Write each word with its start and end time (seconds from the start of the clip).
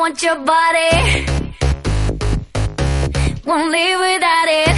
Want 0.00 0.22
your 0.22 0.36
body. 0.36 0.92
Won't 3.44 3.70
live 3.76 3.98
without 4.06 4.48
it. 4.62 4.74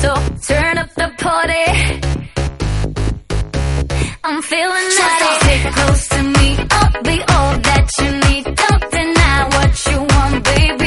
So 0.00 0.10
turn 0.48 0.78
up 0.78 0.90
the 0.94 1.08
party. 1.26 1.66
I'm 4.22 4.42
feeling 4.42 4.88
naughty. 4.98 5.32
Get 5.46 5.74
close 5.74 6.08
to 6.14 6.22
me. 6.22 6.48
I'll 6.70 7.02
be 7.02 7.16
all 7.34 7.52
that 7.68 7.86
you 8.00 8.10
need. 8.26 8.44
Don't 8.62 8.84
deny 8.96 9.38
what 9.56 9.72
you 9.88 9.98
want, 10.14 10.44
baby. 10.44 10.85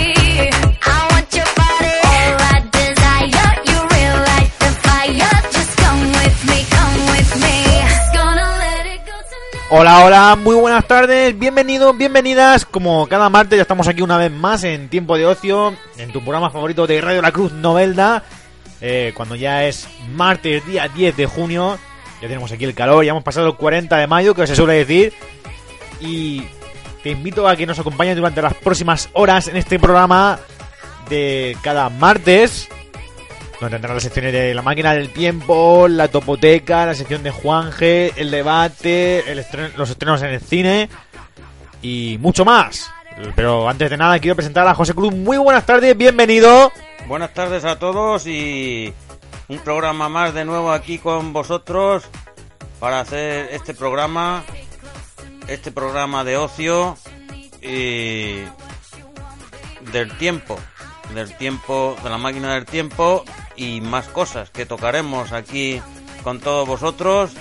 Hola, 9.72 10.04
hola, 10.04 10.36
muy 10.36 10.56
buenas 10.56 10.88
tardes, 10.88 11.38
bienvenidos, 11.38 11.96
bienvenidas. 11.96 12.66
Como 12.66 13.06
cada 13.06 13.30
martes 13.30 13.56
ya 13.56 13.62
estamos 13.62 13.88
aquí 13.88 14.02
una 14.02 14.18
vez 14.18 14.32
más 14.32 14.64
en 14.64 14.90
Tiempo 14.90 15.16
de 15.16 15.28
Ocio, 15.28 15.76
en 16.00 16.12
tu 16.12 16.22
programa 16.22 16.50
favorito 16.50 16.88
de 16.88 17.00
Radio 17.00 17.22
La 17.22 17.32
Cruz 17.32 17.52
Novelda. 17.52 18.24
Eh, 18.82 19.14
cuando 19.16 19.36
ya 19.36 19.66
es 19.66 19.88
martes, 20.16 20.66
día 20.66 20.88
10 20.88 21.16
de 21.16 21.28
junio, 21.28 21.78
ya 22.20 22.28
tenemos 22.28 22.52
aquí 22.52 22.66
el 22.66 22.74
calor, 22.74 23.06
ya 23.06 23.12
hemos 23.12 23.24
pasado 23.24 23.46
el 23.46 23.56
40 23.58 23.96
de 23.96 24.08
mayo, 24.08 24.34
que 24.34 24.48
se 24.48 24.56
suele 24.56 24.74
decir. 24.74 25.14
Y 26.00 26.46
te 27.04 27.12
invito 27.12 27.48
a 27.48 27.56
que 27.56 27.68
nos 27.68 27.78
acompañes 27.78 28.16
durante 28.16 28.42
las 28.42 28.56
próximas 28.56 29.10
horas 29.14 29.50
en 29.50 29.58
este 29.58 29.78
programa 29.78 30.40
de 31.10 31.56
cada 31.62 31.92
martes. 31.92 32.70
Donde 33.60 33.76
tendrán 33.76 33.96
las 33.96 34.04
secciones 34.04 34.32
de 34.32 34.54
la 34.54 34.62
máquina 34.62 34.94
del 34.94 35.12
tiempo, 35.12 35.88
la 35.90 36.08
topoteca, 36.08 36.86
la 36.86 36.96
sección 36.96 37.24
de 37.24 37.32
Juanje, 37.32 38.14
el 38.16 38.32
debate, 38.32 39.30
el 39.30 39.40
estreno- 39.40 39.72
los 39.76 39.90
estrenos 39.90 40.22
en 40.22 40.30
el 40.30 40.40
cine 40.40 40.90
y 41.82 42.18
mucho 42.22 42.46
más. 42.46 42.90
Pero 43.36 43.68
antes 43.68 43.90
de 43.90 43.98
nada 43.98 44.18
quiero 44.20 44.38
presentar 44.38 44.66
a 44.66 44.74
José 44.74 44.94
Cruz. 44.94 45.14
Muy 45.14 45.38
buenas 45.38 45.66
tardes, 45.66 45.98
bienvenido. 45.98 46.72
Buenas 47.08 47.34
tardes 47.34 47.66
a 47.66 47.78
todos 47.78 48.26
y 48.28 48.94
un 49.50 49.60
programa 49.60 50.08
más 50.08 50.34
de 50.34 50.46
nuevo 50.46 50.72
aquí 50.72 50.98
con 50.98 51.34
vosotros 51.34 52.04
para 52.80 53.02
hacer 53.02 53.50
este 53.52 53.74
programa, 53.74 54.44
este 55.50 55.74
programa 55.74 56.24
de 56.24 56.38
ocio 56.38 56.98
y 57.62 58.36
del 59.92 60.18
tiempo, 60.18 60.58
del 61.14 61.36
tiempo, 61.36 61.98
de 62.02 62.10
la 62.10 62.18
máquina 62.18 62.54
del 62.54 62.66
tiempo 62.66 63.26
y 63.60 63.82
más 63.82 64.08
cosas 64.08 64.50
que 64.50 64.66
tocaremos 64.66 65.34
aquí 65.34 65.82
con 66.24 66.40
todos 66.40 66.66
vosotros 66.66 67.32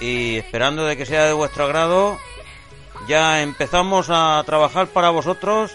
y 0.00 0.36
esperando 0.36 0.86
de 0.86 0.96
que 0.96 1.04
sea 1.04 1.26
de 1.26 1.34
vuestro 1.34 1.64
agrado. 1.64 2.16
Ya 3.06 3.42
empezamos 3.42 4.06
a 4.08 4.42
trabajar 4.46 4.86
para 4.86 5.10
vosotros 5.10 5.72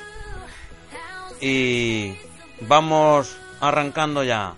y 1.40 2.16
vamos 2.62 3.38
arrancando 3.62 4.24
ya. 4.24 4.56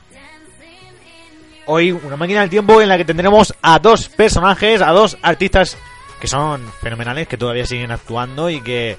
Hoy 1.65 1.91
una 1.91 2.15
máquina 2.15 2.41
del 2.41 2.49
tiempo 2.49 2.81
en 2.81 2.87
la 2.87 2.97
que 2.97 3.03
tendremos 3.03 3.53
a 3.61 3.79
dos 3.79 4.07
personajes, 4.07 4.81
a 4.81 4.91
dos 4.91 5.17
artistas 5.21 5.77
que 6.21 6.27
son 6.27 6.65
fenomenales, 6.81 7.27
que 7.27 7.37
todavía 7.37 7.65
siguen 7.65 7.91
actuando 7.91 8.49
y 8.49 8.61
que, 8.61 8.97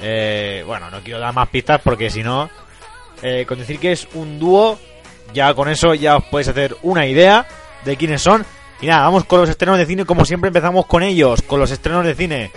eh, 0.00 0.62
bueno, 0.66 0.90
no 0.90 1.00
quiero 1.00 1.18
dar 1.18 1.32
más 1.32 1.48
pistas 1.48 1.80
porque 1.82 2.10
si 2.10 2.22
no, 2.22 2.50
eh, 3.22 3.46
con 3.48 3.58
decir 3.58 3.78
que 3.78 3.92
es 3.92 4.06
un 4.12 4.38
dúo, 4.38 4.78
ya 5.32 5.54
con 5.54 5.68
eso 5.68 5.94
ya 5.94 6.16
os 6.16 6.24
podéis 6.24 6.48
hacer 6.48 6.76
una 6.82 7.06
idea 7.06 7.46
de 7.84 7.96
quiénes 7.96 8.22
son. 8.22 8.44
Y 8.80 8.86
nada, 8.86 9.02
vamos 9.02 9.24
con 9.24 9.40
los 9.40 9.50
estrenos 9.50 9.78
de 9.78 9.86
cine, 9.86 10.04
como 10.04 10.24
siempre 10.24 10.48
empezamos 10.48 10.86
con 10.86 11.02
ellos, 11.02 11.42
con 11.42 11.60
los 11.60 11.70
estrenos 11.70 12.04
de 12.04 12.14
cine. 12.14 12.50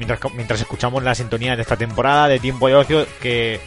mientras, 0.00 0.34
mientras 0.34 0.60
escuchamos 0.60 1.02
la 1.02 1.14
sintonía 1.14 1.54
de 1.54 1.62
esta 1.62 1.76
temporada 1.76 2.26
de 2.26 2.40
Tiempo 2.40 2.66
de 2.66 2.74
Ocio, 2.74 3.06
que 3.20 3.60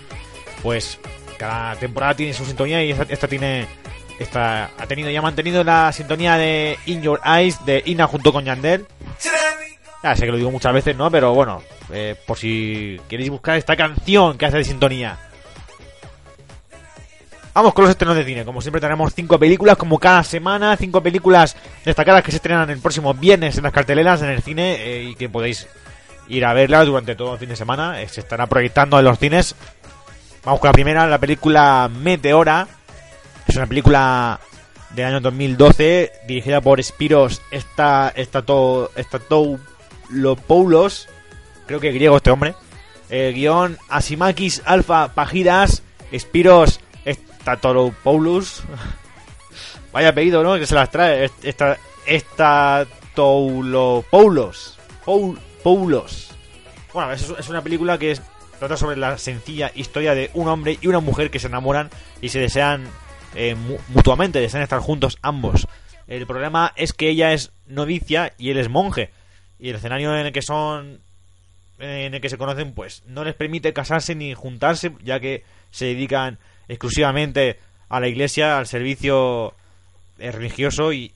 pues 0.62 1.00
cada 1.38 1.76
temporada 1.76 2.16
tiene 2.16 2.34
su 2.34 2.44
sintonía 2.46 2.84
y 2.84 2.92
esta, 2.92 3.06
esta 3.08 3.28
tiene 3.28 3.68
esta 4.20 4.72
ha 4.78 4.88
tenido 4.88 5.10
y 5.10 5.16
ha 5.16 5.22
mantenido 5.22 5.64
la 5.64 5.92
sintonía 5.92 6.38
de 6.38 6.78
In 6.86 7.02
Your 7.02 7.22
Eyes 7.26 7.66
de 7.66 7.84
Ina 7.86 8.08
junto 8.08 8.32
con 8.32 8.46
Yandel. 8.46 8.86
Ya 10.04 10.16
sé 10.16 10.26
que 10.26 10.32
lo 10.32 10.38
digo 10.38 10.52
muchas 10.52 10.74
veces, 10.74 10.96
¿no? 10.98 11.10
Pero 11.10 11.34
bueno, 11.34 11.64
eh, 11.92 12.16
por 12.26 12.38
si 12.38 13.00
queréis 13.08 13.30
buscar 13.30 13.58
esta 13.58 13.76
canción 13.76 14.38
que 14.38 14.46
hace 14.46 14.58
de 14.58 14.64
sintonía. 14.66 15.18
Vamos 17.54 17.74
con 17.76 17.84
los 17.84 17.92
estrenos 17.92 18.16
de 18.16 18.24
cine. 18.24 18.46
Como 18.46 18.62
siempre 18.62 18.82
tenemos 18.82 19.14
cinco 19.14 19.38
películas, 19.38 19.78
como 19.78 20.00
cada 20.00 20.24
semana, 20.24 20.76
cinco 20.76 21.04
películas 21.04 21.56
destacadas 21.86 22.24
que 22.24 22.32
se 22.32 22.38
estrenan 22.38 22.68
el 22.72 22.80
próximo 22.80 23.14
viernes 23.14 23.58
en 23.58 23.64
las 23.64 23.72
carteleras 23.72 24.24
en 24.24 24.30
el 24.30 24.42
cine 24.42 24.76
eh, 24.80 25.04
y 25.04 25.16
que 25.16 25.30
podéis 25.30 25.68
ir 26.28 26.46
a 26.46 26.54
verlas 26.54 26.88
durante 26.88 27.16
todo 27.16 27.34
el 27.34 27.40
fin 27.40 27.50
de 27.50 27.56
semana. 27.56 28.02
Eh, 28.02 28.10
se 28.10 28.22
estará 28.22 28.48
proyectando 28.48 28.98
en 28.98 29.06
los 29.06 29.20
cines. 29.20 29.56
Vamos 30.44 30.60
con 30.60 30.70
la 30.70 30.74
primera, 30.74 31.06
la 31.08 31.20
película 31.20 31.92
Meteora. 31.94 32.68
Es 33.48 33.56
una 33.56 33.68
película 33.68 34.40
del 34.96 35.06
año 35.06 35.22
2012 35.22 36.12
dirigida 36.28 36.60
por 36.60 36.82
Spiros 36.84 37.40
Statopoulos. 40.18 41.08
Creo 41.68 41.80
que 41.80 41.92
griego 41.92 42.18
este 42.18 42.32
hombre. 42.32 42.56
Eh, 43.12 43.32
guion 43.36 43.78
Asimakis 43.90 44.64
Alfa 44.66 45.14
Pagidas. 45.14 45.84
Spiros 46.18 46.80
Statopoulos. 47.44 48.64
Vaya 49.92 50.10
apellido, 50.10 50.44
¿no? 50.44 50.56
Que 50.56 50.66
se 50.66 50.76
las 50.76 50.90
trae. 50.90 51.30
Esta. 51.44 51.78
Paul, 53.16 55.40
Poulos. 55.62 56.32
Bueno, 56.94 57.12
es, 57.12 57.50
una 57.50 57.62
película 57.62 57.98
que 57.98 58.12
es, 58.12 58.22
trata 58.60 58.78
sobre 58.78 58.98
la 58.98 59.18
sencilla 59.18 59.72
historia 59.76 60.16
de 60.16 60.32
un 60.34 60.48
hombre 60.48 60.78
y 60.82 60.88
una 60.88 61.00
mujer 61.00 61.30
que 61.30 61.40
se 61.40 61.48
enamoran 61.48 61.90
y 62.22 62.30
se 62.30 62.40
desean 62.40 62.88
eh, 63.36 63.56
mu- 63.56 63.78
mutuamente, 63.90 64.40
desean 64.40 64.64
estar 64.64 64.80
juntos 64.80 65.18
ambos. 65.22 65.68
El 66.08 66.26
problema 66.26 66.74
es 66.76 66.94
que 66.94 67.10
ella 67.10 67.34
es 67.34 67.52
novicia 67.68 68.34
y 68.38 68.50
él 68.50 68.58
es 68.58 68.70
monje. 68.70 69.12
Y 69.60 69.70
el 69.70 69.76
escenario 69.76 70.18
en 70.18 70.26
el 70.26 70.34
que 70.34 70.42
son. 70.42 71.00
en 71.80 72.14
el 72.16 72.22
que 72.22 72.30
se 72.30 72.38
conocen, 72.38 72.74
pues 72.74 73.04
no 73.06 73.24
les 73.24 73.36
permite 73.36 73.74
casarse 73.74 74.16
ni 74.16 74.34
juntarse, 74.34 74.94
ya 75.04 75.20
que 75.20 75.44
se 75.72 75.86
dedican 75.86 76.40
exclusivamente 76.74 77.60
a 77.90 78.00
la 78.00 78.08
iglesia, 78.08 78.58
al 78.58 78.68
servicio 78.68 79.54
eh, 80.20 80.32
religioso 80.32 80.94
y, 80.94 81.12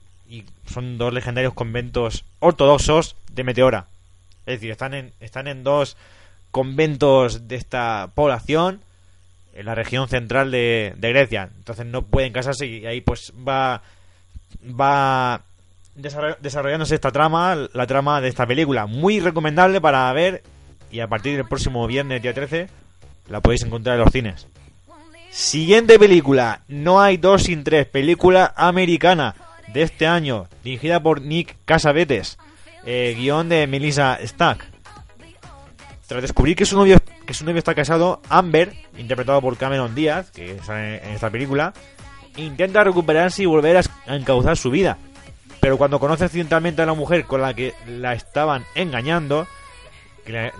son 0.66 0.98
dos 0.98 1.14
legendarios 1.14 1.54
conventos 1.54 2.24
ortodoxos 2.40 3.16
de 3.32 3.42
Meteora. 3.42 3.86
Es 4.44 4.56
decir, 4.56 4.70
están 4.70 4.92
en, 4.92 5.12
están 5.20 5.48
en 5.48 5.64
dos 5.64 5.96
conventos 6.50 7.48
de 7.48 7.56
esta 7.56 8.10
población 8.14 8.82
en 9.54 9.64
la 9.64 9.74
región 9.74 10.06
central 10.08 10.50
de, 10.50 10.92
de 10.98 11.08
Grecia. 11.08 11.48
Entonces 11.56 11.86
no 11.86 12.02
pueden 12.02 12.34
casarse 12.34 12.66
y 12.66 12.84
ahí 12.84 13.00
pues 13.00 13.32
va 13.36 13.80
va 14.62 15.40
desarroll- 15.96 16.36
desarrollándose 16.40 16.94
esta 16.94 17.10
trama, 17.12 17.56
la 17.72 17.86
trama 17.86 18.20
de 18.20 18.28
esta 18.28 18.46
película. 18.46 18.84
Muy 18.86 19.20
recomendable 19.20 19.80
para 19.80 20.12
ver 20.12 20.42
y 20.90 21.00
a 21.00 21.06
partir 21.08 21.36
del 21.36 21.46
próximo 21.46 21.86
viernes, 21.86 22.20
día 22.22 22.34
13, 22.34 22.68
la 23.28 23.40
podéis 23.40 23.62
encontrar 23.62 23.96
en 23.96 24.04
los 24.04 24.12
cines. 24.12 24.46
Siguiente 25.30 25.98
película, 25.98 26.62
No 26.68 27.00
hay 27.00 27.16
dos 27.16 27.44
sin 27.44 27.64
tres, 27.64 27.86
película 27.86 28.52
americana 28.56 29.34
de 29.72 29.82
este 29.82 30.06
año, 30.06 30.48
dirigida 30.64 31.02
por 31.02 31.20
Nick 31.20 31.56
Casavetes, 31.64 32.38
eh, 32.84 33.14
guion 33.16 33.48
de 33.48 33.66
Melissa 33.66 34.18
Stack. 34.24 34.66
Tras 36.06 36.22
descubrir 36.22 36.56
que 36.56 36.64
su 36.64 36.76
novio 36.76 36.98
que 37.28 37.34
su 37.34 37.44
novio 37.44 37.58
está 37.58 37.74
casado, 37.74 38.22
Amber, 38.30 38.72
interpretado 38.96 39.42
por 39.42 39.58
Cameron 39.58 39.94
Díaz, 39.94 40.30
que 40.30 40.58
sale 40.60 40.96
en 41.06 41.10
esta 41.10 41.28
película, 41.28 41.74
intenta 42.36 42.82
recuperarse 42.82 43.42
y 43.42 43.46
volver 43.46 43.76
a 43.76 44.16
encauzar 44.16 44.56
su 44.56 44.70
vida. 44.70 44.96
Pero 45.60 45.76
cuando 45.76 46.00
conoce 46.00 46.24
accidentalmente 46.24 46.80
a 46.80 46.86
la 46.86 46.94
mujer 46.94 47.26
con 47.26 47.42
la 47.42 47.52
que 47.52 47.74
la 47.86 48.14
estaban 48.14 48.64
engañando, 48.74 49.46
que 50.24 50.50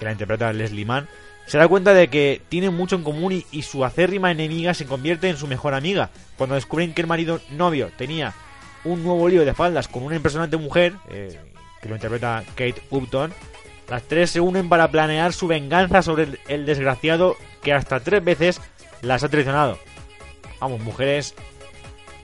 la 0.00 0.12
interpreta 0.12 0.50
Leslie 0.54 0.86
Mann, 0.86 1.06
Se 1.46 1.58
da 1.58 1.68
cuenta 1.68 1.94
de 1.94 2.08
que 2.08 2.42
tienen 2.48 2.74
mucho 2.74 2.96
en 2.96 3.04
común 3.04 3.44
y, 3.50 3.62
su 3.62 3.84
acérrima 3.84 4.30
enemiga 4.30 4.74
se 4.74 4.86
convierte 4.86 5.28
en 5.28 5.36
su 5.36 5.46
mejor 5.46 5.74
amiga. 5.74 6.10
Cuando 6.36 6.56
descubren 6.56 6.92
que 6.92 7.02
el 7.02 7.06
marido 7.06 7.40
novio 7.50 7.90
tenía 7.96 8.34
un 8.84 9.04
nuevo 9.04 9.28
lío 9.28 9.44
de 9.44 9.50
espaldas 9.50 9.88
con 9.88 10.02
una 10.02 10.16
impresionante 10.16 10.56
mujer, 10.56 10.94
eh, 11.08 11.38
que 11.80 11.88
lo 11.88 11.94
interpreta 11.94 12.42
Kate 12.56 12.82
Upton, 12.90 13.32
las 13.88 14.02
tres 14.02 14.30
se 14.30 14.40
unen 14.40 14.68
para 14.68 14.90
planear 14.90 15.32
su 15.32 15.46
venganza 15.46 16.02
sobre 16.02 16.24
el, 16.24 16.40
el 16.48 16.66
desgraciado 16.66 17.36
que 17.62 17.72
hasta 17.72 18.00
tres 18.00 18.24
veces 18.24 18.60
las 19.02 19.22
ha 19.22 19.28
traicionado. 19.28 19.78
Vamos, 20.60 20.80
mujeres 20.80 21.34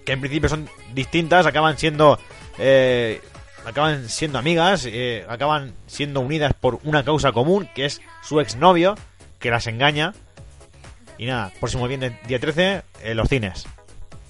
que 0.05 0.13
en 0.13 0.21
principio 0.21 0.49
son 0.49 0.69
distintas, 0.95 1.47
acaban 1.47 1.79
siendo 1.79 2.19
eh, 2.59 3.21
acaban 3.65 4.09
siendo 4.09 4.39
amigas, 4.39 4.87
eh, 4.87 5.25
acaban 5.29 5.75
siendo 5.87 6.21
unidas 6.21 6.53
por 6.59 6.81
una 6.85 7.05
causa 7.05 7.33
común, 7.33 7.69
que 7.75 7.85
es 7.85 8.01
su 8.23 8.41
exnovio, 8.41 8.97
que 9.43 9.51
las 9.51 9.67
engaña. 9.67 10.15
Y 11.19 11.27
nada, 11.27 11.53
próximo 11.61 11.87
viernes, 11.87 12.13
día 12.27 12.41
13, 12.41 12.83
en 13.03 13.17
los 13.17 13.29
cines. 13.29 13.67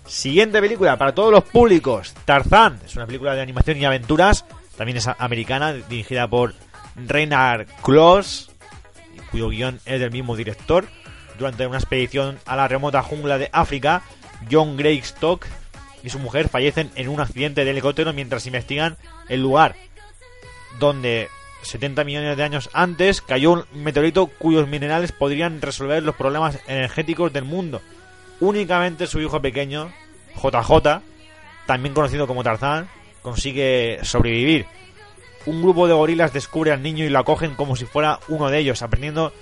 Siguiente 0.07 0.61
película 0.61 0.99
para 0.99 1.15
todos 1.15 1.31
los 1.31 1.45
públicos, 1.45 2.13
Tarzán. 2.25 2.81
Es 2.85 2.97
una 2.97 3.07
película 3.07 3.35
de 3.35 3.43
animación 3.43 3.77
y 3.77 3.85
aventuras, 3.85 4.45
también 4.77 4.99
es 4.99 5.07
americana, 5.07 5.73
dirigida 5.73 6.27
por 6.27 6.55
Reinhard 6.97 7.69
Kloss, 7.83 8.51
cuyo 9.31 9.49
guion 9.51 9.81
es 9.85 10.01
del 10.01 10.11
mismo 10.11 10.35
director. 10.35 10.89
Durante 11.39 11.67
una 11.67 11.79
expedición 11.79 12.39
a 12.45 12.57
la 12.57 12.69
remota 12.69 13.03
jungla 13.03 13.39
de 13.39 13.49
África, 13.53 14.03
John 14.51 14.77
Greystock 14.77 15.47
y 16.03 16.11
su 16.11 16.19
mujer 16.19 16.49
fallecen 16.49 16.91
en 16.97 17.09
un 17.09 17.21
accidente 17.21 17.65
de 17.65 17.71
helicóptero 17.71 18.13
mientras 18.13 18.47
investigan 18.47 18.97
el 19.29 19.41
lugar 19.41 19.77
donde 20.79 21.29
70 21.63 22.05
millones 22.05 22.37
de 22.37 22.43
años 22.43 22.71
antes 22.73 23.21
cayó 23.23 23.53
un 23.53 23.65
meteorito 23.75 24.27
cuyos 24.27 24.69
minerales 24.69 25.13
podrían 25.13 25.61
resolver 25.61 26.03
los 26.03 26.17
problemas 26.17 26.59
energéticos 26.67 27.33
del 27.33 27.45
mundo. 27.45 27.81
Únicamente 28.41 29.07
su 29.07 29.21
hijo 29.21 29.41
pequeño, 29.41 29.93
JJ, 30.37 31.01
también 31.67 31.95
conocido 31.95 32.27
como 32.27 32.43
Tarzán, 32.43 32.89
consigue 33.23 34.01
sobrevivir. 34.03 34.67
Un 35.47 35.63
grupo 35.63 35.89
de 35.89 35.95
gorilas 35.95 36.33
descubre 36.33 36.73
al 36.73 36.83
niño 36.83 37.05
y 37.05 37.09
lo 37.09 37.19
acogen 37.19 37.55
como 37.55 37.77
si 37.77 37.85
fuera 37.85 38.21
uno 38.29 38.49
de 38.49 38.59
ellos, 38.59 38.83
aprendiendo 38.83 39.33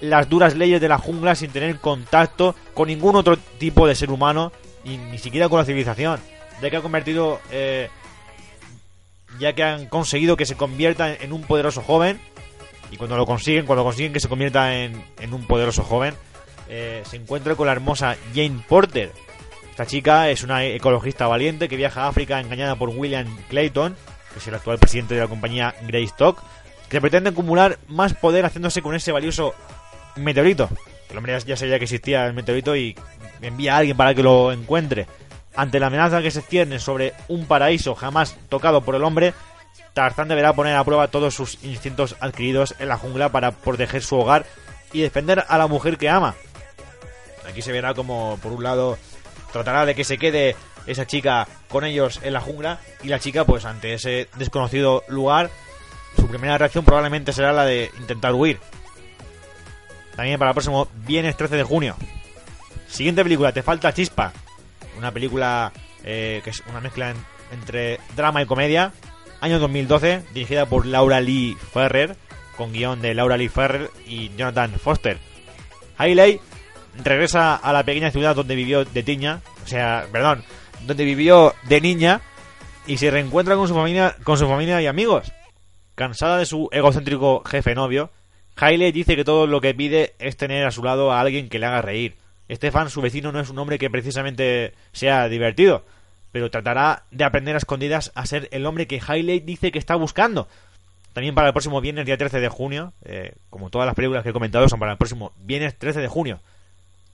las 0.00 0.28
duras 0.28 0.56
leyes 0.56 0.80
de 0.80 0.88
la 0.88 0.98
jungla 0.98 1.34
sin 1.34 1.50
tener 1.50 1.78
contacto 1.78 2.54
con 2.74 2.88
ningún 2.88 3.16
otro 3.16 3.36
tipo 3.58 3.86
de 3.86 3.94
ser 3.94 4.10
humano 4.10 4.52
y 4.84 4.96
ni 4.96 5.18
siquiera 5.18 5.48
con 5.48 5.58
la 5.58 5.64
civilización, 5.64 6.20
ya 6.60 6.70
que 6.70 6.76
ha 6.76 6.82
convertido, 6.82 7.40
eh, 7.50 7.88
ya 9.38 9.52
que 9.54 9.62
han 9.62 9.86
conseguido 9.86 10.36
que 10.36 10.46
se 10.46 10.56
convierta 10.56 11.12
en 11.14 11.32
un 11.32 11.42
poderoso 11.42 11.82
joven 11.82 12.20
y 12.90 12.96
cuando 12.96 13.16
lo 13.16 13.24
consiguen, 13.24 13.64
cuando 13.64 13.84
consiguen 13.84 14.12
que 14.12 14.20
se 14.20 14.28
convierta 14.28 14.74
en, 14.76 15.02
un 15.32 15.46
poderoso 15.46 15.82
joven, 15.82 16.14
eh, 16.68 17.02
se 17.06 17.16
encuentra 17.16 17.54
con 17.54 17.66
la 17.66 17.72
hermosa 17.72 18.16
Jane 18.34 18.62
Porter. 18.68 19.10
Esta 19.70 19.86
chica 19.86 20.28
es 20.28 20.42
una 20.42 20.64
ecologista 20.66 21.26
valiente 21.26 21.68
que 21.68 21.76
viaja 21.76 22.02
a 22.02 22.08
África 22.08 22.38
engañada 22.38 22.76
por 22.76 22.90
William 22.90 23.26
Clayton, 23.48 23.96
que 24.32 24.38
es 24.38 24.46
el 24.46 24.54
actual 24.54 24.78
presidente 24.78 25.14
de 25.14 25.20
la 25.20 25.28
compañía 25.28 25.74
Greystock, 25.86 26.42
que 26.90 27.00
pretende 27.00 27.30
acumular 27.30 27.78
más 27.88 28.12
poder 28.12 28.44
haciéndose 28.44 28.82
con 28.82 28.94
ese 28.94 29.10
valioso 29.10 29.54
meteorito. 30.16 30.68
El 31.10 31.16
hombre 31.16 31.38
ya 31.46 31.56
sabía 31.56 31.78
que 31.78 31.84
existía 31.84 32.26
el 32.26 32.34
meteorito 32.34 32.76
y 32.76 32.94
envía 33.40 33.74
a 33.74 33.78
alguien 33.78 33.96
para 33.96 34.14
que 34.14 34.22
lo 34.22 34.52
encuentre. 34.52 35.06
Ante 35.54 35.80
la 35.80 35.88
amenaza 35.88 36.22
que 36.22 36.30
se 36.30 36.42
cierne 36.42 36.78
sobre 36.78 37.12
un 37.28 37.46
paraíso 37.46 37.94
jamás 37.94 38.36
tocado 38.48 38.80
por 38.80 38.94
el 38.94 39.04
hombre, 39.04 39.34
Tarzán 39.92 40.28
deberá 40.28 40.54
poner 40.54 40.76
a 40.76 40.84
prueba 40.84 41.08
todos 41.08 41.34
sus 41.34 41.62
instintos 41.62 42.16
adquiridos 42.20 42.74
en 42.78 42.88
la 42.88 42.96
jungla 42.96 43.30
para 43.30 43.52
proteger 43.52 44.02
su 44.02 44.16
hogar 44.16 44.46
y 44.92 45.02
defender 45.02 45.44
a 45.46 45.58
la 45.58 45.66
mujer 45.66 45.98
que 45.98 46.08
ama. 46.08 46.34
Aquí 47.48 47.60
se 47.60 47.72
verá 47.72 47.92
como, 47.94 48.38
por 48.42 48.52
un 48.52 48.62
lado, 48.62 48.98
tratará 49.52 49.84
de 49.84 49.94
que 49.94 50.04
se 50.04 50.16
quede 50.18 50.56
esa 50.86 51.06
chica 51.06 51.46
con 51.68 51.84
ellos 51.84 52.20
en 52.22 52.32
la 52.32 52.40
jungla 52.40 52.80
y 53.02 53.08
la 53.08 53.18
chica, 53.18 53.44
pues 53.44 53.64
ante 53.64 53.94
ese 53.94 54.28
desconocido 54.36 55.04
lugar, 55.08 55.50
su 56.16 56.26
primera 56.26 56.58
reacción 56.58 56.84
probablemente 56.84 57.32
será 57.32 57.52
la 57.52 57.64
de 57.64 57.90
intentar 57.98 58.32
huir. 58.32 58.58
También 60.16 60.38
para 60.38 60.50
el 60.50 60.54
próximo 60.54 60.88
viernes 61.06 61.36
13 61.36 61.56
de 61.56 61.62
junio. 61.62 61.96
Siguiente 62.88 63.22
película, 63.22 63.52
Te 63.52 63.62
falta 63.62 63.92
chispa. 63.92 64.32
Una 64.98 65.10
película 65.12 65.72
eh, 66.04 66.40
que 66.44 66.50
es 66.50 66.62
una 66.68 66.80
mezcla 66.80 67.10
en- 67.10 67.24
entre 67.52 68.00
drama 68.16 68.42
y 68.42 68.46
comedia. 68.46 68.92
Año 69.40 69.58
2012, 69.58 70.22
dirigida 70.34 70.66
por 70.66 70.86
Laura 70.86 71.20
Lee 71.20 71.56
Ferrer, 71.72 72.16
con 72.56 72.72
guion 72.72 73.00
de 73.02 73.14
Laura 73.14 73.36
Lee 73.36 73.48
Ferrer 73.48 73.90
y 74.06 74.30
Jonathan 74.36 74.72
Foster. 74.78 75.18
Hailey 75.98 76.40
regresa 77.02 77.56
a 77.56 77.72
la 77.72 77.82
pequeña 77.84 78.10
ciudad 78.10 78.34
donde 78.36 78.54
vivió 78.54 78.84
de 78.84 79.02
niña, 79.02 79.40
o 79.64 79.66
sea, 79.66 80.06
perdón, 80.12 80.44
donde 80.86 81.04
vivió 81.04 81.54
de 81.64 81.80
niña 81.80 82.20
y 82.86 82.96
se 82.98 83.10
reencuentra 83.10 83.56
con 83.56 83.68
su 83.68 83.74
familia, 83.74 84.16
con 84.24 84.38
su 84.38 84.46
familia 84.48 84.80
y 84.82 84.86
amigos. 84.86 85.32
Cansada 85.94 86.38
de 86.38 86.46
su 86.46 86.68
egocéntrico 86.72 87.42
jefe 87.44 87.74
novio, 87.74 88.10
Hailey 88.56 88.92
dice 88.92 89.16
que 89.16 89.24
todo 89.24 89.46
lo 89.46 89.60
que 89.60 89.74
pide 89.74 90.14
es 90.18 90.36
tener 90.36 90.64
a 90.66 90.70
su 90.70 90.82
lado 90.82 91.12
a 91.12 91.20
alguien 91.20 91.48
que 91.48 91.58
le 91.58 91.66
haga 91.66 91.82
reír. 91.82 92.16
Estefan, 92.48 92.90
su 92.90 93.00
vecino, 93.00 93.32
no 93.32 93.40
es 93.40 93.50
un 93.50 93.58
hombre 93.58 93.78
que 93.78 93.90
precisamente 93.90 94.74
sea 94.92 95.28
divertido, 95.28 95.84
pero 96.32 96.50
tratará 96.50 97.04
de 97.10 97.24
aprender 97.24 97.54
a 97.54 97.58
escondidas 97.58 98.12
a 98.14 98.26
ser 98.26 98.48
el 98.52 98.66
hombre 98.66 98.86
que 98.86 99.00
Hailey 99.06 99.40
dice 99.40 99.72
que 99.72 99.78
está 99.78 99.94
buscando. 99.94 100.48
También 101.12 101.34
para 101.34 101.48
el 101.48 101.52
próximo 101.52 101.80
viernes, 101.80 102.06
día 102.06 102.16
13 102.16 102.40
de 102.40 102.48
junio, 102.48 102.92
eh, 103.04 103.34
como 103.50 103.70
todas 103.70 103.86
las 103.86 103.94
películas 103.94 104.22
que 104.22 104.30
he 104.30 104.32
comentado, 104.32 104.68
son 104.68 104.80
para 104.80 104.92
el 104.92 104.98
próximo 104.98 105.32
viernes 105.38 105.78
13 105.78 106.00
de 106.00 106.08
junio. 106.08 106.40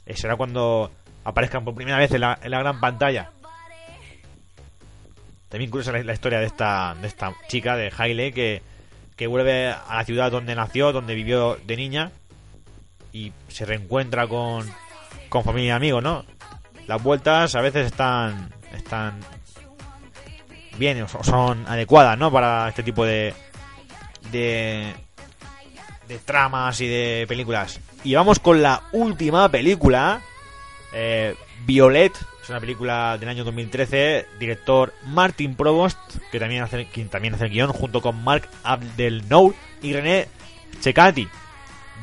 Eh, 0.07 0.17
será 0.17 0.37
cuando 0.37 0.91
aparezcan 1.25 1.65
por 1.65 1.75
primera 1.75 1.99
vez 1.99 2.13
en 2.13 2.21
la, 2.21 2.39
gran 2.43 2.81
pantalla. 2.81 3.31
También 5.49 5.71
curiosa 5.71 5.93
la, 5.93 6.13
historia 6.13 6.39
de 6.39 6.47
esta, 6.47 6.95
chica, 7.49 7.77
de 7.77 7.93
Hailey, 7.97 8.33
que 8.33 9.27
vuelve 9.27 9.69
a 9.69 9.97
la 9.97 10.05
ciudad 10.05 10.31
donde 10.31 10.55
nació, 10.55 10.93
donde 10.93 11.15
vivió 11.15 11.57
de 11.67 11.77
niña, 11.77 12.13
y 13.13 13.33
se 13.49 13.65
reencuentra 13.65 14.27
con, 14.27 14.67
con 15.29 15.45
familia 15.45 15.69
y 15.69 15.77
amigos, 15.77 16.03
¿no? 16.03 16.25
Las 16.87 17.03
vueltas 17.03 17.55
a 17.55 17.61
veces 17.61 17.87
están, 17.87 18.51
están 18.75 19.21
bien 20.79 21.03
o 21.03 21.09
so- 21.09 21.23
son 21.25 21.65
adecuadas, 21.69 22.17
¿no? 22.19 22.31
Para 22.33 22.69
este 22.69 22.83
tipo 22.83 23.05
de, 23.05 23.35
de, 24.33 24.93
de 26.09 26.19
tramas 26.19 26.81
y 26.81 26.87
de 26.87 27.25
películas. 27.29 27.81
Y 28.05 28.15
vamos 28.15 28.39
con 28.39 28.63
la 28.63 28.83
última 28.93 29.49
película, 29.51 30.21
eh, 30.93 31.35
Violet, 31.67 32.17
es 32.43 32.49
una 32.51 32.61
película 32.61 33.19
del 33.19 33.29
año 33.29 33.45
2013, 33.45 34.27
director 34.39 34.95
Martin 35.05 35.55
Provost, 35.55 35.99
que 36.33 36.41
también 36.41 36.63
hace, 36.63 36.87
quien 36.87 37.09
también 37.11 37.35
hace 37.35 37.45
el 37.47 37.51
guion, 37.51 37.73
junto 37.73 38.01
con 38.01 38.23
Mark 38.25 38.49
Abdelnour 38.63 39.55
y 39.83 39.93
René 39.93 40.29
Checati. 40.81 41.29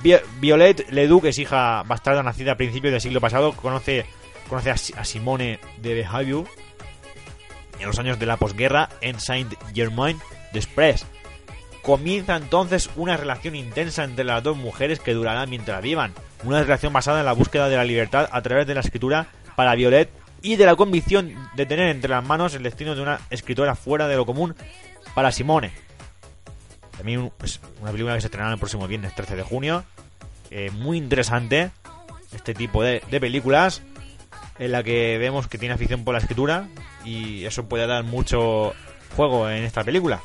Vi- 0.04 0.16
Violet 0.40 0.90
Leduc 0.92 1.26
es 1.26 1.40
hija 1.40 1.84
bastarda 1.84 2.24
nacida 2.24 2.54
a 2.54 2.58
principios 2.58 2.92
del 2.92 3.02
siglo 3.02 3.22
pasado, 3.22 3.54
conoce, 3.54 4.06
conoce 4.50 4.72
a, 4.72 4.78
Si- 4.78 4.94
a 4.98 5.04
Simone 5.04 5.60
de 5.82 5.94
Behavior 5.96 6.46
en 7.80 7.88
los 7.88 8.00
años 8.00 8.20
de 8.20 8.26
la 8.26 8.38
posguerra 8.38 8.90
en 9.02 9.20
Saint-Germain-des-Prés. 9.20 11.06
Comienza 11.82 12.36
entonces 12.36 12.90
una 12.96 13.16
relación 13.18 13.56
intensa 13.56 14.04
entre 14.04 14.26
las 14.26 14.42
dos 14.42 14.58
mujeres 14.58 15.00
que 15.00 15.14
durará 15.14 15.46
mientras 15.46 15.82
vivan. 15.82 16.14
Una 16.44 16.62
relación 16.62 16.94
basada 16.94 17.20
en 17.20 17.26
la 17.26 17.34
búsqueda 17.34 17.70
de 17.70 17.76
la 17.78 17.84
libertad 17.84 18.28
a 18.32 18.42
través 18.42 18.66
de 18.66 18.74
la 18.74 18.80
escritura 18.82 19.28
para 19.56 19.76
Violet 19.76 20.10
y 20.42 20.56
de 20.56 20.66
la 20.66 20.76
convicción 20.76 21.34
de 21.56 21.66
tener 21.66 21.90
entre 21.90 22.10
las 22.10 22.24
manos 22.26 22.54
el 22.56 22.64
destino 22.64 22.96
de 22.96 23.02
una 23.02 23.20
escritora 23.30 23.76
fuera 23.76 24.08
de 24.08 24.16
lo 24.16 24.26
común 24.26 24.56
para 25.14 25.32
Simone. 25.32 25.72
También 26.98 27.32
es 27.44 27.60
una 27.82 27.92
película 27.92 28.16
que 28.16 28.22
se 28.22 28.28
estrenará 28.28 28.54
el 28.54 28.60
próximo 28.60 28.88
viernes 28.88 29.14
13 29.16 29.36
de 29.36 29.44
junio. 29.44 29.84
Eh, 30.52 30.72
muy 30.72 30.98
interesante 30.98 31.72
este 32.34 32.54
tipo 32.54 32.84
de, 32.84 33.02
de 33.10 33.20
películas 33.20 33.82
en 34.60 34.72
la 34.72 34.84
que 34.84 35.18
vemos 35.18 35.48
que 35.48 35.58
tiene 35.58 35.76
afición 35.76 36.04
por 36.04 36.14
la 36.14 36.20
escritura 36.20 36.68
y 37.04 37.46
eso 37.46 37.68
puede 37.68 37.88
dar 37.88 38.04
mucho 38.04 38.74
juego 39.16 39.50
en 39.50 39.64
esta 39.64 39.84
película. 39.84 40.22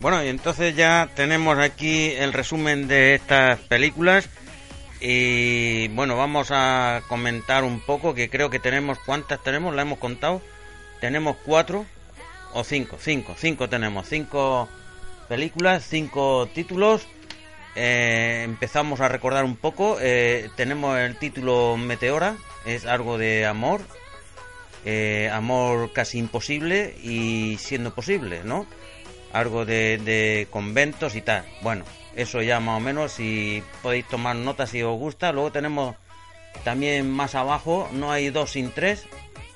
Bueno, 0.00 0.22
y 0.24 0.28
entonces 0.28 0.74
ya 0.74 1.08
tenemos 1.14 1.58
aquí 1.58 2.10
el 2.10 2.32
resumen 2.32 2.88
de 2.88 3.14
estas 3.14 3.60
películas. 3.60 4.28
Y 5.00 5.88
bueno, 5.88 6.16
vamos 6.16 6.48
a 6.50 7.02
comentar 7.08 7.64
un 7.64 7.80
poco, 7.80 8.14
que 8.14 8.28
creo 8.28 8.50
que 8.50 8.58
tenemos, 8.58 8.98
¿cuántas 8.98 9.42
tenemos? 9.42 9.74
¿La 9.74 9.82
hemos 9.82 9.98
contado? 9.98 10.42
Tenemos 11.00 11.36
cuatro 11.44 11.86
o 12.52 12.64
cinco, 12.64 12.96
cinco, 13.00 13.34
cinco 13.38 13.68
tenemos, 13.68 14.08
cinco 14.08 14.68
películas, 15.32 15.86
cinco 15.88 16.46
títulos. 16.52 17.06
Eh, 17.74 18.42
empezamos 18.44 19.00
a 19.00 19.08
recordar 19.08 19.44
un 19.44 19.56
poco. 19.56 19.96
eh, 19.98 20.50
tenemos 20.56 20.98
el 20.98 21.16
título 21.16 21.78
Meteora, 21.78 22.36
es 22.66 22.84
algo 22.84 23.16
de 23.16 23.46
amor, 23.46 23.80
eh, 24.84 25.30
amor 25.32 25.90
casi 25.94 26.18
imposible 26.18 26.94
y 27.02 27.56
siendo 27.58 27.94
posible, 27.94 28.42
¿no? 28.44 28.66
Algo 29.32 29.64
de, 29.64 29.96
de 29.96 30.48
conventos 30.50 31.14
y 31.14 31.22
tal. 31.22 31.46
Bueno, 31.62 31.86
Eso 32.14 32.42
ya 32.42 32.60
más 32.60 32.76
o 32.76 32.80
menos, 32.80 33.12
si 33.12 33.62
podéis 33.82 34.06
tomar 34.06 34.36
nota 34.36 34.66
si 34.66 34.82
os 34.82 34.98
gusta. 34.98 35.32
Luego 35.32 35.50
tenemos 35.50 35.96
también 36.64 37.10
más 37.10 37.34
abajo, 37.34 37.88
no 37.92 38.12
hay 38.12 38.30
dos 38.30 38.50
sin 38.52 38.70
tres, 38.70 39.06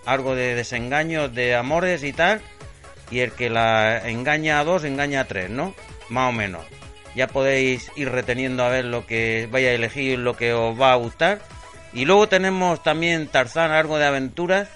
algo 0.06 0.34
de 0.34 0.54
desengaños, 0.54 1.34
de 1.34 1.54
amores 1.54 2.02
y 2.02 2.12
tal. 2.12 2.40
Y 3.10 3.20
el 3.20 3.32
que 3.32 3.50
la 3.50 4.08
engaña 4.08 4.60
a 4.60 4.64
dos, 4.64 4.84
engaña 4.84 5.20
a 5.20 5.24
tres, 5.24 5.50
¿no? 5.50 5.74
Más 6.08 6.30
o 6.30 6.32
menos. 6.32 6.64
Ya 7.14 7.28
podéis 7.28 7.90
ir 7.96 8.10
reteniendo 8.10 8.62
a 8.62 8.68
ver 8.68 8.84
lo 8.84 9.06
que 9.06 9.48
vaya 9.50 9.68
a 9.68 9.72
elegir, 9.72 10.18
lo 10.18 10.36
que 10.36 10.52
os 10.52 10.78
va 10.78 10.92
a 10.92 10.96
gustar. 10.96 11.40
Y 11.92 12.04
luego 12.04 12.28
tenemos 12.28 12.82
también 12.82 13.28
Tarzán, 13.28 13.70
algo 13.70 13.96
de 13.96 14.04
aventuras. 14.04 14.68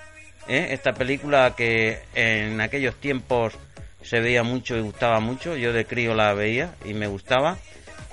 ¿eh? 0.49 0.69
Esta 0.71 0.95
película 0.95 1.55
que 1.55 2.01
en 2.15 2.63
aquellos 2.63 2.95
tiempos 2.97 3.55
se 4.03 4.21
veía 4.21 4.43
mucho 4.43 4.77
y 4.77 4.81
gustaba 4.81 5.21
mucho. 5.21 5.55
Yo 5.55 5.75
de 5.75 5.85
crío 5.85 6.15
la 6.15 6.33
veía 6.33 6.75
y 6.87 6.95
me 6.95 7.09
gustaba. 7.09 7.59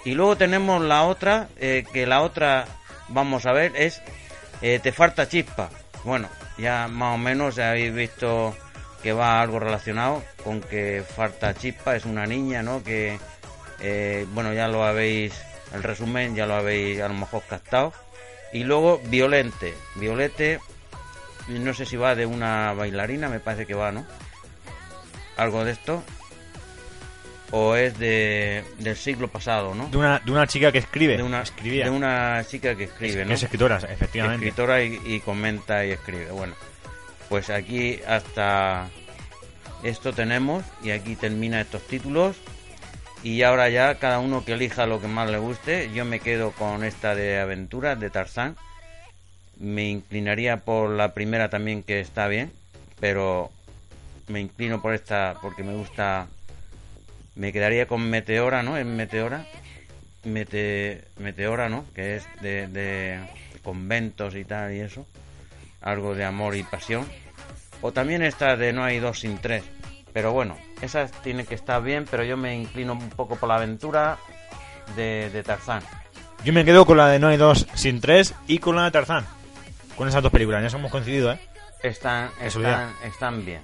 Y 0.03 0.13
luego 0.13 0.35
tenemos 0.35 0.81
la 0.81 1.03
otra, 1.03 1.47
eh, 1.57 1.85
que 1.93 2.05
la 2.05 2.21
otra, 2.21 2.65
vamos 3.07 3.45
a 3.45 3.53
ver, 3.53 3.73
es 3.75 4.01
eh, 4.61 4.79
Te 4.83 4.91
falta 4.91 5.27
chispa. 5.27 5.69
Bueno, 6.03 6.27
ya 6.57 6.87
más 6.87 7.15
o 7.15 7.17
menos 7.17 7.59
habéis 7.59 7.93
visto 7.93 8.55
que 9.07 9.13
va 9.13 9.41
algo 9.41 9.57
relacionado 9.57 10.21
con 10.43 10.59
que 10.59 11.01
falta 11.01 11.53
chispa, 11.53 11.95
es 11.95 12.03
una 12.03 12.25
niña, 12.25 12.61
¿no? 12.61 12.83
Que, 12.83 13.17
eh, 13.79 14.25
bueno, 14.33 14.51
ya 14.51 14.67
lo 14.67 14.83
habéis, 14.83 15.33
el 15.73 15.81
resumen 15.81 16.35
ya 16.35 16.45
lo 16.45 16.55
habéis 16.55 16.99
a 16.99 17.07
lo 17.07 17.13
mejor 17.13 17.41
captado. 17.47 17.93
Y 18.51 18.65
luego 18.65 19.01
Violente, 19.05 19.73
Violete, 19.95 20.59
no 21.47 21.73
sé 21.73 21.85
si 21.85 21.95
va 21.95 22.15
de 22.15 22.25
una 22.25 22.73
bailarina, 22.73 23.29
me 23.29 23.39
parece 23.39 23.65
que 23.65 23.75
va, 23.75 23.93
¿no? 23.93 24.05
Algo 25.37 25.63
de 25.63 25.71
esto. 25.71 26.03
O 27.51 27.77
es 27.77 27.97
de, 27.97 28.65
del 28.77 28.97
siglo 28.97 29.29
pasado, 29.29 29.73
¿no? 29.73 29.87
De 29.87 29.95
una, 29.95 30.19
de 30.19 30.31
una 30.31 30.47
chica 30.47 30.69
que 30.69 30.79
escribe. 30.79 31.15
de 31.15 31.23
una, 31.23 31.43
escribía. 31.43 31.85
de 31.85 31.91
una 31.91 32.43
chica 32.45 32.75
que 32.75 32.83
escribe, 32.83 33.19
que 33.19 33.25
¿no? 33.25 33.33
es 33.35 33.41
escritora, 33.41 33.77
efectivamente. 33.77 34.45
escritora 34.45 34.83
y, 34.83 34.99
y 35.05 35.21
comenta 35.21 35.85
y 35.85 35.91
escribe. 35.91 36.29
Bueno, 36.31 36.55
pues 37.29 37.49
aquí 37.49 37.99
hasta 38.07 38.89
esto 39.83 40.13
tenemos 40.13 40.63
y 40.83 40.91
aquí 40.91 41.15
termina 41.15 41.61
estos 41.61 41.85
títulos 41.87 42.35
y 43.23 43.41
ahora 43.43 43.69
ya 43.69 43.95
cada 43.95 44.19
uno 44.19 44.45
que 44.45 44.53
elija 44.53 44.85
lo 44.85 45.01
que 45.01 45.07
más 45.07 45.29
le 45.29 45.37
guste. 45.37 45.91
Yo 45.93 46.05
me 46.05 46.19
quedo 46.19 46.51
con 46.51 46.83
esta 46.83 47.15
de 47.15 47.39
aventuras 47.39 47.99
de 47.99 48.09
Tarzán. 48.09 48.55
Me 49.59 49.89
inclinaría 49.89 50.57
por 50.57 50.91
la 50.91 51.13
primera 51.13 51.49
también 51.49 51.83
que 51.83 51.99
está 51.99 52.27
bien, 52.27 52.51
pero 52.99 53.51
me 54.27 54.39
inclino 54.39 54.81
por 54.81 54.93
esta 54.93 55.35
porque 55.41 55.63
me 55.63 55.73
gusta. 55.73 56.27
Me 57.35 57.51
quedaría 57.51 57.87
con 57.87 58.09
Meteora, 58.09 58.63
¿no? 58.63 58.77
Es 58.77 58.85
Meteora. 58.85 59.45
Mete, 60.23 61.03
Meteora, 61.17 61.69
¿no? 61.69 61.85
Que 61.95 62.17
es 62.17 62.25
de, 62.41 62.67
de 62.67 63.19
conventos 63.63 64.35
y 64.35 64.43
tal 64.43 64.73
y 64.73 64.79
eso. 64.79 65.05
Algo 65.81 66.15
de 66.15 66.25
amor 66.25 66.55
y 66.55 66.63
pasión. 66.63 67.05
O 67.81 67.91
también 67.91 68.23
esta 68.23 68.55
de 68.55 68.73
No 68.73 68.83
hay 68.83 68.99
dos 68.99 69.19
sin 69.19 69.37
tres. 69.37 69.63
Pero 70.13 70.31
bueno, 70.31 70.57
esas 70.81 71.11
tienen 71.21 71.45
que 71.45 71.55
estar 71.55 71.81
bien, 71.81 72.05
pero 72.09 72.23
yo 72.23 72.37
me 72.37 72.55
inclino 72.55 72.93
un 72.93 73.09
poco 73.09 73.35
por 73.35 73.49
la 73.49 73.55
aventura 73.55 74.17
de, 74.95 75.29
de 75.31 75.43
Tarzán. 75.43 75.83
Yo 76.43 76.53
me 76.53 76.65
quedo 76.65 76.85
con 76.85 76.97
la 76.97 77.07
de 77.07 77.19
No 77.19 77.27
hay 77.27 77.37
dos 77.37 77.67
sin 77.75 78.01
tres 78.01 78.33
y 78.47 78.59
con 78.59 78.75
la 78.75 78.85
de 78.85 78.91
Tarzán. 78.91 79.25
Con 79.95 80.07
esas 80.07 80.23
dos 80.23 80.31
películas, 80.31 80.71
ya 80.71 80.77
hemos 80.77 80.91
coincidido, 80.91 81.31
¿eh? 81.31 81.39
Están, 81.83 82.29
están, 82.41 82.93
están 83.03 83.45
bien. 83.45 83.61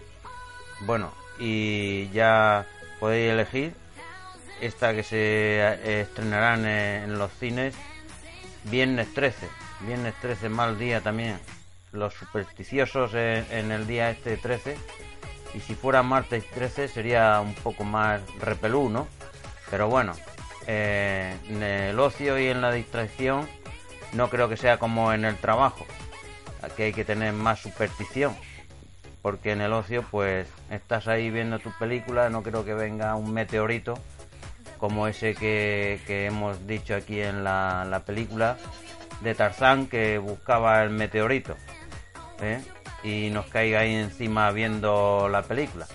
Bueno, 0.81 1.11
y 1.39 2.09
ya 2.09 2.65
podéis 2.99 3.31
elegir 3.31 3.73
esta 4.61 4.93
que 4.93 5.03
se 5.03 5.17
eh, 5.17 6.01
estrenarán 6.01 6.65
en, 6.65 7.03
en 7.03 7.17
los 7.17 7.31
cines 7.33 7.75
viernes 8.65 9.13
13. 9.13 9.47
Viernes 9.81 10.13
13, 10.21 10.49
mal 10.49 10.77
día 10.79 11.01
también. 11.01 11.39
Los 11.93 12.15
supersticiosos 12.15 13.13
en, 13.13 13.71
el 13.71 13.85
día 13.85 14.09
este 14.09 14.35
13. 14.35 14.75
Y 15.53 15.59
si 15.59 15.75
fuera 15.75 16.01
martes 16.01 16.43
13 16.49 16.87
sería 16.87 17.39
un 17.39 17.53
poco 17.53 17.83
más 17.83 18.19
repelú, 18.39 18.89
¿no? 18.89 19.07
Pero 19.69 19.89
bueno, 19.89 20.13
eh, 20.65 21.37
en 21.47 21.61
el 21.61 21.99
ocio 21.99 22.39
y 22.39 22.47
en 22.47 22.61
la 22.61 22.71
distracción 22.71 23.47
no 24.13 24.31
creo 24.31 24.49
que 24.49 24.57
sea 24.57 24.79
como 24.79 25.13
en 25.13 25.23
el 25.23 25.37
trabajo. 25.37 25.85
Aquí 26.63 26.81
hay 26.81 26.93
que 26.93 27.05
tener 27.05 27.31
más 27.31 27.59
superstición 27.59 28.35
porque 29.21 29.51
en 29.51 29.61
el 29.61 29.71
ocio 29.71 30.03
pues 30.09 30.47
estás 30.71 31.07
ahí 31.07 31.29
viendo 31.29 31.59
tu 31.59 31.71
película, 31.77 32.29
no 32.31 32.41
creo 32.41 32.65
que 32.65 32.73
venga 32.73 33.15
un 33.15 33.31
meteorito 33.33 33.93
como 34.79 35.07
ese 35.07 35.35
que, 35.35 36.01
hemos 36.25 36.65
dicho 36.65 36.95
aquí 36.95 37.21
en 37.21 37.43
la 37.43 38.01
película 38.05 38.57
de 39.21 39.35
Tarzán 39.35 39.87
que 39.87 40.17
buscaba 40.17 40.83
el 40.83 40.89
meteorito 40.89 41.55
¿eh? 42.41 42.61
y 43.03 43.29
nos 43.31 43.47
caiga 43.47 43.81
ahí 43.81 43.93
encima 43.95 44.51
viendo 44.51 45.27
la 45.29 45.43
película. 45.43 45.87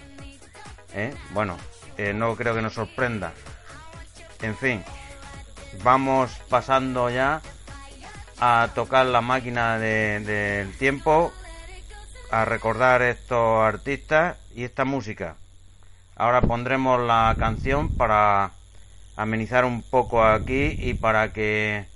¿eh? 0.94 1.14
Bueno, 1.30 1.56
eh, 1.96 2.12
no 2.12 2.36
creo 2.36 2.54
que 2.54 2.62
nos 2.62 2.74
sorprenda. 2.74 3.32
En 4.42 4.56
fin, 4.56 4.84
vamos 5.82 6.30
pasando 6.48 7.10
ya 7.10 7.40
a 8.40 8.68
tocar 8.74 9.06
la 9.06 9.20
máquina 9.20 9.78
de- 9.78 10.20
del 10.20 10.76
tiempo 10.78 11.32
a 12.30 12.44
recordar 12.44 13.02
estos 13.02 13.62
artistas 13.62 14.36
y 14.54 14.64
esta 14.64 14.84
música. 14.84 15.36
Ahora 16.14 16.42
pondremos 16.42 17.00
la 17.00 17.34
canción 17.38 17.88
para 17.88 18.52
amenizar 19.16 19.64
un 19.64 19.82
poco 19.82 20.24
aquí 20.24 20.76
y 20.78 20.94
para 20.94 21.32
que 21.32 21.86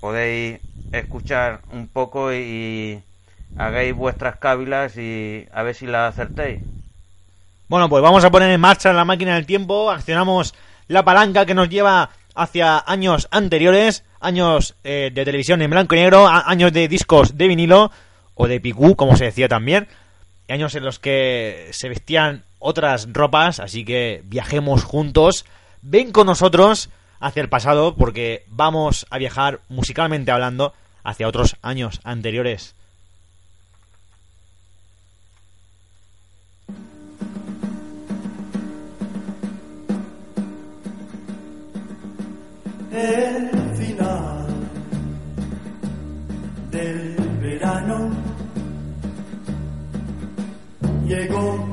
podéis 0.00 0.60
escuchar 0.92 1.60
un 1.70 1.88
poco 1.88 2.32
y 2.32 3.02
hagáis 3.56 3.94
vuestras 3.94 4.36
cávilas 4.36 4.96
y 4.96 5.46
a 5.52 5.62
ver 5.62 5.74
si 5.74 5.86
la 5.86 6.08
acertéis. 6.08 6.60
Bueno, 7.68 7.88
pues 7.88 8.02
vamos 8.02 8.24
a 8.24 8.30
poner 8.30 8.50
en 8.50 8.60
marcha 8.60 8.92
la 8.92 9.04
máquina 9.04 9.34
del 9.34 9.46
tiempo, 9.46 9.90
accionamos 9.90 10.54
la 10.88 11.04
palanca 11.04 11.46
que 11.46 11.54
nos 11.54 11.68
lleva 11.68 12.10
hacia 12.34 12.82
años 12.86 13.28
anteriores, 13.30 14.04
años 14.20 14.74
eh, 14.84 15.10
de 15.12 15.24
televisión 15.24 15.62
en 15.62 15.70
blanco 15.70 15.94
y 15.94 15.98
negro, 15.98 16.26
años 16.26 16.72
de 16.72 16.88
discos 16.88 17.36
de 17.36 17.48
vinilo 17.48 17.90
o 18.34 18.46
de 18.46 18.60
picú, 18.60 18.96
como 18.96 19.16
se 19.16 19.24
decía 19.24 19.48
también, 19.48 19.88
años 20.48 20.74
en 20.74 20.84
los 20.84 20.98
que 20.98 21.68
se 21.72 21.88
vestían 21.88 22.44
otras 22.58 23.08
ropas, 23.12 23.58
así 23.58 23.84
que 23.84 24.22
viajemos 24.24 24.84
juntos, 24.84 25.44
ven 25.80 26.12
con 26.12 26.26
nosotros 26.26 26.90
hacia 27.20 27.42
el 27.42 27.48
pasado 27.48 27.94
porque 27.96 28.44
vamos 28.48 29.06
a 29.10 29.18
viajar 29.18 29.60
musicalmente 29.68 30.30
hablando 30.30 30.74
hacia 31.04 31.28
otros 31.28 31.56
años 31.62 32.00
anteriores. 32.04 32.74
El 42.92 43.50
final 43.76 44.46
del 46.70 47.16
verano 47.40 48.10
llegó 51.06 51.66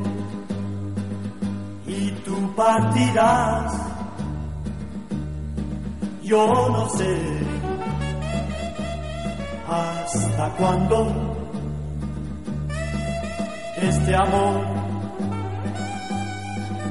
y 1.86 2.12
tú 2.26 2.56
partirás. 2.56 3.74
Yo 6.24 6.70
no 6.70 6.88
sé 6.90 7.18
hasta 9.68 10.50
cuándo 10.58 11.38
este 13.82 14.16
amor 14.16 14.62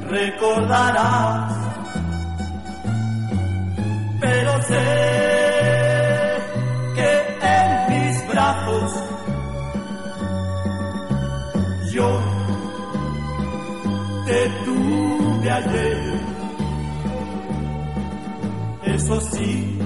recordarás 0.09 1.59
pero 4.19 4.61
sé 4.63 4.85
que 6.95 7.11
en 7.41 7.69
mis 7.89 8.27
brazos 8.27 8.91
yo 11.91 12.19
te 14.25 14.49
tuve 14.65 15.51
ayer. 15.51 16.19
Eso 18.83 19.21
sí, 19.21 19.77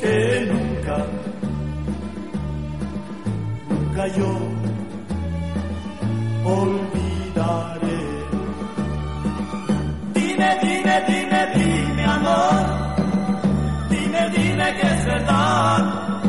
que 0.00 0.48
nunca, 0.52 1.06
nunca 3.68 4.06
yo 4.08 4.30
olvidaré. 6.44 7.97
Dime, 10.38 10.56
dime, 10.62 11.02
dime, 11.08 11.46
dime, 11.56 12.04
amor. 12.04 12.64
Dime, 13.90 14.30
dime 14.30 14.74
que 14.80 14.86
es 14.86 15.04
verdad. 15.04 16.20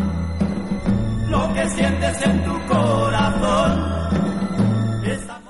Lo 1.29 1.53
que 1.53 1.69
sientes 1.69 2.21
en 2.25 2.43
tu 2.43 2.59
corazón. 2.65 3.85
Es 5.05 5.29
amor 5.29 5.41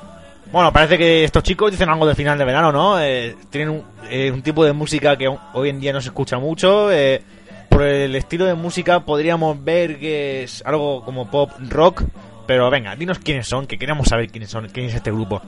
Bueno, 0.52 0.74
parece 0.74 0.98
que 0.98 1.24
estos 1.24 1.42
chicos 1.44 1.72
dicen 1.72 1.88
algo 1.88 2.06
del 2.06 2.18
final 2.18 2.38
de 2.38 2.44
verano, 2.44 2.74
¿no? 2.74 3.00
Eh, 3.00 3.34
tienen 3.50 3.70
un, 3.70 3.84
eh, 4.10 4.30
un 4.30 4.42
tipo 4.42 4.66
de 4.66 4.74
música 4.74 5.18
que 5.18 5.34
hoy 5.54 5.70
en 5.70 5.80
día 5.80 5.94
no 5.94 6.02
se 6.02 6.10
escucha 6.10 6.38
mucho. 6.38 6.92
eh, 6.92 7.22
por 7.70 7.84
el 7.84 8.14
estilo 8.14 8.44
de 8.44 8.56
música 8.56 9.06
podríamos 9.06 9.64
ver 9.64 10.00
que 10.00 10.44
es 10.44 10.62
algo 10.66 11.06
como 11.06 11.32
pop 11.32 11.52
rock. 11.70 12.04
Pero 12.46 12.70
venga, 12.70 12.94
dinos 12.98 13.20
quiénes 13.20 13.48
son, 13.48 13.68
que 13.68 13.78
queremos 13.78 14.10
saber 14.10 14.30
quiénes 14.30 14.50
son, 14.50 14.68
quién 14.68 14.88
es 14.88 14.96
este 14.96 15.12
grupo. 15.12 15.42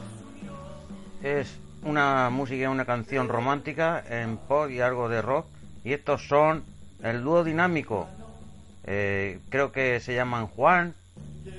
Es 1.21 1.60
una 1.83 2.29
música, 2.29 2.69
una 2.69 2.85
canción 2.85 3.27
romántica 3.27 4.03
en 4.09 4.37
pop 4.37 4.69
y 4.69 4.81
algo 4.81 5.09
de 5.09 5.21
rock. 5.21 5.45
Y 5.83 5.93
estos 5.93 6.27
son 6.27 6.63
el 7.03 7.23
dúo 7.23 7.43
dinámico. 7.43 8.07
Eh, 8.85 9.39
creo 9.49 9.71
que 9.71 9.99
se 9.99 10.13
llaman 10.15 10.47
Juan 10.47 10.93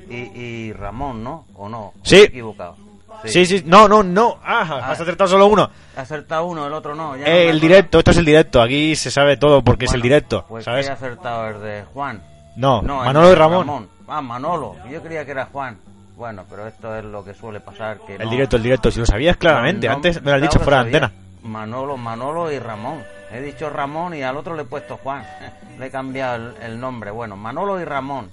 y, 0.08 0.16
y 0.16 0.72
Ramón, 0.72 1.22
¿no? 1.24 1.46
¿O 1.54 1.68
no? 1.68 1.92
Sí. 2.02 2.16
Me 2.16 2.20
he 2.22 2.24
equivocado. 2.26 2.76
Sí, 3.24 3.46
sí, 3.46 3.62
no, 3.66 3.86
no, 3.86 4.02
no. 4.02 4.38
Ah, 4.44 4.80
has 4.90 5.00
acertado 5.00 5.28
solo 5.30 5.46
uno. 5.46 5.70
He 5.96 6.00
acertado 6.00 6.46
uno, 6.46 6.66
el 6.66 6.72
otro 6.72 6.94
no. 6.94 7.14
ya 7.16 7.22
no 7.24 7.30
Eh, 7.30 7.48
el 7.50 7.60
directo, 7.60 7.98
esto 7.98 8.10
es 8.10 8.16
el 8.16 8.24
directo. 8.24 8.60
Aquí 8.60 8.96
se 8.96 9.10
sabe 9.12 9.36
todo 9.36 9.62
porque 9.62 9.84
es 9.84 9.92
el 9.92 10.02
directo, 10.02 10.44
Pues 10.48 10.64
¿sabes? 10.64 10.88
he 10.88 10.90
acertado 10.90 11.48
el 11.48 11.60
de 11.60 11.84
Juan. 11.92 12.20
No, 12.56 12.80
el 12.80 12.86
Manolo 12.86 13.30
y 13.30 13.34
Ramón. 13.34 13.88
Ah, 14.08 14.20
Manolo. 14.20 14.76
Yo 14.90 15.00
creía 15.02 15.24
que 15.24 15.30
era 15.30 15.46
Juan. 15.46 15.78
Bueno, 16.22 16.44
pero 16.48 16.68
esto 16.68 16.94
es 16.96 17.04
lo 17.04 17.24
que 17.24 17.34
suele 17.34 17.58
pasar. 17.58 17.98
Que 18.06 18.14
El 18.14 18.26
no- 18.26 18.30
directo, 18.30 18.54
el 18.54 18.62
directo. 18.62 18.92
Si 18.92 19.00
lo 19.00 19.06
sabías 19.06 19.36
claramente, 19.36 19.88
no, 19.88 19.94
antes 19.94 20.22
me 20.22 20.30
lo 20.30 20.36
has 20.36 20.42
dicho 20.42 20.60
fuera 20.60 20.84
de 20.84 20.86
antena. 20.86 21.12
Manolo, 21.42 21.96
Manolo 21.96 22.52
y 22.52 22.60
Ramón. 22.60 23.02
He 23.32 23.40
dicho 23.40 23.68
Ramón 23.68 24.14
y 24.14 24.22
al 24.22 24.36
otro 24.36 24.54
le 24.54 24.62
he 24.62 24.64
puesto 24.64 24.98
Juan. 24.98 25.24
le 25.80 25.86
he 25.86 25.90
cambiado 25.90 26.36
el, 26.36 26.62
el 26.62 26.78
nombre. 26.78 27.10
Bueno, 27.10 27.36
Manolo 27.36 27.80
y 27.80 27.84
Ramón. 27.84 28.30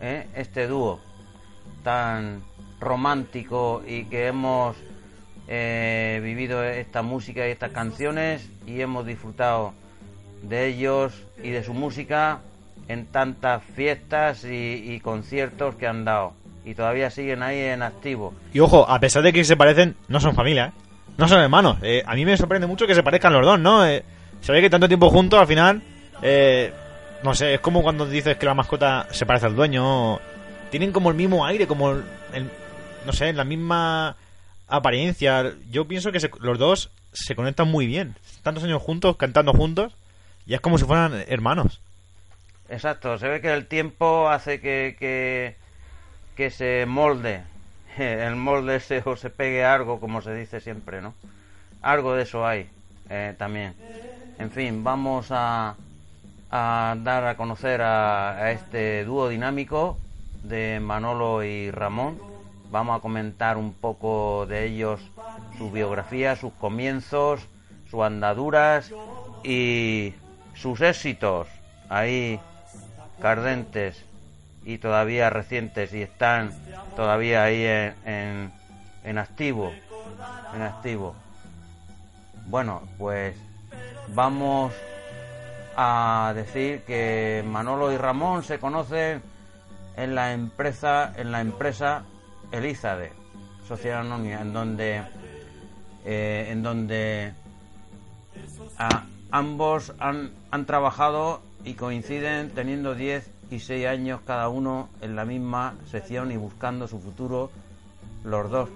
¿eh? 0.00 0.26
Este 0.34 0.66
dúo 0.66 1.00
tan 1.84 2.42
romántico 2.80 3.84
y 3.86 4.06
que 4.06 4.26
hemos 4.26 4.76
eh, 5.46 6.18
vivido 6.20 6.64
esta 6.64 7.02
música 7.02 7.46
y 7.46 7.52
estas 7.52 7.70
canciones 7.70 8.50
y 8.66 8.80
hemos 8.80 9.06
disfrutado 9.06 9.72
de 10.42 10.66
ellos 10.66 11.12
y 11.44 11.50
de 11.50 11.62
su 11.62 11.74
música 11.74 12.40
en 12.88 13.06
tantas 13.06 13.62
fiestas 13.62 14.44
y, 14.44 14.94
y 14.94 14.98
conciertos 14.98 15.76
que 15.76 15.86
han 15.86 16.04
dado. 16.04 16.32
Y 16.64 16.74
todavía 16.74 17.10
siguen 17.10 17.42
ahí 17.42 17.58
en 17.60 17.82
activo. 17.82 18.34
Y 18.52 18.60
ojo, 18.60 18.88
a 18.88 18.98
pesar 19.00 19.22
de 19.22 19.32
que 19.32 19.44
se 19.44 19.56
parecen, 19.56 19.96
no 20.08 20.20
son 20.20 20.34
familia, 20.34 20.66
¿eh? 20.74 20.80
No 21.18 21.28
son 21.28 21.40
hermanos. 21.40 21.76
Eh, 21.82 22.02
a 22.06 22.14
mí 22.14 22.24
me 22.24 22.36
sorprende 22.36 22.66
mucho 22.66 22.86
que 22.86 22.94
se 22.94 23.02
parezcan 23.02 23.32
los 23.32 23.44
dos, 23.44 23.60
¿no? 23.60 23.86
Eh, 23.86 24.02
se 24.40 24.50
ve 24.52 24.60
que 24.60 24.70
tanto 24.70 24.88
tiempo 24.88 25.10
juntos, 25.10 25.38
al 25.38 25.46
final, 25.46 25.82
eh, 26.22 26.72
no 27.22 27.34
sé, 27.34 27.54
es 27.54 27.60
como 27.60 27.82
cuando 27.82 28.06
dices 28.06 28.36
que 28.36 28.46
la 28.46 28.54
mascota 28.54 29.06
se 29.10 29.26
parece 29.26 29.46
al 29.46 29.54
dueño. 29.56 30.18
Tienen 30.70 30.90
como 30.90 31.10
el 31.10 31.16
mismo 31.16 31.44
aire, 31.46 31.66
como 31.66 31.92
el, 31.92 32.04
el- 32.32 32.50
no 33.06 33.12
sé, 33.12 33.32
la 33.32 33.44
misma 33.44 34.16
apariencia. 34.66 35.52
Yo 35.70 35.86
pienso 35.86 36.10
que 36.10 36.20
se- 36.20 36.30
los 36.40 36.58
dos 36.58 36.90
se 37.12 37.36
conectan 37.36 37.68
muy 37.68 37.86
bien. 37.86 38.16
Tantos 38.42 38.64
años 38.64 38.82
juntos, 38.82 39.16
cantando 39.16 39.52
juntos, 39.52 39.92
y 40.46 40.54
es 40.54 40.60
como 40.60 40.78
si 40.78 40.84
fueran 40.84 41.22
hermanos. 41.28 41.80
Exacto, 42.68 43.18
se 43.18 43.28
ve 43.28 43.40
que 43.40 43.52
el 43.52 43.66
tiempo 43.66 44.28
hace 44.30 44.60
que, 44.60 44.96
que, 44.98 45.56
que 46.34 46.50
se 46.50 46.86
molde, 46.86 47.42
el 47.98 48.36
molde 48.36 48.80
se, 48.80 49.02
o 49.04 49.16
se 49.16 49.30
pegue 49.30 49.64
algo, 49.64 50.00
como 50.00 50.20
se 50.20 50.34
dice 50.34 50.60
siempre, 50.60 51.00
¿no? 51.00 51.14
Algo 51.82 52.14
de 52.14 52.22
eso 52.22 52.46
hay 52.46 52.68
eh, 53.10 53.34
también. 53.38 53.74
En 54.38 54.50
fin, 54.50 54.82
vamos 54.82 55.28
a, 55.30 55.76
a 56.50 56.96
dar 56.98 57.26
a 57.26 57.36
conocer 57.36 57.82
a, 57.82 58.36
a 58.36 58.50
este 58.50 59.04
dúo 59.04 59.28
dinámico 59.28 59.98
de 60.42 60.80
Manolo 60.80 61.44
y 61.44 61.70
Ramón. 61.70 62.18
Vamos 62.70 62.98
a 62.98 63.00
comentar 63.00 63.56
un 63.56 63.72
poco 63.72 64.46
de 64.46 64.66
ellos, 64.66 65.00
su 65.58 65.70
biografía, 65.70 66.34
sus 66.36 66.52
comienzos, 66.54 67.46
sus 67.90 68.02
andaduras 68.02 68.90
y 69.44 70.14
sus 70.54 70.80
éxitos. 70.80 71.46
Ahí 71.88 72.40
cardentes 73.20 74.04
y 74.64 74.78
todavía 74.78 75.30
recientes 75.30 75.92
y 75.92 76.02
están 76.02 76.52
todavía 76.96 77.44
ahí 77.44 77.64
en, 77.64 78.52
en, 79.04 79.18
activo 79.18 79.72
en 80.54 80.62
activo. 80.62 81.14
Bueno 82.46 82.82
pues 82.98 83.36
vamos 84.08 84.72
a 85.76 86.32
decir 86.34 86.82
que 86.82 87.44
Manolo 87.46 87.92
y 87.92 87.96
Ramón 87.96 88.42
se 88.42 88.58
conocen 88.58 89.22
en 89.96 90.14
la 90.14 90.32
empresa 90.32 91.12
en 91.16 91.30
la 91.30 91.40
empresa 91.40 92.04
Elizade 92.52 93.12
Sociedad 93.66 94.00
Anónima 94.00 94.40
en 94.40 94.52
donde 94.52 95.02
eh, 96.04 96.48
en 96.50 96.62
donde 96.62 97.32
ambos 99.30 99.92
han, 99.98 100.32
han 100.50 100.66
trabajado 100.66 101.42
y 101.64 101.74
coinciden 101.74 102.50
teniendo 102.50 102.94
10 102.94 103.33
y 103.50 103.60
6 103.60 103.86
años 103.86 104.20
cada 104.26 104.48
uno 104.48 104.88
en 105.00 105.16
la 105.16 105.24
misma 105.24 105.74
sección 105.90 106.32
y 106.32 106.36
buscando 106.36 106.88
su 106.88 107.00
futuro. 107.00 107.50
Los 108.24 108.50
dos 108.50 108.68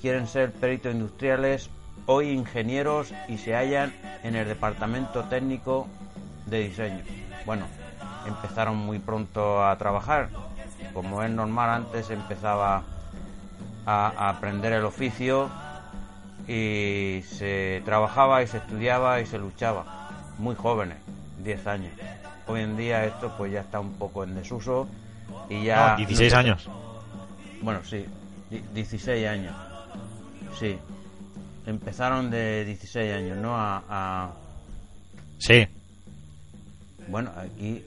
quieren 0.00 0.26
ser 0.26 0.52
peritos 0.52 0.92
industriales, 0.92 1.70
hoy 2.06 2.30
ingenieros 2.30 3.12
y 3.28 3.38
se 3.38 3.54
hallan 3.54 3.92
en 4.22 4.36
el 4.36 4.46
departamento 4.46 5.24
técnico 5.24 5.86
de 6.46 6.60
diseño. 6.68 7.02
Bueno, 7.44 7.66
empezaron 8.26 8.76
muy 8.76 8.98
pronto 8.98 9.64
a 9.64 9.76
trabajar. 9.76 10.30
Como 10.92 11.22
es 11.22 11.30
normal, 11.30 11.70
antes 11.70 12.10
empezaba 12.10 12.84
a, 13.84 14.12
a 14.16 14.28
aprender 14.30 14.72
el 14.72 14.84
oficio 14.84 15.50
y 16.48 17.22
se 17.26 17.82
trabajaba 17.84 18.42
y 18.42 18.46
se 18.46 18.58
estudiaba 18.58 19.20
y 19.20 19.26
se 19.26 19.38
luchaba. 19.38 20.10
Muy 20.38 20.54
jóvenes, 20.54 20.98
10 21.42 21.66
años. 21.66 21.92
Hoy 22.46 22.60
en 22.60 22.76
día 22.76 23.04
esto 23.04 23.34
pues 23.36 23.52
ya 23.52 23.60
está 23.60 23.80
un 23.80 23.94
poco 23.94 24.22
en 24.24 24.34
desuso 24.34 24.88
y 25.50 25.64
ya... 25.64 25.90
No, 25.92 25.96
16 25.96 26.32
años. 26.34 26.68
Bueno, 27.62 27.80
sí, 27.84 28.04
di- 28.50 28.62
16 28.74 29.26
años. 29.26 29.54
Sí. 30.58 30.78
Empezaron 31.66 32.30
de 32.30 32.64
16 32.64 33.14
años, 33.14 33.36
¿no? 33.38 33.56
A, 33.56 33.82
a- 33.88 34.30
Sí. 35.38 35.66
Bueno, 37.08 37.30
aquí... 37.36 37.84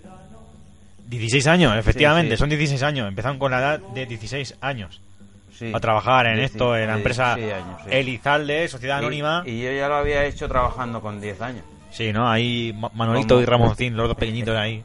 16 1.08 1.48
años, 1.48 1.76
efectivamente, 1.78 2.36
sí. 2.36 2.40
son 2.40 2.50
16 2.50 2.84
años. 2.84 3.08
Empezaron 3.08 3.40
con 3.40 3.52
la 3.52 3.60
edad 3.60 3.80
de 3.80 4.06
16 4.06 4.56
años 4.62 5.02
Sí. 5.58 5.72
a 5.74 5.80
trabajar 5.80 6.28
en 6.28 6.36
16 6.36 6.52
esto, 6.54 6.78
en 6.78 6.88
la 6.88 6.96
empresa 6.96 7.36
16 7.36 7.64
años. 7.64 7.82
Elizalde, 7.90 8.68
Sociedad 8.68 8.98
Y- 8.98 9.00
Anónima. 9.00 9.44
Y, 9.46 9.62
yo 9.62 9.72
ya 9.72 9.88
lo 9.88 9.96
había 9.96 10.24
hecho 10.26 10.48
trabajando 10.48 11.02
con 11.02 11.20
10 11.20 11.42
años. 11.42 11.64
Sí, 11.92 12.12
¿no? 12.14 12.30
Ahí 12.30 12.74
Ma- 12.78 12.92
Manolito 12.94 13.42
y 13.42 13.46
Ramoncín, 13.46 13.96
los 13.98 14.08
dos 14.08 14.18
pequeñitos 14.18 14.56
ahí. 14.56 14.84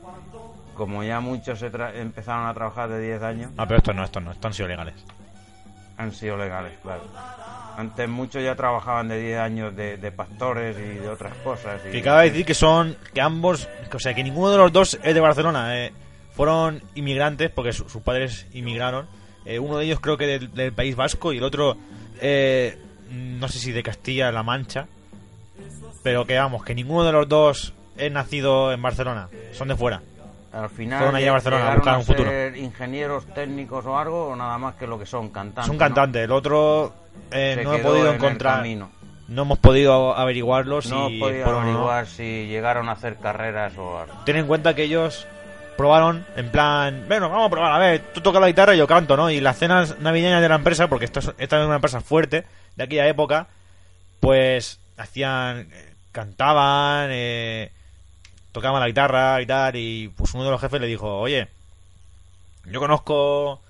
Como 0.75 1.05
ya 1.05 1.21
muchos 1.21 1.59
se 1.59 1.71
tra- 1.71 1.95
empezaron 1.95 2.47
a 2.49 2.55
trabajar 2.55 2.89
de 2.89 3.01
10 3.01 3.23
años, 3.23 3.51
Ah, 3.57 3.65
pero 3.67 3.79
estos 3.79 3.95
no, 3.95 4.03
estos 4.05 4.23
no, 4.23 4.33
estos 4.33 4.47
han 4.47 4.55
sido 4.55 4.69
legales. 4.69 4.95
han 5.97 6.13
sido 6.13 6.37
legales, 6.37 6.73
claro. 6.83 7.03
Antes 7.77 8.09
muchos 8.09 8.43
ya 8.43 8.55
trabajaban 8.55 9.09
de 9.09 9.21
10 9.21 9.39
años 9.39 9.75
de, 9.77 9.97
de 9.97 10.13
pastores 10.13 10.77
y 10.79 10.99
de 11.01 11.09
otras 11.09 11.35
cosas. 11.39 11.81
Y, 11.87 11.91
Que 11.93 12.03
cabe 12.03 12.31
decir 12.31 12.45
que 12.47 12.55
son, 12.55 12.97
que 13.13 13.21
ambos, 13.21 13.69
o 13.93 13.99
sea, 13.99 14.15
que 14.15 14.23
ninguno 14.25 14.51
de 14.51 14.59
los 14.59 14.73
dos 14.73 14.99
es 15.03 15.15
de 15.15 15.21
Barcelona. 15.21 15.77
eh. 15.85 15.93
Fueron 16.35 16.83
inmigrantes 16.97 17.51
porque 17.51 17.73
su- 17.73 17.89
sus 17.89 18.03
padres 18.03 18.47
inmigraron. 18.53 19.07
Eh, 19.45 19.59
uno 19.61 19.77
de 19.79 19.85
ellos 19.85 20.01
creo 20.01 20.17
que 20.17 20.27
del, 20.27 20.53
del 20.55 20.73
País 20.73 20.97
Vasco 20.97 21.33
y 21.33 21.39
el 21.39 21.45
otro, 21.45 21.77
eh, 22.21 22.77
no 23.11 23.47
sé 23.49 23.59
si 23.61 23.71
de 23.71 23.83
Castilla-La 23.85 24.43
Mancha. 24.43 24.87
Pero 26.05 26.25
que 26.27 26.39
vamos, 26.39 26.63
que 26.63 26.75
ninguno 26.75 27.03
de 27.03 27.11
los 27.13 27.29
dos 27.29 27.75
es 27.97 28.13
nacido 28.13 28.73
en 28.73 28.81
Barcelona. 28.81 29.29
Son 29.53 29.67
de 29.67 29.75
fuera. 29.75 30.01
Al 30.53 30.71
final 30.71 30.99
Fueron 30.99 31.17
allá 31.17 31.31
a 31.31 31.33
Barcelona 31.33 31.73
a 31.73 31.75
buscar 31.75 31.97
un 31.99 32.05
futuro. 32.05 32.31
ser 32.31 32.57
ingenieros 32.57 33.27
técnicos 33.35 33.85
o 33.87 33.99
algo, 33.99 34.29
o 34.29 34.37
nada 34.37 34.57
más 34.59 34.77
que 34.77 34.87
lo 34.87 34.99
que 35.01 35.07
son 35.07 35.31
cantantes. 35.31 35.67
Son 35.67 35.75
¿no? 35.77 35.81
cantantes. 35.81 36.23
El 36.23 36.31
otro 36.31 36.93
eh, 37.33 37.61
no 37.65 37.75
he 37.75 37.79
podido 37.81 38.11
en 38.11 38.15
encontrar. 38.15 38.65
No 39.27 39.43
hemos 39.43 39.59
podido 39.59 40.15
averiguarlo 40.15 40.83
si 40.83 40.91
No 40.91 41.09
podido 41.19 41.47
no. 41.47 41.61
averiguar 41.61 42.07
si 42.07 42.47
llegaron 42.47 42.89
a 42.89 42.93
hacer 42.93 43.17
carreras 43.17 43.77
o 43.79 43.99
algo. 43.99 44.15
Ten 44.27 44.37
en 44.37 44.47
cuenta 44.47 44.75
que 44.75 44.85
ellos 44.85 45.27
probaron 45.79 46.25
en 46.37 46.51
plan, 46.51 47.05
bueno, 47.09 47.31
vamos 47.31 47.47
a 47.47 47.51
probar, 47.51 47.73
a 47.73 47.79
ver, 47.79 48.03
tú 48.13 48.21
tocas 48.21 48.41
la 48.41 48.47
guitarra 48.47 48.75
y 48.75 48.79
yo 48.79 48.87
canto, 48.87 49.17
¿no? 49.17 49.31
Y 49.31 49.41
las 49.41 49.59
cenas 49.59 49.99
navideñas 49.99 50.41
de 50.43 50.49
la 50.51 50.55
empresa, 50.57 50.87
porque 50.89 51.07
esto 51.07 51.19
es, 51.21 51.33
esta 51.39 51.59
es 51.59 51.67
una 51.67 51.77
empresa 51.77 52.01
fuerte 52.01 52.45
de 52.77 52.85
aquella 52.85 53.09
época, 53.09 53.49
pues 54.21 54.79
hacían, 54.97 55.69
cantaban, 56.15 57.09
eh, 57.11 57.73
tocaban 58.53 58.81
la 58.81 58.87
guitarra 58.87 59.43
y 59.43 59.47
tal, 59.47 59.75
y 59.77 60.09
pues 60.17 60.33
uno 60.33 60.45
de 60.45 60.51
los 60.51 60.61
jefes 60.61 60.81
le 60.81 60.87
dijo, 60.87 61.19
oye, 61.19 61.49
yo 62.67 62.79
conozco 62.79 63.61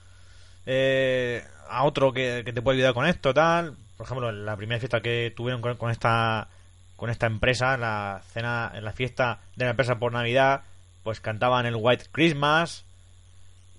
eh, 0.67 1.43
a 1.69 1.85
otro 1.85 2.13
que, 2.13 2.43
te 2.45 2.63
puede 2.63 2.77
ayudar 2.79 2.95
con 2.95 3.07
esto, 3.07 3.33
tal. 3.33 3.75
Por 3.97 4.07
ejemplo, 4.07 4.29
en 4.29 4.45
la 4.45 4.57
primera 4.57 4.79
fiesta 4.79 5.01
que 5.01 5.33
tuvieron 5.35 5.63
con, 5.63 5.91
esta 5.91 6.49
con 6.97 7.11
esta 7.11 7.27
empresa, 7.27 7.75
en 7.75 7.81
la 7.81 8.23
cena, 8.33 8.71
en 8.75 8.85
la 8.85 8.93
fiesta 8.93 9.41
de 9.57 9.65
la 9.65 9.71
empresa 9.71 9.99
por 9.99 10.13
Navidad, 10.13 10.63
pues 11.03 11.21
cantaban 11.21 11.65
el 11.67 11.77
White 11.77 12.07
Christmas 12.13 12.85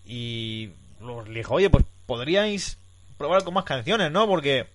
y 0.05 0.71
los- 1.01 1.29
dijo, 1.29 1.53
oye, 1.53 1.69
pues 1.69 1.85
podríais 2.07 2.77
probar 3.17 3.43
con 3.43 3.53
más 3.53 3.63
canciones, 3.65 4.11
¿no? 4.11 4.27
Porque 4.27 4.67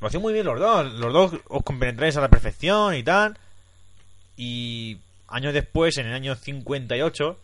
lo 0.00 0.06
hacían 0.06 0.22
muy 0.22 0.32
bien 0.32 0.46
los 0.46 0.58
dos. 0.58 0.92
Los 0.94 1.12
dos 1.12 1.32
os 1.48 1.62
compenetráis 1.62 2.16
a 2.16 2.20
la 2.20 2.28
perfección 2.28 2.94
y 2.94 3.02
tal. 3.02 3.38
Y 4.36 4.98
años 5.28 5.54
después, 5.54 5.96
en 5.98 6.06
el 6.06 6.14
año 6.14 6.34
58, 6.34 7.38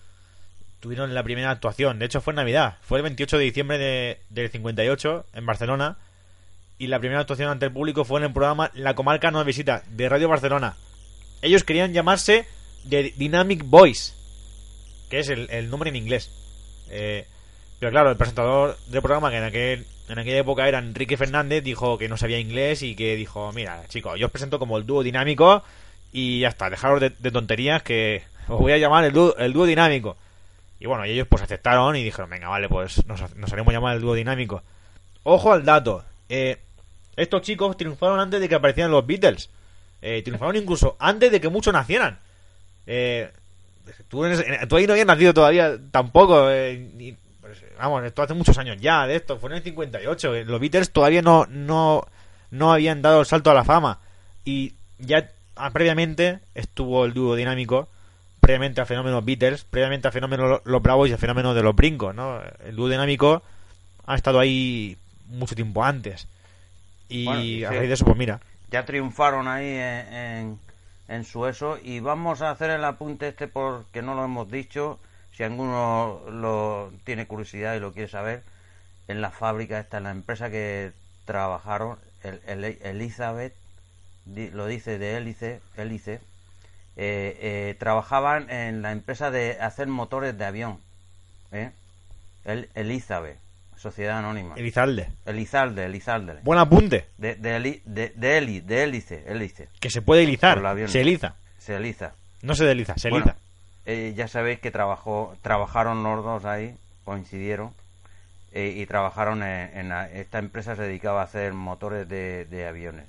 tuvieron 0.81 1.15
la 1.15 1.23
primera 1.23 1.51
actuación. 1.51 1.99
De 1.99 2.07
hecho, 2.07 2.21
fue 2.21 2.33
en 2.33 2.37
Navidad. 2.37 2.77
Fue 2.83 2.99
el 2.99 3.03
28 3.03 3.39
de 3.39 3.45
diciembre 3.45 3.79
de, 3.79 4.21
del 4.31 4.51
58 4.51 5.27
en 5.35 5.47
Barcelona. 5.47 5.97
Y 6.79 6.89
la 6.89 6.99
primera 6.99 7.21
actuación 7.21 7.49
ante 7.49 7.67
el 7.67 7.73
público 7.73 8.05
fue 8.05 8.21
en 8.21 8.27
el 8.27 8.33
programa 8.33 8.71
La 8.75 8.95
Comarca 8.95 9.31
No 9.31 9.45
Visita 9.45 9.83
de 9.89 10.09
Radio 10.09 10.29
Barcelona. 10.29 10.77
Ellos 11.41 11.65
querían 11.65 11.93
llamarse 11.93 12.47
The 12.89 13.15
Dynamic 13.17 13.63
Voice, 13.65 14.15
que 15.09 15.21
es 15.21 15.29
el, 15.29 15.49
el 15.51 15.71
nombre 15.71 15.91
en 15.91 15.97
inglés. 15.97 16.31
Eh, 16.91 17.27
pero 17.79 17.91
claro, 17.91 18.11
el 18.11 18.17
presentador 18.17 18.79
del 18.87 19.03
programa, 19.03 19.31
que 19.31 19.39
en, 19.39 19.45
aquel, 19.45 19.87
en 20.13 20.19
aquella 20.19 20.39
época 20.39 20.69
era 20.69 20.79
Enrique 20.79 21.17
Fernández, 21.17 21.63
dijo 21.65 21.99
que 21.99 22.09
no 22.09 22.17
sabía 22.17 22.39
inglés 22.39 22.83
y 22.83 22.95
que 22.95 23.17
dijo, 23.17 23.51
mira, 23.53 23.83
chicos, 23.89 24.19
yo 24.19 24.27
os 24.27 24.33
presento 24.33 24.59
como 24.59 24.77
el 24.79 24.87
dúo 24.87 25.03
dinámico 25.03 25.63
y 26.13 26.41
ya 26.41 26.49
está, 26.49 26.69
dejaros 26.71 27.01
de, 27.01 27.11
tonterías 27.31 27.83
que 27.83 28.23
os 28.49 28.59
voy 28.61 28.73
a 28.73 28.79
llamar 28.79 29.05
el 29.05 29.13
dúo, 29.13 29.35
el 29.37 29.53
dúo 29.53 29.67
dinámico. 29.67 30.17
Y 30.79 30.87
bueno, 30.87 31.05
ellos 31.05 31.27
pues 31.29 31.43
aceptaron 31.43 31.97
y 31.97 32.03
dijeron, 32.03 32.29
venga, 32.29 32.49
vale, 32.49 32.69
pues 32.69 33.07
nos, 33.07 33.35
nos 33.37 33.53
haremos 33.53 33.73
llamar 33.73 33.97
el 33.97 34.03
dúo 34.03 34.15
dinámico. 34.15 34.63
Ojo 35.23 35.53
al 35.53 35.65
dato, 35.65 36.05
eh, 36.29 36.59
estos 37.17 37.43
chicos 37.43 37.77
triunfaron 37.77 38.19
antes 38.21 38.41
de 38.41 38.49
que 38.49 38.55
aparecieran 38.57 38.91
los 38.91 39.07
Beatles. 39.07 39.49
Eh, 40.03 40.23
triunfaron 40.23 40.57
incluso 40.57 40.97
antes 40.99 41.31
de 41.31 41.41
que 41.41 41.49
muchos 41.49 41.73
nacieran. 41.73 42.19
Eh, 42.87 43.31
tú, 44.09 44.25
eres- 44.25 44.45
tú 44.69 44.77
ahí 44.77 44.87
no 44.87 44.93
habías 44.95 45.07
nacido 45.07 45.33
todavía 45.33 45.79
tampoco. 45.91 46.51
eh, 46.51 46.91
ni- 46.97 47.17
vamos, 47.89 48.05
esto 48.05 48.23
hace 48.23 48.35
muchos 48.35 48.57
años 48.59 48.77
ya 48.81 49.07
de 49.07 49.17
esto. 49.17 49.39
Fue 49.39 49.51
en 49.51 49.57
el 49.57 49.63
58. 49.63 50.35
eh, 50.35 50.45
Los 50.45 50.61
Beatles 50.61 50.91
todavía 50.91 51.23
no, 51.23 51.47
no, 51.49 52.07
no 52.51 52.73
habían 52.73 53.03
dado 53.03 53.21
el 53.21 53.27
salto 53.27 53.51
a 53.51 53.55
la 53.55 53.65
fama. 53.65 53.99
Y 54.45 54.75
ya 54.99 55.31
ah, 55.57 55.71
previamente 55.71 56.41
estuvo 56.55 57.05
el 57.05 57.13
dúo 57.15 57.35
dinámico. 57.37 57.89
Previamente 58.41 58.81
al 58.81 58.87
fenómeno 58.87 59.23
Beatles. 59.23 59.65
Previamente 59.65 60.09
al 60.09 60.13
fenómeno 60.13 60.47
Lo- 60.49 60.63
Los 60.65 60.83
Bravos 60.83 61.09
y 61.09 61.13
al 61.13 61.19
fenómeno 61.19 61.55
de 61.55 61.63
los 61.63 61.75
Brincos. 61.77 62.15
¿no? 62.15 62.41
El 62.65 62.75
dúo 62.77 62.89
dinámico 62.89 63.43
ha 64.07 64.15
estado 64.17 64.39
ahí 64.41 64.97
mucho 65.29 65.55
tiempo 65.55 65.85
antes. 65.85 66.27
Y 67.09 67.25
Bueno, 67.27 67.69
a 67.69 67.71
raíz 67.73 67.89
de 67.89 67.95
eso, 67.95 68.05
pues 68.05 68.17
mira. 68.17 68.41
ya 68.71 68.85
triunfaron 68.85 69.47
ahí 69.49 69.67
en, 69.67 70.15
en, 70.15 70.59
en 71.09 71.25
su 71.25 71.47
eso 71.47 71.79
y 71.83 72.01
vamos 72.01 72.43
a 72.43 72.51
hacer 72.51 72.71
el 72.71 72.85
apunte 72.85 73.29
este 73.29 73.49
porque 73.49 74.03
no 74.03 74.15
lo 74.15 74.25
hemos 74.25 74.51
dicho 74.51 74.99
si 75.37 75.43
alguno 75.43 76.21
lo 76.31 76.93
tiene 77.05 77.27
curiosidad 77.27 77.75
y 77.75 77.81
lo 77.81 77.93
quiere 77.93 78.09
saber 78.09 78.43
en 79.09 79.21
la 79.21 79.31
fábrica 79.31 79.79
esta 79.81 79.99
en 79.99 80.05
la 80.05 80.11
empresa 80.11 80.51
que 80.51 80.93
trabajaron 81.25 81.99
el, 82.23 82.41
el- 82.47 82.79
Elizabeth 82.83 83.55
lo 84.27 84.67
dice 84.67 84.99
de 84.99 85.17
hélice 85.17 85.61
hélice 85.77 86.21
eh, 86.97 87.37
eh, 87.41 87.77
trabajaban 87.79 88.51
en 88.51 88.83
la 88.83 88.93
empresa 88.93 89.31
de 89.31 89.59
hacer 89.61 89.87
motores 89.89 90.37
de 90.37 90.45
avión 90.45 90.79
¿eh? 91.51 91.71
el, 92.45 92.69
Elizabeth 92.75 93.39
sociedad 93.77 94.19
anónima 94.19 94.55
Elizalde. 94.57 95.09
Elizalde 95.27 95.87
Elizalde 95.87 96.35
Buen 96.45 96.59
apunte. 96.61 97.07
de, 97.19 97.35
de, 97.35 97.81
de, 97.85 98.13
de, 98.15 98.37
hélice, 98.39 99.25
hélice. 99.27 99.69
Que 99.81 99.91
se 99.91 100.03
puede 100.03 100.23
elizar. 100.23 100.63
Se 100.89 101.01
eliza. 101.01 101.35
Se 101.59 101.75
eliza. 101.75 102.13
No 102.43 102.55
se 102.55 102.65
desliza, 102.65 102.95
se 102.97 103.09
Bueno, 103.11 103.25
eliza. 103.27 103.41
Eh, 103.87 104.15
ya 104.17 104.29
sabéis 104.29 104.61
que 104.61 104.71
trabajó, 104.71 105.37
trabajaron 105.43 106.03
los 106.03 106.25
dos 106.25 106.45
ahí, 106.45 106.77
coincidieron, 107.05 107.75
eh, 108.53 108.75
y 108.77 108.87
trabajaron 108.87 109.43
en, 109.43 109.77
en 109.79 109.89
la- 109.91 110.11
esta 110.11 110.39
empresa 110.41 110.77
se 110.77 110.83
dedicaba 110.85 111.23
a 111.23 111.25
hacer 111.25 111.53
motores 111.55 112.09
de, 112.09 112.67
aviones. 112.69 113.09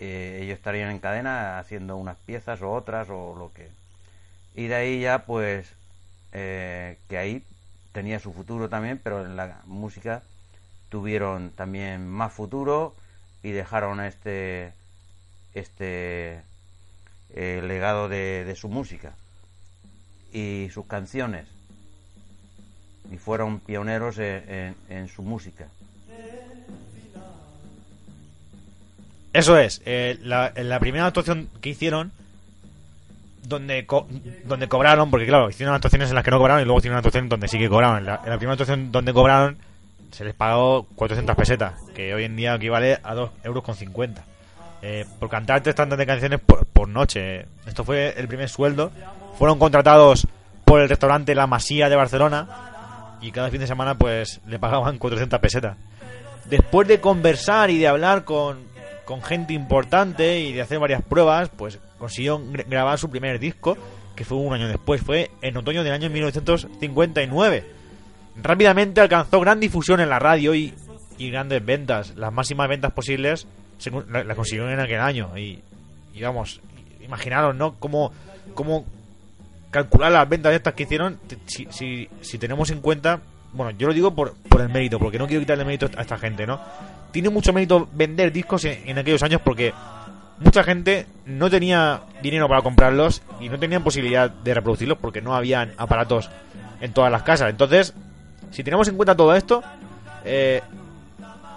Eh, 0.00 0.40
ellos 0.42 0.56
estarían 0.58 0.90
en 0.90 0.98
cadena 0.98 1.58
haciendo 1.58 1.96
unas 1.96 2.16
piezas 2.18 2.60
o 2.62 2.72
otras 2.72 3.08
o 3.10 3.34
lo 3.36 3.52
que. 3.52 3.68
Y 4.56 4.68
de 4.68 4.74
ahí 4.76 5.00
ya, 5.02 5.26
pues, 5.26 5.68
que 7.08 7.18
ahí 7.18 7.44
tenía 7.92 8.18
su 8.20 8.32
futuro 8.32 8.68
también, 8.68 9.00
pero 9.02 9.24
en 9.24 9.36
la 9.36 9.60
música 9.66 10.22
tuvieron 10.90 11.50
también 11.52 12.08
más 12.08 12.32
futuro 12.32 12.94
y 13.42 13.52
dejaron 13.52 14.00
este 14.00 14.72
este 15.54 16.42
eh, 17.34 17.62
legado 17.64 18.08
de 18.08 18.54
su 18.56 18.68
música 18.68 19.14
y 20.32 20.68
sus 20.72 20.86
canciones 20.86 21.46
y 23.12 23.16
fueron 23.18 23.60
pioneros 23.60 24.16
en, 24.18 24.74
su 25.14 25.22
música 25.22 25.66
Eso 29.32 29.56
es. 29.58 29.80
eh, 29.86 30.18
la, 30.22 30.52
la 30.56 30.78
primera 30.78 31.06
actuación 31.06 31.48
que 31.60 31.70
hicieron, 31.70 32.12
donde, 33.44 33.86
co- 33.86 34.06
donde 34.44 34.68
cobraron, 34.68 35.10
porque 35.10 35.26
claro, 35.26 35.48
hicieron 35.48 35.74
actuaciones 35.74 36.10
en 36.10 36.14
las 36.14 36.24
que 36.24 36.30
no 36.30 36.38
cobraron 36.38 36.60
y 36.62 36.64
luego 36.64 36.78
hicieron 36.78 36.94
una 36.96 36.98
actuación 37.00 37.28
donde 37.28 37.48
sí 37.48 37.58
que 37.58 37.68
cobraron. 37.68 38.04
La, 38.04 38.20
en 38.22 38.30
la 38.30 38.36
primera 38.36 38.52
actuación 38.52 38.92
donde 38.92 39.12
cobraron, 39.14 39.56
se 40.10 40.24
les 40.24 40.34
pagó 40.34 40.86
400 40.96 41.34
pesetas, 41.34 41.74
que 41.94 42.12
hoy 42.12 42.24
en 42.24 42.36
día 42.36 42.54
equivale 42.54 42.98
a 43.02 43.14
2 43.14 43.30
euros 43.44 43.64
con 43.64 43.74
50. 43.74 44.22
Eh, 44.82 45.06
por 45.18 45.28
cantar 45.30 45.62
tres 45.62 45.76
tantas 45.76 45.96
de 45.96 46.04
canciones 46.06 46.40
por, 46.40 46.66
por 46.66 46.88
noche. 46.88 47.46
Esto 47.66 47.84
fue 47.84 48.14
el 48.18 48.28
primer 48.28 48.48
sueldo. 48.48 48.90
Fueron 49.42 49.58
contratados 49.58 50.28
por 50.64 50.80
el 50.82 50.88
restaurante 50.88 51.34
La 51.34 51.48
Masía 51.48 51.88
de 51.88 51.96
Barcelona 51.96 53.16
y 53.20 53.32
cada 53.32 53.50
fin 53.50 53.58
de 53.58 53.66
semana 53.66 53.96
pues 53.98 54.40
le 54.46 54.60
pagaban 54.60 54.98
400 54.98 55.40
pesetas. 55.40 55.76
Después 56.44 56.86
de 56.86 57.00
conversar 57.00 57.68
y 57.70 57.78
de 57.78 57.88
hablar 57.88 58.22
con, 58.24 58.60
con 59.04 59.20
gente 59.20 59.52
importante 59.52 60.38
y 60.38 60.52
de 60.52 60.62
hacer 60.62 60.78
varias 60.78 61.02
pruebas, 61.02 61.48
pues 61.56 61.80
consiguió 61.98 62.38
gr- 62.38 62.66
grabar 62.68 63.00
su 63.00 63.10
primer 63.10 63.40
disco, 63.40 63.76
que 64.14 64.24
fue 64.24 64.38
un 64.38 64.54
año 64.54 64.68
después, 64.68 65.02
fue 65.02 65.32
en 65.40 65.56
otoño 65.56 65.82
del 65.82 65.94
año 65.94 66.08
1959. 66.08 67.64
Rápidamente 68.40 69.00
alcanzó 69.00 69.40
gran 69.40 69.58
difusión 69.58 69.98
en 69.98 70.08
la 70.08 70.20
radio 70.20 70.54
y, 70.54 70.72
y 71.18 71.30
grandes 71.32 71.64
ventas, 71.64 72.14
las 72.14 72.32
máximas 72.32 72.68
ventas 72.68 72.92
posibles 72.92 73.48
con- 73.90 74.06
la, 74.08 74.36
consiguió 74.36 74.70
en 74.70 74.78
aquel 74.78 75.00
año. 75.00 75.36
Y, 75.36 75.64
y 76.14 76.22
vamos, 76.22 76.60
imaginaros, 77.04 77.56
¿no? 77.56 77.74
Cómo, 77.80 78.12
cómo 78.54 78.84
calcular 79.72 80.12
las 80.12 80.28
ventas 80.28 80.54
estas 80.54 80.74
que 80.74 80.84
hicieron 80.84 81.18
si, 81.46 81.66
si, 81.70 82.08
si 82.20 82.38
tenemos 82.38 82.70
en 82.70 82.80
cuenta 82.80 83.20
bueno 83.52 83.72
yo 83.72 83.88
lo 83.88 83.94
digo 83.94 84.14
por, 84.14 84.34
por 84.48 84.60
el 84.60 84.68
mérito 84.68 84.98
porque 84.98 85.18
no 85.18 85.26
quiero 85.26 85.40
quitarle 85.40 85.64
mérito 85.64 85.88
a 85.96 86.02
esta 86.02 86.18
gente 86.18 86.46
no 86.46 86.60
tiene 87.10 87.30
mucho 87.30 87.52
mérito 87.52 87.88
vender 87.92 88.30
discos 88.32 88.64
en, 88.66 88.88
en 88.88 88.98
aquellos 88.98 89.22
años 89.22 89.40
porque 89.42 89.72
mucha 90.38 90.62
gente 90.62 91.06
no 91.24 91.48
tenía 91.50 92.02
dinero 92.22 92.48
para 92.48 92.62
comprarlos 92.62 93.22
y 93.40 93.48
no 93.48 93.58
tenían 93.58 93.82
posibilidad 93.82 94.30
de 94.30 94.54
reproducirlos 94.54 94.98
porque 94.98 95.22
no 95.22 95.34
habían 95.34 95.72
aparatos 95.76 96.30
en 96.80 96.92
todas 96.92 97.12
las 97.12 97.22
casas. 97.22 97.48
Entonces 97.50 97.94
si 98.50 98.62
tenemos 98.62 98.86
en 98.88 98.96
cuenta 98.96 99.16
todo 99.16 99.34
esto 99.34 99.62
eh, 100.24 100.60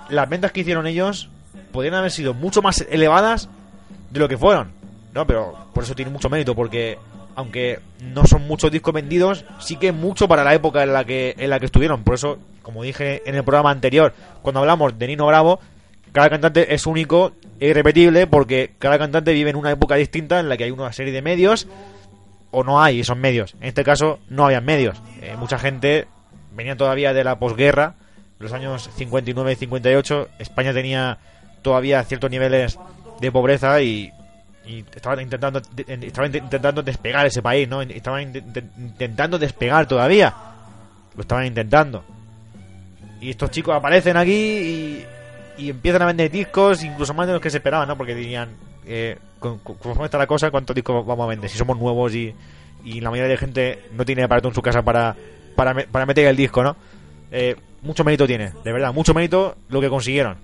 las 0.09 0.29
ventas 0.29 0.53
que 0.53 0.61
hicieron 0.61 0.87
ellos 0.87 1.29
podrían 1.73 1.95
haber 1.95 2.11
sido 2.11 2.33
mucho 2.33 2.61
más 2.61 2.81
elevadas 2.89 3.49
de 4.09 4.19
lo 4.21 4.29
que 4.29 4.37
fueron 4.37 4.71
no 5.13 5.27
pero 5.27 5.67
por 5.73 5.83
eso 5.83 5.95
tiene 5.95 6.11
mucho 6.11 6.29
mérito 6.29 6.55
porque 6.55 6.97
aunque 7.35 7.79
no 7.99 8.25
son 8.25 8.47
muchos 8.47 8.71
discos 8.71 8.93
vendidos, 8.93 9.45
sí 9.59 9.75
que 9.75 9.91
mucho 9.91 10.27
para 10.27 10.43
la 10.43 10.53
época 10.53 10.83
en 10.83 10.93
la 10.93 11.03
que 11.05 11.35
en 11.37 11.49
la 11.49 11.59
que 11.59 11.65
estuvieron. 11.65 12.03
Por 12.03 12.15
eso, 12.15 12.39
como 12.61 12.83
dije 12.83 13.21
en 13.25 13.35
el 13.35 13.43
programa 13.43 13.71
anterior, 13.71 14.13
cuando 14.41 14.61
hablamos 14.61 14.97
de 14.97 15.07
Nino 15.07 15.27
Bravo, 15.27 15.59
cada 16.11 16.29
cantante 16.29 16.73
es 16.73 16.87
único 16.87 17.33
e 17.59 17.67
irrepetible 17.67 18.25
porque 18.27 18.71
cada 18.79 18.97
cantante 18.97 19.33
vive 19.33 19.49
en 19.49 19.57
una 19.57 19.71
época 19.71 19.95
distinta 19.95 20.39
en 20.39 20.49
la 20.49 20.57
que 20.57 20.63
hay 20.63 20.71
una 20.71 20.91
serie 20.93 21.13
de 21.13 21.21
medios 21.21 21.67
o 22.51 22.63
no 22.63 22.81
hay 22.81 23.01
esos 23.01 23.17
medios. 23.17 23.55
En 23.59 23.67
este 23.67 23.83
caso, 23.83 24.19
no 24.29 24.45
habían 24.45 24.63
medios. 24.63 25.01
Eh, 25.21 25.35
mucha 25.37 25.59
gente 25.59 26.07
venía 26.55 26.77
todavía 26.77 27.13
de 27.13 27.25
la 27.25 27.37
posguerra, 27.37 27.95
los 28.39 28.53
años 28.53 28.89
59 28.95 29.51
y 29.51 29.55
58. 29.55 30.29
España 30.39 30.73
tenía 30.73 31.17
todavía 31.61 32.01
ciertos 32.03 32.31
niveles 32.31 32.79
de 33.19 33.31
pobreza 33.31 33.81
y 33.81 34.13
y 34.67 34.79
estaban 34.95 35.21
intentando 35.21 35.59
estaban 35.59 36.31
int- 36.31 36.43
intentando 36.43 36.81
despegar 36.81 37.25
ese 37.25 37.41
país 37.41 37.67
no 37.67 37.81
estaban 37.81 38.33
int- 38.33 38.43
int- 38.43 38.69
intentando 38.77 39.37
despegar 39.37 39.87
todavía. 39.87 40.33
Lo 41.15 41.21
estaban 41.21 41.45
intentando. 41.45 42.03
Y 43.21 43.29
estos 43.29 43.49
chicos 43.51 43.75
aparecen 43.75 44.17
aquí 44.17 45.05
y, 45.57 45.69
empiezan 45.69 46.01
a 46.01 46.05
vender 46.07 46.29
discos 46.29 46.83
incluso 46.83 47.13
más 47.13 47.27
de 47.27 47.33
los 47.33 47.41
que 47.41 47.49
se 47.49 47.57
esperaban 47.57 47.87
no 47.87 47.95
porque 47.97 48.13
dirían 48.13 48.49
eh, 48.85 49.17
cómo 49.39 50.03
está 50.03 50.17
la 50.17 50.27
cosa 50.27 50.51
cuántos 50.51 50.75
discos 50.75 51.05
vamos 51.05 51.23
a 51.23 51.29
vender 51.29 51.49
si 51.49 51.57
somos 51.57 51.79
nuevos 51.79 52.13
y, 52.13 52.35
y 52.83 52.99
la 52.99 53.09
mayoría 53.09 53.29
de 53.31 53.37
gente 53.37 53.79
no 53.95 54.03
tiene 54.03 54.23
aparato 54.23 54.49
en 54.49 54.53
su 54.53 54.61
casa 54.61 54.81
para 54.81 55.15
para, 55.55 55.73
para 55.85 56.05
meter 56.05 56.27
el 56.27 56.35
disco 56.35 56.61
no 56.61 56.75
Eh, 57.31 57.55
mucho 57.83 58.03
mérito 58.03 58.27
tiene 58.27 58.51
de 58.65 58.73
verdad 58.73 58.93
mucho 58.93 59.13
mérito 59.13 59.55
lo 59.69 59.79
que 59.79 59.87
consiguieron. 59.89 60.35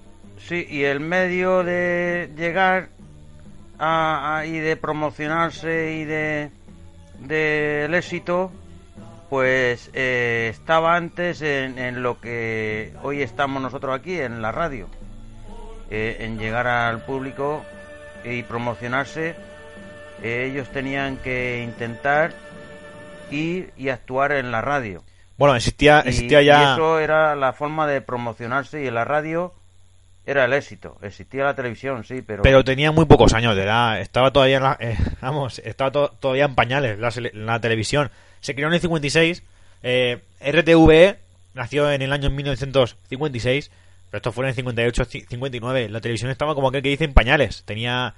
Sí, 0.48 0.66
y 0.70 0.84
el 0.84 1.02
medio 1.02 1.62
de 1.64 2.32
llegar 2.38 2.90
a, 3.82 4.38
a- 4.38 4.46
y 4.46 4.60
de 4.60 4.78
promocionarse 4.78 5.94
y 5.94 6.06
de 6.06 6.52
del 7.20 7.94
éxito, 7.94 8.52
pues 9.30 9.90
eh, 9.94 10.48
estaba 10.52 10.96
antes 10.96 11.42
en, 11.42 11.78
en 11.78 12.02
lo 12.04 12.20
que 12.22 12.94
hoy 13.04 13.22
estamos 13.22 13.62
nosotros 13.62 13.94
aquí, 14.00 14.20
en 14.20 14.42
la 14.42 14.52
radio. 14.52 14.88
eh, 15.90 16.18
en 16.26 16.40
llegar 16.40 16.68
al 16.68 17.02
público 17.04 17.66
y 18.24 18.44
promocionarse, 18.44 19.36
eh, 20.24 20.48
ellos 20.50 20.70
tenían 20.70 21.18
que 21.18 21.62
intentar 21.64 22.32
ir 23.30 23.74
y 23.76 23.90
actuar 23.90 24.32
en 24.32 24.52
la 24.52 24.62
radio. 24.62 25.04
Bueno, 25.38 25.56
existía, 25.56 26.00
existía 26.02 26.42
y 26.42 26.46
ya... 26.46 26.74
eso 26.74 27.00
era 27.00 27.36
la 27.36 27.52
forma 27.54 27.88
de 27.88 28.00
promocionarse 28.02 28.84
y 28.84 28.88
en 28.88 28.94
la 28.96 29.04
radio 29.06 29.54
era 30.26 30.46
el 30.46 30.54
éxito. 30.54 30.98
Existía 31.02 31.44
la 31.44 31.56
televisión, 31.56 32.04
sí, 32.04 32.22
pero... 32.22 32.44
Pero 32.44 32.64
tenía 32.64 32.92
muy 32.92 33.06
pocos 33.06 33.34
años 33.34 33.56
de 33.56 33.64
edad. 33.64 34.00
Estaba 34.02 34.32
todavía 34.32 34.58
en 34.58 34.64
la- 34.64 34.78
eh, 34.80 34.98
estaba 35.66 35.92
to- 35.92 36.14
todavía 36.20 36.46
en 36.46 36.56
pañales 36.56 37.00
la, 37.34 37.60
televisión. 37.60 38.12
Se 38.40 38.54
creó 38.56 38.68
en 38.68 38.74
el 38.76 38.82
56. 38.82 39.44
Eh, 39.84 40.22
RTVE 40.42 41.18
nació 41.54 41.92
en 41.92 42.02
el 42.02 42.14
año 42.14 42.30
1956. 42.30 43.72
Pero 44.10 44.18
esto 44.18 44.32
fue 44.32 44.46
en 44.46 44.50
el 44.50 44.56
58, 44.56 45.04
ci- 45.06 45.26
59. 45.28 45.90
La 45.90 46.02
televisión 46.02 46.30
estaba 46.32 46.54
como 46.56 46.68
aquel 46.70 46.82
que 46.82 46.90
dice 46.90 47.06
en 47.06 47.14
pañales. 47.14 47.64
Tenía 47.66 48.14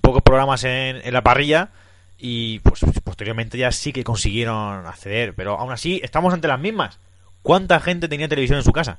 pocos 0.00 0.22
programas 0.22 0.62
en, 0.64 0.96
en 1.04 1.12
la 1.12 1.22
parrilla. 1.22 1.70
Y 2.18 2.58
pues 2.60 2.80
posteriormente 3.04 3.56
ya 3.58 3.70
sí 3.72 3.92
que 3.92 4.04
consiguieron 4.04 4.86
acceder. 4.86 5.34
Pero 5.34 5.58
aún 5.58 5.72
así, 5.72 6.00
estamos 6.02 6.32
ante 6.34 6.48
las 6.48 6.58
mismas. 6.60 6.98
¿Cuánta 7.42 7.80
gente 7.80 8.08
tenía 8.08 8.28
televisión 8.28 8.58
en 8.58 8.64
su 8.64 8.72
casa? 8.72 8.98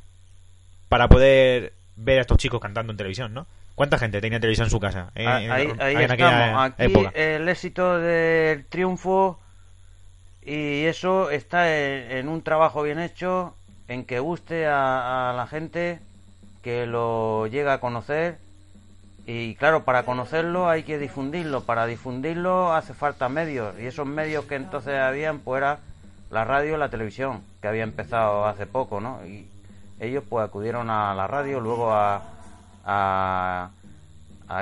Para 0.87 1.07
poder 1.07 1.73
ver 2.01 2.19
a 2.19 2.21
estos 2.21 2.37
chicos 2.37 2.59
cantando 2.59 2.91
en 2.91 2.97
televisión, 2.97 3.33
¿no? 3.33 3.45
¿Cuánta 3.75 3.97
gente 3.97 4.19
tenía 4.21 4.39
televisión 4.39 4.65
en 4.67 4.71
su 4.71 4.79
casa? 4.79 5.11
en- 5.15 5.27
Ah, 5.27 5.41
en- 5.41 5.51
ahí 5.81 5.95
en 5.95 6.11
estamos. 6.11 6.63
Aquí 6.71 6.83
época? 6.83 7.09
el 7.15 7.47
éxito 7.47 7.97
del 7.99 8.65
triunfo 8.65 9.39
y 10.41 10.85
eso 10.85 11.29
está 11.29 11.69
en, 11.77 12.11
en 12.11 12.27
un 12.29 12.41
trabajo 12.41 12.81
bien 12.83 12.99
hecho, 12.99 13.55
en 13.87 14.05
que 14.05 14.19
guste 14.19 14.65
a, 14.67 15.29
a 15.29 15.33
la 15.33 15.47
gente, 15.47 15.99
que 16.63 16.85
lo 16.87 17.47
llega 17.47 17.73
a 17.73 17.79
conocer. 17.79 18.37
Y 19.25 19.55
claro, 19.55 19.83
para 19.83 20.03
conocerlo 20.03 20.69
hay 20.69 20.83
que 20.83 20.97
difundirlo. 20.97 21.61
Para 21.63 21.85
difundirlo 21.85 22.73
hace 22.73 22.93
falta 22.93 23.29
medios. 23.29 23.75
Y 23.79 23.85
esos 23.85 24.07
medios 24.07 24.45
que 24.45 24.55
entonces 24.55 24.95
habían, 24.99 25.39
pues 25.39 25.59
era 25.59 25.79
la 26.31 26.45
radio 26.45 26.75
y 26.75 26.79
la 26.79 26.89
televisión, 26.89 27.41
que 27.61 27.67
había 27.67 27.83
empezado 27.83 28.45
hace 28.45 28.65
poco, 28.65 28.99
¿no? 29.01 29.19
Y 29.27 29.47
ellos 29.99 30.23
pues 30.27 30.45
acudieron 30.45 30.89
a 30.89 31.13
la 31.13 31.27
radio, 31.27 31.59
luego 31.59 31.91
a, 31.91 32.21
a, 32.85 33.69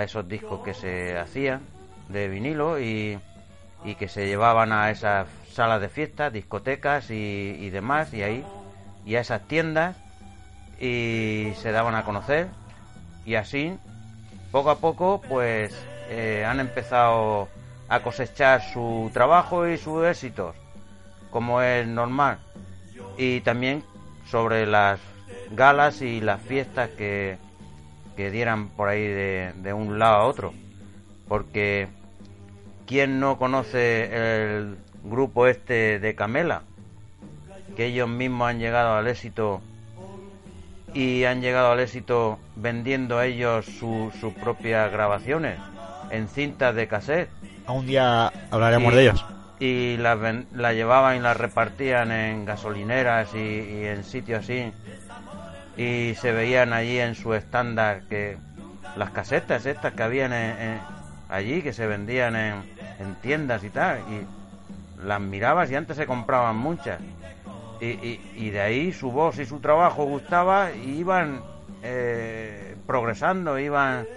esos 0.04 0.28
discos 0.28 0.62
que 0.62 0.74
se 0.74 1.18
hacían 1.18 1.62
de 2.10 2.28
vinilo 2.28 2.80
y, 2.80 3.20
y 3.84 3.96
que 3.96 4.08
se 4.08 4.28
llevaban 4.28 4.72
a 4.72 4.90
esas 4.90 5.28
salas 5.52 5.80
de 5.82 5.90
fiestas, 5.90 6.34
discotecas 6.34 7.10
y, 7.10 7.56
y 7.60 7.70
demás, 7.70 8.14
y 8.14 8.24
ahí, 8.24 8.44
y 9.06 9.16
a 9.16 9.22
esas 9.22 9.48
tiendas, 9.48 9.96
y 10.80 11.52
se 11.56 11.72
daban 11.72 11.96
a 11.96 12.04
conocer, 12.04 12.48
y 13.26 13.36
así, 13.36 13.78
poco 14.52 14.70
a 14.70 14.80
poco, 14.80 15.22
pues 15.28 15.74
eh, 16.10 16.46
han 16.46 16.60
empezado 16.60 17.48
a 17.90 18.02
cosechar 18.02 18.62
su 18.62 19.10
trabajo 19.14 19.68
y 19.68 19.78
sus 19.78 20.06
éxitos, 20.06 20.56
como 21.32 21.62
es 21.62 21.88
normal, 21.88 22.40
y 23.18 23.42
también 23.42 23.84
sobre 24.30 24.66
las 24.66 25.00
galas 25.52 26.02
y 26.02 26.22
las 26.22 26.42
fiestas 26.42 26.90
que, 26.98 27.38
que 28.16 28.32
dieran 28.32 28.70
por 28.70 28.90
ahí 28.90 29.02
de, 29.08 29.54
de 29.58 29.74
un 29.74 30.00
lado 30.00 30.16
a 30.16 30.26
otro. 30.26 30.54
Porque 31.28 31.88
¿quién 32.86 33.20
no 33.20 33.38
conoce 33.38 34.56
el 34.56 34.78
grupo 35.04 35.48
este 35.48 36.00
de 36.00 36.16
Camela? 36.16 36.62
Que 37.76 37.86
ellos 37.88 38.10
mismos 38.10 38.50
han 38.50 38.60
llegado 38.60 38.96
al 38.96 39.08
éxito 39.08 39.62
y 40.94 41.26
han 41.26 41.42
llegado 41.42 41.72
al 41.72 41.80
éxito 41.80 42.40
vendiendo 42.56 43.22
ellos 43.22 43.66
su- 43.66 44.12
sus 44.20 44.34
propias 44.34 44.92
grabaciones 44.92 45.60
en 46.10 46.28
cintas 46.30 46.74
de 46.74 46.88
cassette 46.88 47.30
A 47.66 47.74
un 47.74 47.86
día 47.86 48.32
hablaremos 48.50 48.94
y- 48.94 48.96
de 48.96 49.02
ellos. 49.04 49.26
y 49.60 49.98
las 49.98 50.18
la 50.54 50.74
llevaban 50.74 51.18
y 51.18 51.20
las 51.20 51.36
repartían 51.38 52.12
en 52.12 52.46
gasolineras 52.46 53.34
y, 53.36 53.38
y 53.38 53.86
en 53.86 54.04
sitios 54.06 54.44
así 54.46 54.72
y 55.78 56.16
se 56.16 56.32
veían 56.32 56.74
allí 56.74 57.00
en 57.00 57.16
su 57.16 57.34
estándar 57.34 58.02
que 58.10 58.38
las 58.96 59.12
casetas 59.12 59.66
estas 59.66 59.94
que 59.94 60.04
habían 60.04 60.34
en- 60.34 60.80
allí 61.30 61.62
que 61.62 61.74
se 61.74 61.86
vendían 61.86 62.36
en, 62.36 62.56
en 63.00 63.16
tiendas 63.22 63.64
y 63.64 63.70
tal 63.70 64.00
y 64.10 65.06
las 65.06 65.22
mirabas 65.22 65.70
y 65.70 65.76
antes 65.76 65.98
se 65.98 66.08
compraban 66.08 66.58
muchas. 66.58 67.00
Y, 67.80 68.20
y- 68.36 68.50
de 68.50 68.60
ahí 68.60 68.92
su 68.92 69.12
voz 69.12 69.38
y 69.38 69.46
su 69.46 69.60
trabajo 69.60 70.06
gustaba 70.06 70.72
y 70.72 71.00
iban 71.00 71.42
eh, 71.84 72.76
progresando 72.88 73.60
iban 73.60 74.08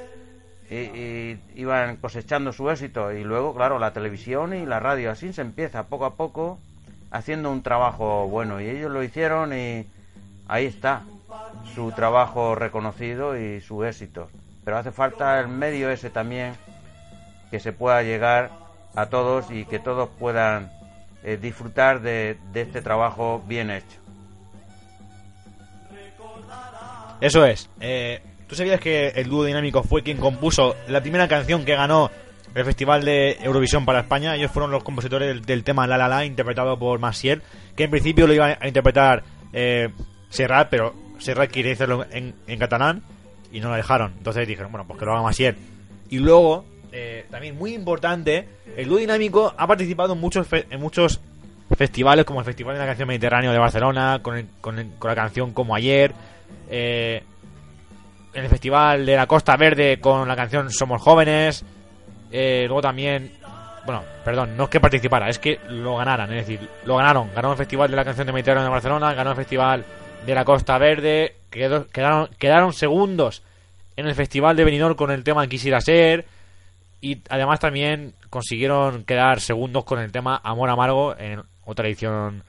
y 0.70 1.36
iban 1.56 1.96
cosechando 1.96 2.52
su 2.52 2.70
éxito. 2.70 3.12
Y 3.12 3.22
luego 3.24 3.54
claro 3.54 3.78
la 3.78 3.92
televisión 3.92 4.54
y 4.54 4.64
la 4.64 4.80
radio 4.80 5.10
así 5.10 5.32
se 5.32 5.42
empieza 5.42 5.88
poco 5.88 6.06
a 6.06 6.14
poco 6.14 6.58
haciendo 7.10 7.50
un 7.50 7.62
trabajo 7.62 8.28
bueno. 8.28 8.60
Y 8.60 8.68
ellos 8.70 8.90
lo 8.90 9.02
hicieron 9.02 9.52
y 9.52 9.84
ahí 10.48 10.66
está 10.66 11.02
su 11.74 11.92
trabajo 11.92 12.54
reconocido 12.54 13.38
y 13.38 13.60
su 13.60 13.84
éxito 13.84 14.28
pero 14.64 14.78
hace 14.78 14.92
falta 14.92 15.40
el 15.40 15.48
medio 15.48 15.90
ese 15.90 16.10
también 16.10 16.54
que 17.50 17.60
se 17.60 17.72
pueda 17.72 18.02
llegar 18.02 18.50
a 18.94 19.06
todos 19.06 19.50
y 19.50 19.64
que 19.64 19.78
todos 19.78 20.08
puedan 20.18 20.70
eh, 21.24 21.38
disfrutar 21.40 22.00
de, 22.00 22.38
este 22.54 22.82
trabajo 22.82 23.42
bien 23.46 23.70
hecho 23.70 23.98
Eso 27.20 27.44
es. 27.44 27.68
Eh, 27.80 28.22
¿Tú 28.46 28.54
sabías 28.54 28.80
que 28.80 29.08
el 29.08 29.28
dúo 29.28 29.44
dinámico 29.44 29.82
fue 29.82 30.02
quien 30.02 30.16
compuso 30.16 30.74
la 30.88 31.02
primera 31.02 31.28
canción 31.28 31.66
que 31.66 31.74
ganó 31.74 32.10
el 32.54 32.64
Festival 32.64 33.04
de 33.04 33.36
Eurovisión 33.42 33.84
para 33.84 34.00
España? 34.00 34.34
Ellos 34.34 34.50
fueron 34.50 34.70
los 34.70 34.82
compositores 34.82 35.44
del, 35.44 35.62
tema 35.62 35.86
La 35.86 35.98
La 35.98 36.08
La, 36.08 36.24
interpretado 36.24 36.78
por 36.78 36.98
Maciel, 36.98 37.42
que 37.76 37.84
en 37.84 37.90
principio 37.90 38.26
lo 38.26 38.32
iba 38.32 38.56
a 38.58 38.66
interpretar 38.66 39.22
eh, 39.52 39.90
Serrat, 40.30 40.70
pero 40.70 40.94
Serrat 41.20 41.50
quería 41.50 41.72
hacerlo 41.72 42.04
en, 42.10 42.34
en 42.46 42.58
catalán 42.58 43.02
y 43.52 43.60
no 43.60 43.68
lo 43.70 43.76
dejaron. 43.76 44.12
Entonces 44.18 44.46
dijeron, 44.48 44.72
bueno, 44.72 44.86
pues 44.86 44.98
que 44.98 45.04
lo 45.06 45.12
haga 45.12 45.22
Maciel. 45.22 45.56
Y 46.08 46.18
luego, 46.18 46.64
eh, 46.92 47.26
también 47.30 47.56
muy 47.56 47.74
importante, 47.74 48.48
el 48.76 48.88
dúo 48.88 48.98
dinámico 48.98 49.54
ha 49.56 49.66
participado 49.66 50.14
en 50.14 50.20
muchos, 50.20 50.46
fe- 50.46 50.66
en 50.70 50.80
muchos 50.80 51.20
festivales, 51.76 52.24
como 52.24 52.40
el 52.40 52.44
Festival 52.46 52.74
de 52.74 52.80
la 52.80 52.86
Canción 52.86 53.06
Mediterráneo 53.08 53.52
de 53.52 53.58
Barcelona, 53.58 54.18
con, 54.22 54.36
el- 54.38 54.46
con, 54.60 54.78
el- 54.78 54.90
con 54.98 55.08
la 55.08 55.14
canción 55.14 55.52
Como 55.52 55.74
Ayer, 55.74 56.12
eh, 56.68 57.22
en 58.34 58.44
el 58.44 58.50
Festival 58.50 59.04
de 59.06 59.16
la 59.16 59.26
Costa 59.26 59.56
Verde 59.56 60.00
con 60.00 60.26
la 60.26 60.36
canción 60.36 60.70
Somos 60.70 61.00
Jóvenes, 61.02 61.64
eh, 62.32 62.64
luego 62.66 62.80
también, 62.82 63.32
bueno, 63.84 64.02
perdón, 64.24 64.56
no 64.56 64.64
es 64.64 64.70
que 64.70 64.80
participara, 64.80 65.28
es 65.28 65.38
que 65.38 65.58
lo 65.68 65.96
ganaran, 65.96 66.32
es 66.32 66.46
decir, 66.46 66.68
lo 66.84 66.96
ganaron, 66.96 67.30
ganó 67.34 67.52
el 67.52 67.58
Festival 67.58 67.90
de 67.90 67.96
la 67.96 68.04
Canción 68.04 68.26
de 68.26 68.32
Mediterráneo 68.32 68.64
de 68.64 68.70
Barcelona, 68.70 69.14
ganó 69.14 69.30
el 69.30 69.36
Festival 69.36 69.84
de 70.26 70.34
la 70.34 70.44
Costa 70.44 70.78
Verde, 70.78 71.36
quedaron, 71.50 72.28
quedaron 72.38 72.72
segundos 72.72 73.42
en 73.96 74.06
el 74.06 74.14
Festival 74.14 74.56
de 74.56 74.64
Benidorm 74.64 74.94
con 74.94 75.10
el 75.10 75.24
tema 75.24 75.46
Quisiera 75.46 75.80
Ser, 75.80 76.26
y 77.00 77.18
además 77.28 77.60
también 77.60 78.14
consiguieron 78.28 79.04
quedar 79.04 79.40
segundos 79.40 79.84
con 79.84 79.98
el 79.98 80.12
tema 80.12 80.40
Amor 80.44 80.68
Amargo 80.70 81.16
en 81.18 81.42
otra 81.64 81.86
edición 81.88 82.44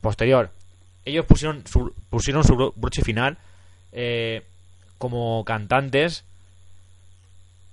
posterior. 0.00 0.50
Ellos 1.04 1.26
pusieron 1.26 1.66
su, 1.66 1.92
pusieron 2.10 2.44
su 2.44 2.54
bro- 2.54 2.72
broche 2.76 3.02
final 3.02 3.36
eh, 3.92 4.42
como 4.98 5.44
cantantes 5.44 6.24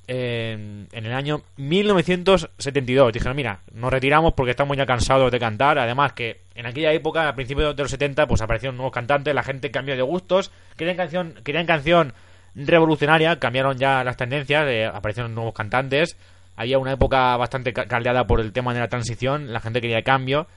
en 0.08 0.88
el 0.92 1.14
año 1.14 1.42
1972. 1.56 3.14
Dijeron, 3.14 3.36
mira, 3.36 3.60
nos 3.74 3.92
retiramos 3.92 4.34
porque 4.34 4.52
estamos 4.52 4.76
ya 4.76 4.86
cansados 4.86 5.32
de 5.32 5.40
cantar. 5.40 5.80
Además 5.80 6.12
que 6.14 6.41
en 6.56 6.66
aquella 6.66 6.92
época, 6.94 7.28
a 7.28 7.36
principios 7.36 7.76
de 7.76 7.84
los 7.84 7.92
70, 7.92 8.28
pues 8.28 8.42
aparecieron 8.42 8.78
nuevos 8.78 8.94
cantantes, 8.94 9.34
la 9.34 9.44
gente 9.44 9.72
cambió 9.72 9.96
de 9.96 10.02
gustos, 10.02 10.52
querían 10.76 10.98
canción, 10.98 11.34
querían 11.44 11.66
canción 11.66 12.14
revolucionaria, 12.56 13.40
cambiaron 13.40 13.78
ya 13.78 14.04
las 14.04 14.18
tendencias, 14.18 14.66
aparecieron 14.94 15.34
nuevos 15.36 15.54
cantantes. 15.54 16.18
Había 16.58 16.78
una 16.78 16.92
época 16.92 17.38
bastante 17.38 17.74
ca- 17.74 17.86
caldeada 17.86 18.28
por 18.28 18.42
el 18.42 18.52
tema 18.52 18.74
de 18.74 18.82
la 18.82 18.88
transición, 18.90 19.54
la 19.54 19.60
gente 19.62 19.82
quería 19.82 20.02
cambio 20.04 20.48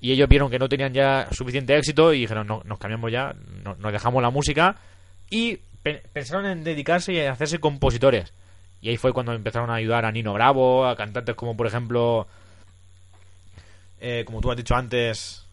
y 0.00 0.12
ellos 0.12 0.28
vieron 0.28 0.50
que 0.50 0.58
no 0.58 0.68
tenían 0.68 0.92
ya 0.92 1.28
suficiente 1.30 1.76
éxito 1.76 2.12
y 2.12 2.20
dijeron, 2.20 2.46
no, 2.46 2.62
nos 2.64 2.78
cambiamos 2.78 3.12
ya, 3.12 3.34
no- 3.64 3.76
nos 3.76 3.92
dejamos 3.92 4.22
la 4.22 4.30
música 4.30 4.76
y 5.30 5.58
pe- 5.82 6.02
pensaron 6.12 6.46
en 6.46 6.64
dedicarse 6.64 7.12
y 7.12 7.20
hacerse 7.20 7.58
compositores. 7.58 8.32
Y 8.82 8.88
ahí 8.88 8.96
fue 8.96 9.12
cuando 9.12 9.32
empezaron 9.32 9.70
a 9.70 9.74
ayudar 9.74 10.04
a 10.04 10.10
Nino 10.12 10.32
Bravo, 10.32 10.86
a 10.86 10.96
cantantes 10.96 11.34
como 11.36 11.56
por 11.56 11.66
ejemplo, 11.66 12.26
eh, 14.00 14.24
como 14.26 14.40
tú 14.40 14.50
has 14.50 14.56
dicho 14.56 14.74
antes, 14.74 15.44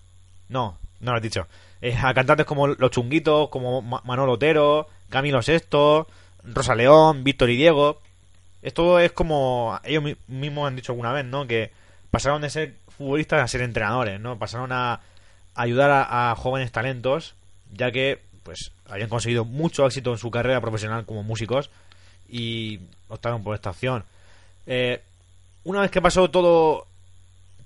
no, 0.49 0.77
no 0.99 1.11
lo 1.11 1.17
has 1.17 1.23
dicho, 1.23 1.47
Eh, 1.81 1.95
a 2.01 2.11
cantantes 2.13 2.45
como 2.47 2.67
Los 2.67 2.89
Chunguitos, 2.91 3.49
como 3.49 3.83
Ma- 3.83 4.01
Manolo 4.03 4.33
Otero, 4.33 4.87
Camilo 5.09 5.41
Sesto, 5.43 6.07
Rosa 6.43 6.73
León, 6.73 7.23
Víctor 7.23 7.51
y 7.51 7.55
Diego. 7.57 8.01
Esto 8.63 8.99
es 8.99 9.11
como 9.11 9.79
ellos 9.83 10.01
mi- 10.03 10.15
mismos 10.27 10.67
han 10.67 10.75
dicho 10.75 10.91
alguna 10.93 11.13
vez, 11.13 11.25
¿no? 11.25 11.45
Que 11.45 11.71
pasaron 12.09 12.41
de 12.41 12.49
ser 12.49 12.73
futbolistas 12.97 13.41
a 13.43 13.47
ser 13.47 13.61
entrenadores, 13.61 14.19
¿no? 14.19 14.39
Pasaron 14.39 14.71
a 14.71 15.01
ayudar 15.53 15.91
a, 16.09 16.35
jóvenes 16.35 16.71
talentos, 16.71 17.35
ya 17.73 17.91
que 17.91 18.19
pues 18.43 18.71
habían 18.87 19.09
conseguido 19.09 19.45
mucho 19.45 19.85
éxito 19.85 20.11
en 20.11 20.17
su 20.17 20.31
carrera 20.31 20.61
profesional 20.61 21.05
como 21.05 21.21
músicos 21.21 21.69
y 22.29 22.79
optaron 23.09 23.43
por 23.43 23.53
esta 23.55 23.69
opción. 23.69 24.03
Eh, 24.65 25.01
una 25.63 25.81
vez 25.81 25.91
que 25.91 26.01
pasó 26.01 26.29
todo 26.31 26.87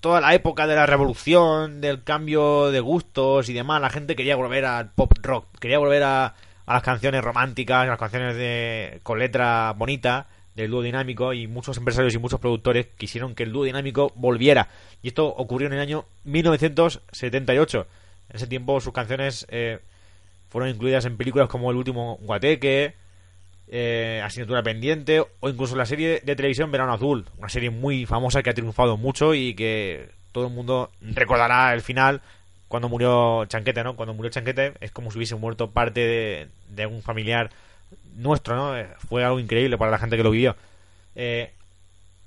toda 0.01 0.19
la 0.19 0.33
época 0.33 0.67
de 0.67 0.75
la 0.75 0.85
revolución, 0.85 1.79
del 1.79 2.03
cambio 2.03 2.71
de 2.71 2.79
gustos 2.79 3.47
y 3.49 3.53
demás, 3.53 3.81
la 3.81 3.89
gente 3.89 4.15
quería 4.15 4.35
volver 4.35 4.65
al 4.65 4.91
pop 4.91 5.13
rock, 5.21 5.45
quería 5.59 5.79
volver 5.79 6.03
a, 6.03 6.35
a 6.65 6.73
las 6.73 6.83
canciones 6.83 7.23
románticas, 7.23 7.83
a 7.83 7.85
las 7.85 7.99
canciones 7.99 8.35
de 8.35 8.99
con 9.03 9.19
letra 9.19 9.73
bonita 9.77 10.27
del 10.55 10.71
dúo 10.71 10.81
dinámico 10.81 11.33
y 11.33 11.47
muchos 11.47 11.77
empresarios 11.77 12.13
y 12.13 12.17
muchos 12.17 12.39
productores 12.39 12.87
quisieron 12.97 13.35
que 13.35 13.43
el 13.43 13.51
dúo 13.51 13.63
dinámico 13.63 14.11
volviera. 14.15 14.67
Y 15.01 15.09
esto 15.09 15.27
ocurrió 15.27 15.67
en 15.67 15.73
el 15.73 15.79
año 15.79 16.05
1978. 16.25 17.87
En 18.29 18.35
ese 18.35 18.47
tiempo 18.47 18.81
sus 18.81 18.93
canciones 18.93 19.45
eh, 19.49 19.79
fueron 20.49 20.69
incluidas 20.69 21.05
en 21.05 21.17
películas 21.17 21.47
como 21.47 21.71
El 21.71 21.77
último 21.77 22.17
Guateque, 22.21 22.95
eh, 23.71 24.21
Asignatura 24.23 24.61
Pendiente 24.61 25.21
o 25.39 25.49
incluso 25.49 25.75
la 25.75 25.85
serie 25.87 26.21
de 26.23 26.35
televisión 26.35 26.71
Verano 26.71 26.93
Azul, 26.93 27.25
una 27.37 27.49
serie 27.49 27.69
muy 27.71 28.05
famosa 28.05 28.43
que 28.43 28.49
ha 28.49 28.53
triunfado 28.53 28.97
mucho 28.97 29.33
y 29.33 29.55
que 29.55 30.09
todo 30.33 30.47
el 30.47 30.53
mundo 30.53 30.91
recordará 31.01 31.73
el 31.73 31.81
final 31.81 32.21
cuando 32.67 32.87
murió 32.89 33.45
Chanquete, 33.45 33.83
¿no? 33.83 33.95
Cuando 33.95 34.13
murió 34.13 34.29
Chanquete 34.29 34.73
es 34.81 34.91
como 34.91 35.09
si 35.11 35.17
hubiese 35.17 35.35
muerto 35.35 35.71
parte 35.71 35.99
de, 36.01 36.47
de 36.69 36.85
un 36.85 37.01
familiar 37.01 37.49
nuestro, 38.15 38.55
¿no? 38.55 38.77
Eh, 38.77 38.87
Fue 39.09 39.23
algo 39.23 39.39
increíble 39.39 39.77
para 39.77 39.91
la 39.91 39.97
gente 39.97 40.15
que 40.17 40.23
lo 40.23 40.31
vivió. 40.31 40.55
Eh, 41.15 41.51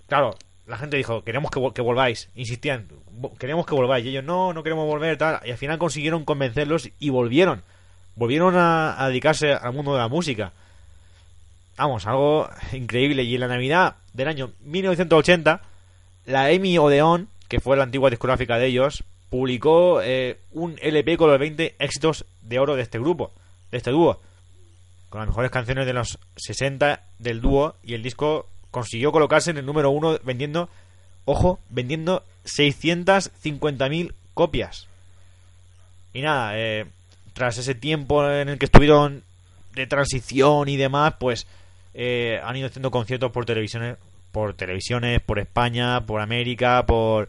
claro, 0.07 0.35
la 0.67 0.77
gente 0.79 0.97
dijo, 0.97 1.25
queremos 1.25 1.51
que, 1.51 1.61
vol- 1.61 1.73
que 1.73 1.83
volváis, 1.83 2.29
insistían, 2.35 2.89
"Vo- 3.21 3.37
queremos 3.39 3.67
que 3.67 3.75
volváis, 3.75 4.05
y 4.05 4.11
ellos, 4.11 4.25
no, 4.25 4.53
no 4.53 4.63
queremos 4.63 4.87
volver, 4.87 5.17
tal, 5.19 5.41
y 5.47 5.51
al 5.51 5.59
final 5.59 5.79
consiguieron 5.79 6.25
convencerlos 6.25 6.91
y 6.99 7.09
volvieron, 7.11 7.63
volvieron 8.17 8.57
a, 8.57 9.03
a 9.03 9.09
dedicarse 9.09 9.53
al 9.53 9.73
mundo 9.73 9.93
de 9.93 9.99
la 10.01 10.09
música. 10.09 10.53
Vamos, 11.77 12.07
algo 12.07 12.49
increíble, 12.73 13.23
y 13.25 13.35
en 13.35 13.41
la 13.41 13.49
Navidad 13.49 13.97
del 14.13 14.29
año 14.29 14.53
1980, 14.61 15.61
la 16.27 16.51
EMI 16.51 16.79
Odeon, 16.79 17.29
que 17.49 17.61
fue 17.61 17.77
la 17.77 17.83
antigua 17.83 18.11
discográfica 18.11 18.59
de 18.59 18.67
ellos, 18.67 19.05
publicó 19.31 20.01
eh, 20.03 20.39
un 20.53 20.77
LP 20.81 21.17
con 21.17 21.31
los 21.31 21.39
20 21.39 21.75
éxitos 21.79 22.25
de 22.43 22.59
oro 22.59 22.77
de 22.77 22.83
este 22.83 22.99
grupo, 22.99 23.33
de 23.71 23.79
este 23.79 23.91
dúo 23.91 24.21
con 25.15 25.21
las 25.21 25.29
mejores 25.29 25.53
canciones 25.53 25.87
de 25.87 25.93
los 25.93 26.19
60 26.35 27.01
del 27.21 27.41
dúo 27.41 27.77
y 27.85 27.95
el 27.95 28.03
disco 28.03 28.49
consiguió 28.73 29.13
colocarse 29.13 29.53
en 29.53 29.59
el 29.59 29.65
número 29.65 29.91
uno 29.91 30.19
vendiendo, 30.25 30.69
ojo, 31.25 31.61
vendiendo 31.69 32.25
650.000 32.47 34.13
copias. 34.35 34.89
Y 36.13 36.23
nada, 36.23 36.59
eh, 36.59 36.87
tras 37.33 37.59
ese 37.59 37.77
tiempo 37.77 38.29
en 38.29 38.49
el 38.49 38.59
que 38.59 38.65
estuvieron 38.65 39.23
de 39.77 39.87
transición 39.87 40.69
y 40.69 40.77
demás, 40.77 41.15
pues 41.21 41.47
eh, 41.95 42.41
han 42.43 42.57
ido 42.57 42.67
haciendo 42.67 42.91
conciertos 42.91 43.31
por 43.33 43.47
televisiones, 43.47 43.97
por 44.33 44.55
televisiones, 44.55 45.21
por 45.21 45.39
España, 45.39 46.05
por 46.05 46.21
América, 46.21 46.85
por, 46.87 47.29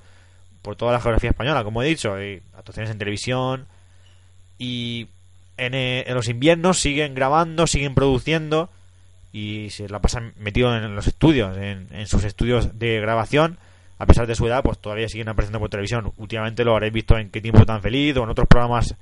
por 0.61 0.75
toda 0.75 0.93
la 0.93 0.99
geografía 0.99 1.29
española, 1.29 1.63
como 1.63 1.83
he 1.83 1.87
dicho, 1.87 2.21
y 2.21 2.41
actuaciones 2.57 2.91
en 2.91 2.97
televisión 2.97 3.67
y 4.57 5.07
en, 5.57 5.73
eh, 5.73 6.03
en 6.07 6.15
los 6.15 6.27
inviernos 6.27 6.79
siguen 6.79 7.13
grabando, 7.13 7.67
siguen 7.67 7.95
produciendo 7.95 8.69
y 9.35 9.69
se 9.69 9.89
la 9.89 9.99
pasan 9.99 10.33
metido 10.37 10.73
en 10.73 10.95
los 10.95 11.07
estudios, 11.07 11.57
en, 11.57 12.07
sus 12.07 12.23
estudios 12.23 12.79
de 12.79 13.01
grabación. 13.01 13.57
A 13.99 14.05
pesar 14.05 14.27
de 14.27 14.35
su 14.35 14.47
edad, 14.47 14.63
pues 14.63 14.79
todavía 14.79 15.09
siguen 15.09 15.27
apareciendo 15.27 15.59
por 15.59 15.69
televisión. 15.69 16.13
Últimamente 16.15 16.63
lo 16.63 16.71
habréis 16.71 16.93
visto 16.93 17.17
en 17.17 17.29
Qué 17.29 17.41
tiempo 17.41 17.65
tan 17.65 17.81
feliz 17.81 18.15
o 18.15 18.23
en 18.23 18.29
otros 18.29 18.47
programas 18.47 18.95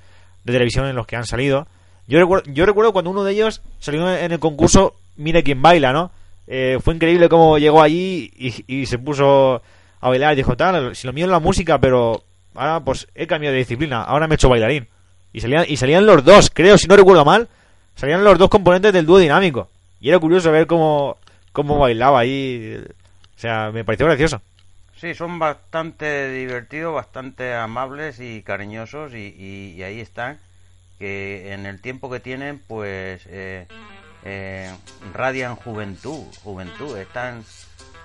de 0.44 0.54
televisión 0.54 0.88
en 0.88 0.96
los 0.96 1.06
que 1.06 1.16
han 1.16 1.28
salido. 1.28 1.68
Yo 2.08 2.18
recuerdo, 2.18 2.52
yo 2.52 2.66
recuerdo 2.66 2.94
cuando 2.94 3.12
uno 3.12 3.24
de 3.24 3.32
ellos 3.32 3.62
salió 3.78 4.12
en 4.12 4.32
el 4.32 4.40
concurso 4.40 4.96
Mire 5.16 5.44
quién 5.44 5.62
baila, 5.62 5.94
¿no? 5.94 6.12
Eh, 6.48 6.78
fue 6.84 6.96
increíble 6.96 7.30
cómo 7.30 7.58
llegó 7.58 7.82
allí 7.82 8.32
y, 8.68 8.86
se 8.86 8.98
puso 9.00 9.62
a 10.02 10.10
bailar 10.10 10.34
y 10.34 10.38
dijo, 10.38 10.58
tal, 10.58 10.96
si 10.96 11.08
lo 11.08 11.14
mío 11.14 11.26
es 11.26 11.32
la 11.32 11.40
música, 11.40 11.80
pero 11.80 12.24
ahora 12.56 12.82
pues 12.82 13.08
he 13.16 13.28
cambiado 13.28 13.54
de 13.54 13.60
disciplina, 13.60 14.04
ahora 14.04 14.28
me 14.28 14.34
he 14.34 14.36
hecho 14.36 14.50
bailarín. 14.50 14.88
Y 15.32 15.40
salían, 15.40 15.66
y 15.68 15.78
salían 15.78 16.06
los 16.06 16.24
dos, 16.24 16.52
creo, 16.54 16.78
si 16.78 16.88
no 16.88 16.96
recuerdo 16.96 17.24
mal, 17.26 17.48
salían 17.96 18.24
los 18.24 18.38
dos 18.38 18.50
componentes 18.50 18.92
del 18.94 19.06
dúo 19.06 19.18
dinámico. 19.20 19.70
Y 20.00 20.10
era 20.10 20.20
curioso 20.20 20.52
ver 20.52 20.68
cómo, 20.68 21.18
cómo 21.54 21.80
bailaba 21.80 22.20
ahí. 22.20 22.78
O 23.36 23.40
sea, 23.40 23.72
me 23.72 23.84
pareció 23.86 24.06
gracioso. 24.06 24.42
Sí, 24.98 25.14
son 25.16 25.40
bastante 25.40 26.30
divertidos, 26.32 26.94
bastante 26.94 27.54
amables 27.56 28.20
y 28.20 28.42
cariñosos 28.44 29.14
y, 29.14 29.34
y- 29.38 29.74
y 29.78 29.84
ahí 29.84 30.00
están, 30.00 30.40
que 31.00 31.54
en 31.54 31.66
el 31.66 31.82
tiempo 31.82 32.10
que 32.12 32.20
tienen, 32.20 32.62
pues 32.68 33.24
eh, 33.28 33.66
eh, 34.26 34.72
radian 35.14 35.56
juventud, 35.56 36.24
juventud, 36.44 36.98
están 36.98 37.44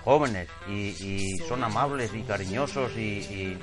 jóvenes 0.04 0.48
y, 0.68 0.72
y 1.04 1.38
son 1.48 1.62
amables 1.64 2.12
y 2.14 2.22
cariñosos 2.22 2.92
y, 2.96 3.58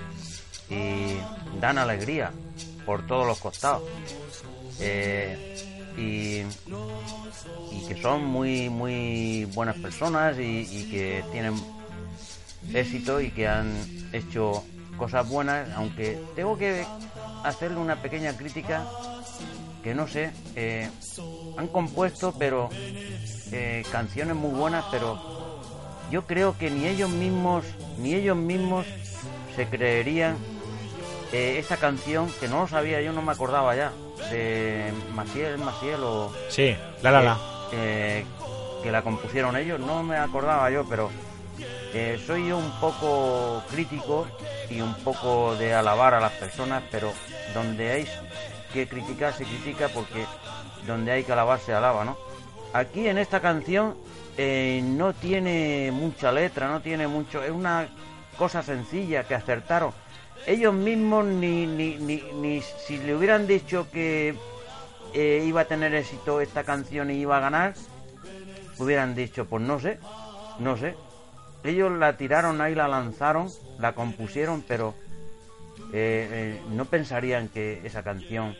y- 0.69 1.19
dan 1.59 1.77
alegría 1.77 2.31
por 2.85 3.05
todos 3.05 3.27
los 3.27 3.39
costados. 3.39 3.83
Eh, 4.79 5.37
y, 5.97 6.43
que 7.87 8.01
son 8.01 8.25
muy, 8.25 8.67
muy 8.69 9.45
buenas 9.53 9.75
personas 9.77 10.35
y 10.39 10.87
que 10.89 11.23
tienen 11.31 11.53
éxito 12.73 13.21
y 13.21 13.29
que 13.31 13.47
han 13.47 13.71
hecho 14.11 14.63
cosas 14.97 15.27
buenas, 15.29 15.69
aunque 15.75 16.19
tengo 16.35 16.57
que 16.57 16.85
hacerle 17.43 17.77
una 17.77 18.01
pequeña 18.01 18.35
crítica 18.35 18.85
que 19.85 19.93
no 19.93 20.07
sé, 20.07 20.31
eh, 20.55 20.89
han 21.57 21.67
compuesto 21.67 22.33
pero 22.39 22.69
eh, 23.51 23.83
canciones 23.91 24.35
muy 24.35 24.49
buenas, 24.49 24.83
pero 24.89 25.21
yo 26.09 26.25
creo 26.25 26.57
que 26.57 26.71
ni 26.71 26.87
ellos 26.87 27.11
mismos, 27.11 27.63
ni 27.99 28.15
ellos 28.15 28.35
mismos 28.35 28.87
se 29.55 29.67
creerían 29.67 30.37
eh, 31.31 31.57
esa 31.59 31.77
canción 31.77 32.31
que 32.39 32.47
no 32.47 32.61
lo 32.61 32.67
sabía, 32.67 32.99
yo 32.99 33.13
no 33.13 33.21
me 33.21 33.31
acordaba 33.31 33.75
ya, 33.75 33.91
de 34.31 34.91
Maciel, 35.13 35.59
Maciel 35.59 35.99
o 36.03 36.33
Sí, 36.49 36.75
la 37.03 37.11
la 37.11 37.21
la. 37.21 37.37
eh, 37.71 38.25
que 38.81 38.91
la 38.91 39.03
compusieron 39.03 39.55
ellos, 39.55 39.79
no 39.79 40.01
me 40.01 40.17
acordaba 40.17 40.67
yo, 40.71 40.83
pero 40.89 41.11
eh, 41.93 42.19
soy 42.25 42.47
yo 42.47 42.57
un 42.57 42.71
poco 42.79 43.61
crítico 43.69 44.25
y 44.67 44.81
un 44.81 44.95
poco 44.95 45.55
de 45.57 45.75
alabar 45.75 46.15
a 46.15 46.19
las 46.19 46.31
personas, 46.31 46.81
pero 46.89 47.13
donde 47.53 47.91
hay 47.91 48.07
que 48.75 48.87
criticar 48.87 49.33
se 49.33 49.45
critica 49.45 49.87
porque 49.87 50.25
donde 50.85 51.11
hay 51.11 51.23
que 51.23 51.31
alabar 51.31 51.59
se 51.59 51.73
alaba, 51.73 52.03
¿no? 52.03 52.17
Aquí 52.73 53.07
en 53.07 53.17
esta 53.17 53.39
canción 53.39 53.95
eh, 54.37 54.81
no 54.83 55.13
tiene 55.13 55.91
mucha 55.93 56.31
letra, 56.31 56.67
no 56.67 56.81
tiene 56.81 57.07
mucho, 57.07 57.41
es 57.41 57.51
una 57.51 57.87
cosa 58.37 58.61
sencilla 58.61 59.23
que 59.23 59.33
acertaron. 59.33 59.93
Ellos 60.45 60.73
mismos 60.73 61.25
ni, 61.25 61.65
ni, 61.65 61.95
ni, 61.95 62.21
ni 62.33 62.61
si 62.61 62.97
le 62.97 63.15
hubieran 63.15 63.47
dicho 63.47 63.87
que 63.91 64.35
eh, 65.13 65.43
iba 65.47 65.61
a 65.61 65.65
tener 65.65 65.95
éxito 65.95 66.41
esta 66.41 66.65
canción 66.65 67.09
y 67.09 67.15
iba 67.15 67.37
a 67.37 67.39
ganar, 67.39 67.73
hubieran 68.77 69.15
dicho, 69.15 69.45
pues 69.45 69.63
no 69.63 69.79
sé, 69.79 69.99
no 70.59 70.75
sé. 70.75 70.95
Ellos 71.63 71.91
la 71.93 72.17
tiraron 72.17 72.59
ahí, 72.59 72.75
la 72.75 72.89
lanzaron, 72.89 73.49
la 73.79 73.93
compusieron, 73.93 74.63
pero 74.67 74.93
eh, 75.93 76.61
no 76.69 76.85
pensarían 76.85 77.47
que 77.47 77.81
esa 77.85 78.03
canción 78.03 78.55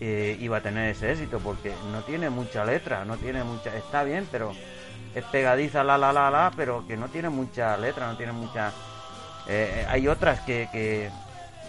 eh, 0.00 0.36
iba 0.40 0.58
a 0.58 0.60
tener 0.60 0.90
ese 0.90 1.12
éxito, 1.12 1.38
porque 1.40 1.72
no 1.92 2.02
tiene 2.02 2.30
mucha 2.30 2.64
letra, 2.64 3.04
no 3.04 3.16
tiene 3.16 3.44
mucha, 3.44 3.74
está 3.76 4.04
bien, 4.04 4.26
pero 4.30 4.52
es 5.14 5.24
pegadiza 5.24 5.84
la 5.84 5.98
la 5.98 6.12
la 6.12 6.30
la, 6.30 6.52
pero 6.56 6.86
que 6.86 6.96
no 6.96 7.08
tiene 7.08 7.28
mucha 7.28 7.76
letra, 7.76 8.06
no 8.06 8.16
tiene 8.16 8.32
mucha. 8.32 8.72
eh, 9.48 9.86
hay 9.88 10.08
otras 10.08 10.40
que, 10.40 10.68
que 10.72 11.10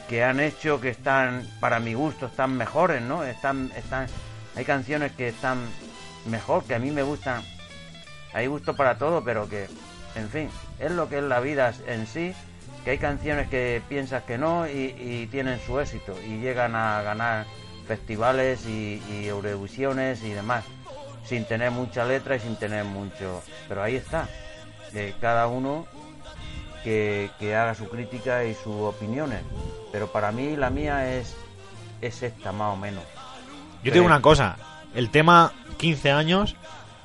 que 0.09 0.23
han 0.23 0.39
hecho 0.39 0.81
que 0.81 0.89
están, 0.89 1.47
para 1.59 1.79
mi 1.79 1.93
gusto, 1.93 2.25
están 2.25 2.57
mejores, 2.57 2.99
¿no? 2.99 3.23
Están, 3.23 3.71
están, 3.75 4.07
hay 4.55 4.65
canciones 4.65 5.11
que 5.11 5.27
están 5.27 5.59
mejor, 6.25 6.63
que 6.63 6.73
a 6.73 6.79
mí 6.79 6.89
me 6.89 7.03
gustan. 7.03 7.43
Hay 8.33 8.47
gusto 8.47 8.75
para 8.75 8.97
todo, 8.97 9.23
pero 9.23 9.47
que, 9.47 9.67
en 10.15 10.29
fin, 10.29 10.49
es 10.79 10.89
lo 10.91 11.09
que 11.09 11.19
es 11.19 11.23
la 11.23 11.39
vida 11.39 11.71
en 11.85 12.07
sí, 12.07 12.33
que 12.83 12.91
hay 12.91 12.97
canciones 12.97 13.49
que 13.49 13.83
piensas 13.87 14.23
que 14.23 14.39
no 14.39 14.67
y, 14.67 14.95
y 14.97 15.27
tienen 15.31 15.59
su 15.59 15.79
éxito 15.79 16.15
y 16.27 16.39
llegan 16.39 16.75
a 16.75 17.03
ganar 17.03 17.45
festivales 17.89 18.67
y, 18.67 19.01
y 19.11 19.25
Eurovisiones 19.27 20.23
y 20.23 20.29
demás, 20.29 20.63
sin 21.25 21.43
tener 21.45 21.71
mucha 21.71 22.05
letra 22.05 22.35
y 22.35 22.39
sin 22.39 22.55
tener 22.55 22.85
mucho... 22.85 23.41
Pero 23.67 23.81
ahí 23.81 23.95
está, 23.95 24.29
cada 25.19 25.47
uno 25.47 25.87
que, 26.83 27.31
que 27.39 27.55
haga 27.55 27.73
su 27.73 27.89
crítica 27.89 28.45
y 28.45 28.53
sus 28.53 28.75
opiniones. 28.75 29.41
Pero 29.91 30.05
para 30.11 30.31
mí 30.31 30.55
la 30.55 30.69
mía 30.69 31.15
es, 31.15 31.35
es 31.99 32.21
esta 32.21 32.51
más 32.51 32.73
o 32.73 32.77
menos. 32.77 33.03
Yo 33.83 33.91
te 33.91 33.93
digo 33.93 34.05
una 34.05 34.21
cosa, 34.21 34.55
el 34.93 35.09
tema 35.09 35.51
15 35.77 36.11
años, 36.11 36.55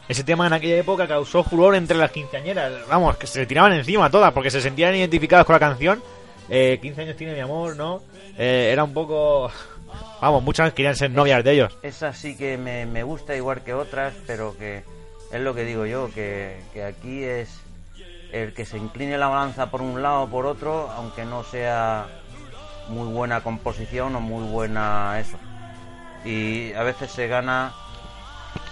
ese 0.06 0.22
tema 0.22 0.46
en 0.46 0.52
aquella 0.52 0.76
época 0.76 1.08
causó 1.08 1.44
furor 1.44 1.76
entre 1.76 1.96
las 1.96 2.10
quinceañeras. 2.10 2.86
Vamos, 2.90 3.16
que 3.16 3.26
se 3.26 3.38
le 3.38 3.46
tiraban 3.46 3.72
encima 3.72 4.10
todas 4.10 4.34
porque 4.34 4.50
se 4.50 4.60
sentían 4.60 4.94
identificadas 4.94 5.46
con 5.46 5.54
la 5.54 5.60
canción. 5.60 6.02
Eh, 6.50 6.78
15 6.82 7.00
años 7.00 7.16
tiene 7.16 7.32
mi 7.32 7.40
amor, 7.40 7.74
¿no? 7.74 8.02
Eh, 8.36 8.68
era 8.70 8.84
un 8.84 8.92
poco... 8.92 9.50
Vamos, 10.20 10.42
muchas 10.42 10.72
querían 10.72 10.96
ser 10.96 11.10
novias 11.10 11.44
de 11.44 11.52
ellos. 11.52 11.78
Esa 11.82 12.12
sí 12.12 12.36
que 12.36 12.56
me, 12.56 12.86
me 12.86 13.02
gusta 13.02 13.36
igual 13.36 13.62
que 13.62 13.74
otras, 13.74 14.14
pero 14.26 14.56
que 14.56 14.82
es 15.32 15.40
lo 15.40 15.54
que 15.54 15.64
digo 15.64 15.86
yo, 15.86 16.10
que, 16.14 16.60
que 16.72 16.84
aquí 16.84 17.24
es 17.24 17.60
el 18.32 18.52
que 18.52 18.64
se 18.64 18.78
incline 18.78 19.18
la 19.18 19.28
balanza 19.28 19.70
por 19.70 19.82
un 19.82 20.02
lado 20.02 20.22
o 20.22 20.28
por 20.28 20.46
otro, 20.46 20.90
aunque 20.96 21.24
no 21.24 21.44
sea 21.44 22.06
muy 22.88 23.12
buena 23.12 23.42
composición 23.42 24.16
o 24.16 24.20
muy 24.20 24.44
buena 24.48 25.18
eso. 25.20 25.38
Y 26.24 26.72
a 26.72 26.82
veces 26.82 27.10
se 27.10 27.28
gana 27.28 27.72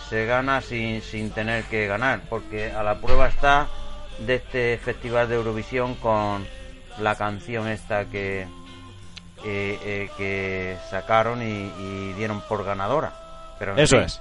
se 0.09 0.27
gana 0.27 0.61
sin, 0.61 1.01
sin 1.01 1.31
tener 1.31 1.65
que 1.65 1.87
ganar, 1.87 2.21
porque 2.29 2.71
a 2.71 2.83
la 2.83 3.01
prueba 3.01 3.29
está 3.29 3.69
de 4.19 4.35
este 4.35 4.77
festival 4.77 5.27
de 5.29 5.37
Eurovisión 5.37 5.95
con 5.95 6.47
la 6.99 7.15
canción 7.15 7.67
esta 7.67 8.05
que 8.05 8.47
eh, 9.45 9.79
eh, 9.85 10.11
que 10.17 10.77
sacaron 10.91 11.43
y, 11.43 11.73
y 11.79 12.13
dieron 12.15 12.41
por 12.43 12.65
ganadora. 12.65 13.13
Pero 13.59 13.77
Eso 13.77 13.97
fin, 13.97 14.05
es. 14.07 14.21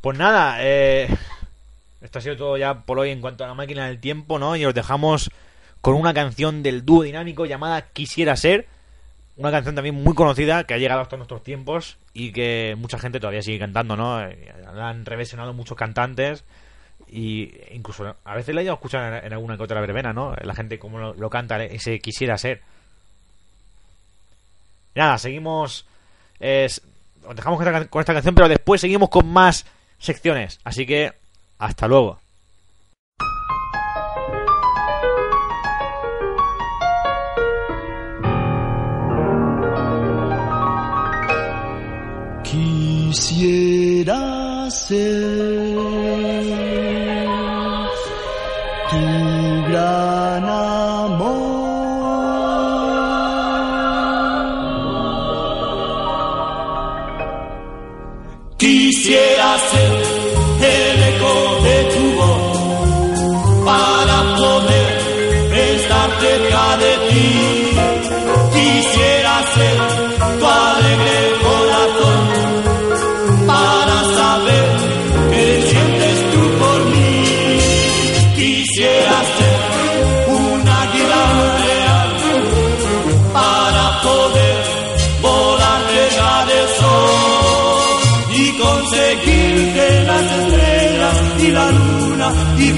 Pues 0.00 0.16
nada, 0.16 0.58
eh, 0.60 1.08
esto 2.00 2.18
ha 2.18 2.22
sido 2.22 2.36
todo 2.36 2.56
ya 2.56 2.80
por 2.82 2.98
hoy 2.98 3.10
en 3.10 3.20
cuanto 3.20 3.44
a 3.44 3.48
la 3.48 3.54
máquina 3.54 3.86
del 3.86 4.00
tiempo, 4.00 4.38
¿no? 4.38 4.54
Y 4.56 4.64
os 4.64 4.74
dejamos 4.74 5.30
con 5.80 5.94
una 5.94 6.14
canción 6.14 6.62
del 6.62 6.84
dúo 6.84 7.02
dinámico 7.02 7.46
llamada 7.46 7.82
Quisiera 7.82 8.36
ser. 8.36 8.66
Una 9.36 9.50
canción 9.50 9.74
también 9.74 9.94
muy 9.94 10.14
conocida 10.14 10.64
que 10.64 10.74
ha 10.74 10.78
llegado 10.78 11.00
hasta 11.00 11.16
nuestros 11.16 11.42
tiempos 11.44 11.96
y 12.12 12.32
que 12.32 12.74
mucha 12.78 12.98
gente 12.98 13.20
todavía 13.20 13.42
sigue 13.42 13.58
cantando, 13.58 13.96
¿no? 13.96 14.20
La 14.74 14.88
han 14.88 15.04
reversionado 15.04 15.52
muchos 15.52 15.76
cantantes 15.76 16.44
y 17.10 17.52
incluso 17.72 18.16
a 18.24 18.34
veces 18.34 18.54
la 18.54 18.60
he 18.60 18.64
escuchar 18.74 19.24
en, 19.24 19.32
alguna 19.32 19.56
que 19.56 19.62
otra 19.62 19.80
verbena, 19.80 20.12
¿no? 20.12 20.34
La 20.42 20.54
gente 20.54 20.78
como 20.78 20.98
lo, 20.98 21.14
lo 21.14 21.30
canta, 21.30 21.62
ese 21.64 21.98
Quisiera 22.00 22.36
ser. 22.38 22.62
Nada, 24.94 25.18
seguimos. 25.18 25.86
s- 26.40 26.80
os 27.26 27.36
dejamos 27.36 27.60
esta, 27.60 27.86
con 27.86 28.00
esta 28.00 28.14
canción, 28.14 28.34
pero 28.34 28.48
después 28.48 28.80
seguimos 28.80 29.08
con 29.10 29.26
más 29.28 29.66
secciones. 29.98 30.60
Así 30.64 30.86
que, 30.86 31.12
hasta 31.58 31.86
luego. 31.88 32.18
Quisiera 43.38 44.68
ser 44.70 45.57
gran 49.68 50.67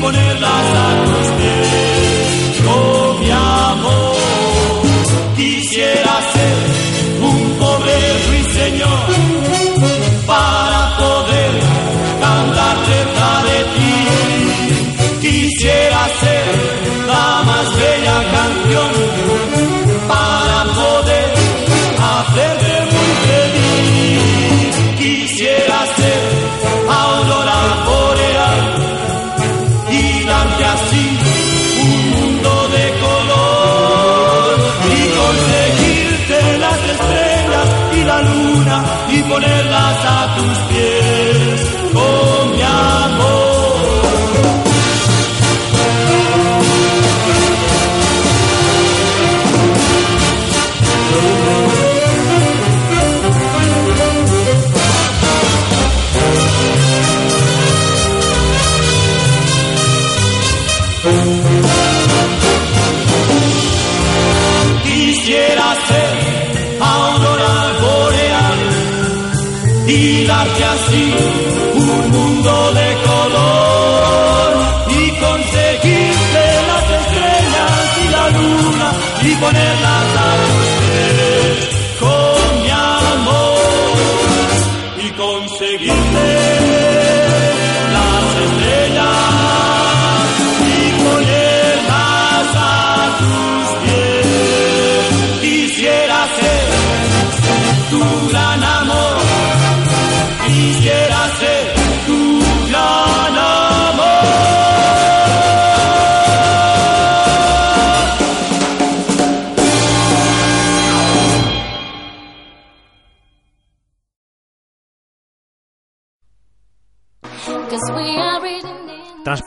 y 0.03 0.30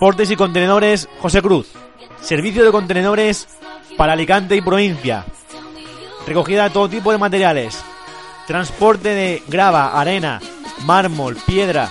Transportes 0.03 0.31
y 0.31 0.35
contenedores 0.35 1.07
José 1.21 1.41
Cruz. 1.41 1.67
Servicio 2.19 2.65
de 2.65 2.73
contenedores 2.73 3.47
para 3.95 4.11
Alicante 4.11 4.57
y 4.57 4.61
provincia. 4.61 5.23
Recogida 6.27 6.65
de 6.65 6.71
todo 6.71 6.89
tipo 6.89 7.13
de 7.13 7.17
materiales. 7.17 7.81
Transporte 8.45 9.07
de 9.07 9.41
grava, 9.47 9.97
arena, 9.97 10.41
mármol, 10.85 11.37
piedra. 11.47 11.89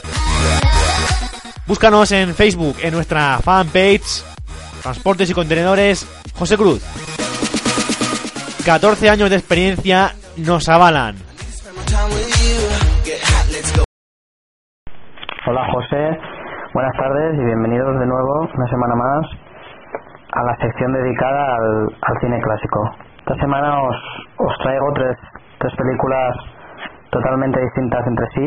Búscanos 1.67 2.11
en 2.11 2.33
Facebook, 2.33 2.77
en 2.81 2.95
nuestra 2.95 3.39
fanpage 3.43 4.23
Transportes 4.81 5.29
y 5.29 5.33
Contenedores 5.33 6.07
José 6.33 6.57
Cruz. 6.57 6.81
14 8.69 9.09
años 9.09 9.31
de 9.31 9.35
experiencia 9.35 10.13
nos 10.45 10.69
avalan. 10.69 11.15
Hola 15.47 15.65
José, 15.73 16.19
buenas 16.75 16.95
tardes 16.95 17.33
y 17.33 17.45
bienvenidos 17.45 17.99
de 17.99 18.05
nuevo 18.05 18.47
una 18.53 18.67
semana 18.69 18.93
más 18.93 19.25
a 20.33 20.43
la 20.43 20.55
sección 20.61 20.93
dedicada 20.93 21.55
al, 21.55 21.97
al 21.99 22.19
cine 22.21 22.39
clásico. 22.41 22.79
Esta 23.17 23.41
semana 23.41 23.81
os, 23.81 23.97
os 24.37 24.53
traigo 24.61 24.93
tres, 24.93 25.17
tres 25.57 25.73
películas 25.75 26.37
totalmente 27.09 27.59
distintas 27.59 28.05
entre 28.05 28.27
sí, 28.35 28.45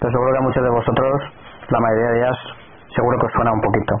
pero 0.00 0.12
seguro 0.12 0.32
que 0.32 0.38
a 0.38 0.42
muchos 0.42 0.64
de 0.64 0.70
vosotros, 0.70 1.22
la 1.70 1.80
mayoría 1.80 2.10
de 2.10 2.18
ellas, 2.18 2.36
seguro 2.94 3.18
que 3.20 3.24
os 3.24 3.32
suena 3.32 3.52
un 3.54 3.62
poquito. 3.62 3.94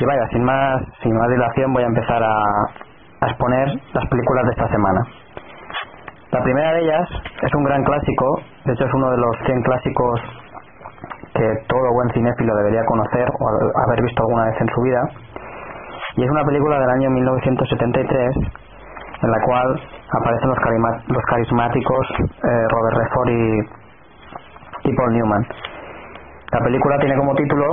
Y 0.00 0.04
vaya, 0.04 0.28
sin 0.28 0.44
más, 0.44 0.82
sin 1.02 1.16
más 1.16 1.30
dilación 1.30 1.72
voy 1.72 1.84
a 1.84 1.86
empezar 1.86 2.22
a, 2.22 2.34
a 3.24 3.28
exponer 3.30 3.68
las 3.92 4.06
películas 4.08 4.44
de 4.46 4.50
esta 4.52 4.68
semana. 4.68 5.00
La 6.30 6.42
primera 6.42 6.72
de 6.72 6.80
ellas 6.82 7.08
es 7.42 7.54
un 7.54 7.64
gran 7.64 7.82
clásico, 7.84 8.40
de 8.64 8.72
hecho 8.72 8.84
es 8.84 8.94
uno 8.94 9.10
de 9.10 9.16
los 9.18 9.36
100 9.46 9.62
clásicos 9.62 10.20
que 11.34 11.46
todo 11.68 11.92
buen 11.94 12.10
cinéfilo 12.10 12.54
debería 12.56 12.84
conocer 12.86 13.26
o 13.28 13.48
haber 13.86 14.02
visto 14.02 14.22
alguna 14.22 14.44
vez 14.46 14.60
en 14.60 14.68
su 14.68 14.80
vida. 14.82 15.02
Y 16.16 16.22
es 16.24 16.30
una 16.30 16.44
película 16.44 16.78
del 16.78 16.90
año 16.90 17.10
1973 17.10 18.36
en 19.22 19.30
la 19.30 19.40
cual 19.46 19.80
aparecen 20.12 20.48
los, 20.48 20.58
carima- 20.58 21.02
los 21.08 21.22
carismáticos 21.24 22.06
eh, 22.20 22.66
Robert 22.70 22.96
Redford 22.98 23.28
y, 23.30 24.90
y 24.90 24.94
Paul 24.94 25.12
Newman. 25.14 25.46
La 26.52 26.60
película 26.60 26.98
tiene 26.98 27.16
como 27.16 27.34
título 27.34 27.66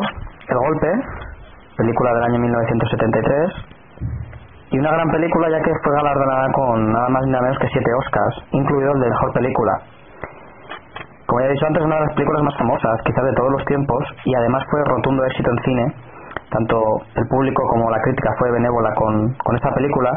El 0.48 0.58
Golpe, 0.58 0.88
película 1.78 2.14
del 2.14 2.24
año 2.24 2.40
1973, 2.40 3.52
y 4.72 4.80
una 4.80 4.92
gran 4.92 5.12
película 5.12 5.50
ya 5.50 5.62
que 5.62 5.72
fue 5.84 5.94
galardonada 5.94 6.48
con 6.54 6.92
nada 6.92 7.10
más 7.10 7.22
ni 7.26 7.32
nada 7.32 7.44
menos 7.44 7.60
que 7.60 7.68
siete 7.68 7.92
Oscars, 7.94 8.36
incluido 8.52 8.94
el 8.94 9.02
de 9.02 9.10
Mejor 9.10 9.34
Película. 9.34 9.74
Como 11.28 11.42
ya 11.42 11.48
he 11.48 11.52
dicho 11.52 11.66
antes, 11.68 11.82
es 11.82 11.86
una 11.86 11.96
de 11.96 12.06
las 12.08 12.14
películas 12.16 12.44
más 12.44 12.58
famosas, 12.58 13.02
quizás 13.04 13.24
de 13.24 13.34
todos 13.34 13.52
los 13.52 13.66
tiempos, 13.66 14.04
y 14.26 14.36
además 14.36 14.64
fue 14.72 14.84
rotundo 14.86 15.26
éxito 15.26 15.52
en 15.52 15.64
cine. 15.64 15.94
Tanto 16.52 16.76
el 17.16 17.28
público 17.28 17.64
como 17.68 17.90
la 17.90 18.02
crítica 18.02 18.32
fue 18.40 18.52
benévola 18.52 18.94
con, 18.96 19.34
con 19.44 19.56
esta 19.56 19.72
película. 19.72 20.12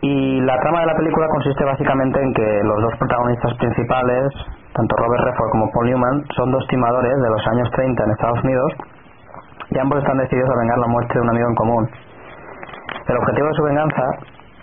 Y 0.00 0.40
la 0.40 0.58
trama 0.60 0.80
de 0.80 0.86
la 0.86 0.96
película 0.96 1.28
consiste 1.28 1.64
básicamente 1.64 2.20
en 2.20 2.32
que 2.32 2.60
los 2.64 2.82
dos 2.82 2.96
protagonistas 2.98 3.54
principales, 3.56 4.32
tanto 4.72 4.96
Robert 4.96 5.24
Redford 5.24 5.50
como 5.50 5.70
Paul 5.72 5.86
Newman, 5.86 6.24
son 6.36 6.50
dos 6.50 6.66
timadores 6.68 7.12
de 7.16 7.28
los 7.28 7.46
años 7.46 7.70
30 7.72 8.04
en 8.04 8.10
Estados 8.10 8.44
Unidos 8.44 8.72
y 9.70 9.78
ambos 9.78 9.98
están 9.98 10.18
decididos 10.18 10.50
a 10.50 10.58
vengar 10.60 10.78
la 10.78 10.86
muerte 10.88 11.14
de 11.14 11.20
un 11.20 11.30
amigo 11.30 11.48
en 11.48 11.54
común. 11.54 11.90
El 13.06 13.16
objetivo 13.16 13.48
de 13.48 13.54
su 13.54 13.62
venganza 13.62 14.02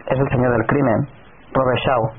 es 0.07 0.19
el 0.19 0.29
señor 0.29 0.51
del 0.51 0.65
crimen, 0.67 1.07
Robert 1.53 1.79
Shaw, 1.85 2.11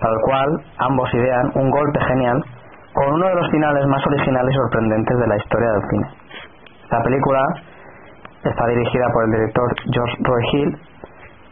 para 0.00 0.12
el 0.12 0.20
cual 0.22 0.64
ambos 0.78 1.14
idean 1.14 1.50
un 1.54 1.70
golpe 1.70 2.00
genial 2.00 2.44
con 2.92 3.12
uno 3.14 3.26
de 3.28 3.34
los 3.34 3.50
finales 3.50 3.86
más 3.86 4.04
originales 4.06 4.54
y 4.54 4.56
sorprendentes 4.56 5.18
de 5.18 5.26
la 5.26 5.36
historia 5.36 5.70
del 5.72 5.82
cine. 5.90 6.06
La 6.90 7.02
película 7.02 7.40
está 8.44 8.66
dirigida 8.66 9.06
por 9.12 9.24
el 9.24 9.30
director 9.30 9.74
George 9.92 10.16
Roy 10.20 10.44
Hill 10.52 10.78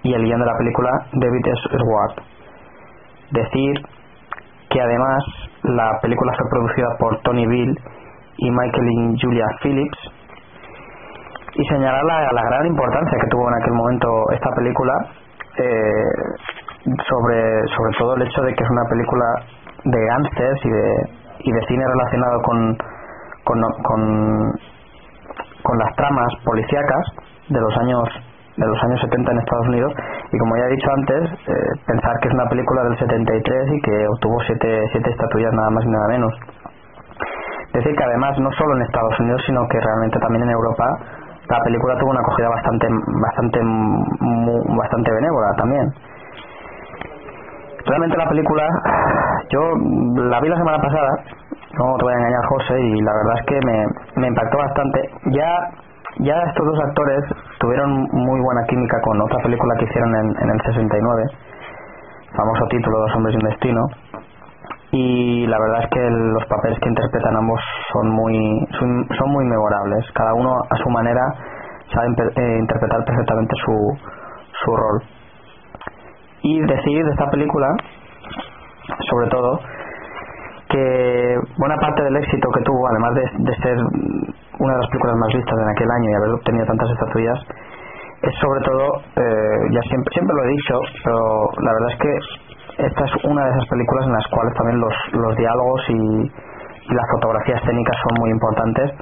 y 0.02 0.14
el 0.14 0.24
guion 0.24 0.40
de 0.40 0.46
la 0.46 0.58
película 0.58 0.90
David 1.12 1.46
S. 1.46 1.78
Swart. 1.78 2.18
Decir 3.30 3.74
que 4.70 4.80
además 4.80 5.24
la 5.62 5.98
película 6.00 6.32
fue 6.36 6.46
producida 6.50 6.88
por 6.98 7.20
Tony 7.22 7.46
Bill 7.46 7.78
y 8.38 8.50
Michael 8.50 8.88
y 8.90 9.20
Julia 9.20 9.46
Phillips 9.62 9.98
y 11.58 11.64
señalar 11.66 12.04
la, 12.04 12.42
gran 12.42 12.66
importancia 12.66 13.18
que 13.20 13.26
tuvo 13.30 13.48
en 13.48 13.54
aquel 13.60 13.74
momento 13.74 14.08
esta 14.30 14.50
película 14.54 14.94
eh, 15.58 16.04
sobre 17.10 17.66
sobre 17.74 17.92
todo 17.98 18.14
el 18.14 18.22
hecho 18.22 18.42
de 18.42 18.54
que 18.54 18.62
es 18.62 18.70
una 18.70 18.84
película 18.88 19.26
de 19.84 20.06
gángsters 20.06 20.64
y 20.64 20.70
de 20.70 20.88
y 21.40 21.52
de 21.52 21.66
cine 21.66 21.84
relacionado 21.84 22.42
con 22.42 22.78
con, 23.42 23.58
con 23.82 24.52
con 25.62 25.78
las 25.78 25.96
tramas 25.96 26.32
policíacas 26.44 27.04
de 27.48 27.60
los 27.60 27.76
años 27.78 28.08
de 28.56 28.66
los 28.66 28.82
años 28.84 29.00
70 29.00 29.32
en 29.32 29.38
Estados 29.38 29.68
Unidos. 29.68 29.92
Y 30.32 30.38
como 30.38 30.56
ya 30.56 30.64
he 30.64 30.70
dicho 30.70 30.88
antes 30.90 31.30
eh, 31.46 31.54
pensar 31.86 32.12
que 32.20 32.28
es 32.28 32.34
una 32.34 32.48
película 32.48 32.82
del 32.84 32.98
73 32.98 33.70
y 33.70 33.80
que 33.82 34.06
obtuvo 34.08 34.36
siete, 34.46 34.82
siete 34.90 35.10
estatuillas 35.10 35.52
nada 35.54 35.70
más 35.70 35.84
y 35.84 35.88
nada 35.88 36.08
menos. 36.08 36.34
Decir 37.72 37.94
que 37.94 38.04
además 38.04 38.38
no 38.38 38.50
solo 38.52 38.76
en 38.76 38.82
Estados 38.82 39.18
Unidos 39.20 39.42
sino 39.46 39.66
que 39.68 39.78
realmente 39.78 40.18
también 40.18 40.42
en 40.42 40.50
Europa 40.50 40.86
la 41.48 41.60
película 41.64 41.96
tuvo 41.98 42.10
una 42.10 42.20
acogida 42.20 42.48
bastante 42.48 42.86
bastante 43.22 43.62
mu- 43.62 44.76
bastante 44.76 45.10
benévola 45.12 45.48
también. 45.56 45.86
Realmente 47.86 48.16
la 48.18 48.28
película 48.28 48.62
yo 49.50 49.60
la 50.28 50.40
vi 50.40 50.48
la 50.48 50.56
semana 50.56 50.78
pasada 50.82 51.10
no 51.78 51.96
te 51.96 52.04
voy 52.04 52.12
a 52.12 52.16
engañar 52.18 52.44
José 52.48 52.80
y 52.80 53.00
la 53.00 53.12
verdad 53.12 53.34
es 53.38 53.46
que 53.46 53.60
me, 53.64 53.86
me 54.16 54.26
impactó 54.28 54.58
bastante. 54.58 55.00
Ya 55.26 55.70
ya 56.20 56.34
estos 56.48 56.66
dos 56.66 56.80
actores 56.84 57.20
tuvieron 57.60 57.90
muy 58.12 58.40
buena 58.40 58.64
química 58.66 58.96
con 59.02 59.20
otra 59.22 59.38
película 59.42 59.74
que 59.78 59.84
hicieron 59.84 60.14
en, 60.16 60.26
en 60.42 60.50
el 60.50 60.60
69 60.62 61.22
famoso 62.36 62.66
título 62.68 62.98
Dos 62.98 63.14
hombres 63.16 63.34
y 63.34 63.38
un 63.38 63.48
destino 63.50 63.80
y 64.90 65.46
la 65.46 65.58
verdad 65.58 65.84
es 65.84 65.90
que 65.90 66.00
los 66.00 66.44
papeles 66.46 66.78
que 66.80 66.88
interpretan 66.88 67.36
ambos 67.36 67.60
son 67.92 68.08
muy 68.08 68.66
son, 68.78 69.30
muy 69.30 69.44
memorables. 69.44 70.04
Cada 70.14 70.32
uno 70.34 70.50
a 70.70 70.76
su 70.76 70.88
manera 70.90 71.22
sabe 71.92 72.08
eh, 72.08 72.58
interpretar 72.60 73.04
perfectamente 73.04 73.54
su, 73.64 73.98
su 74.64 74.76
rol. 74.76 75.02
Y 76.42 76.60
decir 76.60 77.04
de 77.04 77.10
esta 77.10 77.28
película 77.30 77.68
sobre 79.10 79.28
todo 79.28 79.60
que 80.70 81.36
buena 81.58 81.76
parte 81.76 82.02
del 82.04 82.16
éxito 82.16 82.48
que 82.50 82.62
tuvo 82.62 82.88
además 82.88 83.14
de, 83.14 83.22
de 83.44 83.54
ser 83.56 83.76
una 84.58 84.72
de 84.72 84.78
las 84.78 84.88
películas 84.88 85.16
más 85.16 85.32
vistas 85.34 85.58
en 85.58 85.68
aquel 85.68 85.90
año 85.90 86.10
y 86.10 86.14
haber 86.14 86.30
obtenido 86.30 86.66
tantas 86.66 86.90
estatuillas 86.90 87.38
es 88.22 88.34
sobre 88.40 88.60
todo 88.64 89.00
eh, 89.16 89.58
ya 89.70 89.80
siempre 89.88 90.12
siempre 90.12 90.34
lo 90.34 90.44
he 90.44 90.48
dicho 90.48 90.74
pero 91.04 91.18
la 91.62 91.72
verdad 91.72 91.90
es 91.92 91.98
que 91.98 92.47
esta 92.78 93.04
es 93.04 93.24
una 93.24 93.44
de 93.44 93.50
esas 93.50 93.66
películas 93.68 94.06
en 94.06 94.12
las 94.12 94.26
cuales 94.28 94.54
también 94.54 94.80
los, 94.80 94.94
los 95.12 95.36
diálogos 95.36 95.82
y, 95.88 96.22
y 96.88 96.94
la 96.94 97.04
fotografía 97.12 97.56
escénica 97.56 97.92
son 97.92 98.20
muy 98.20 98.30
importantes. 98.30 98.92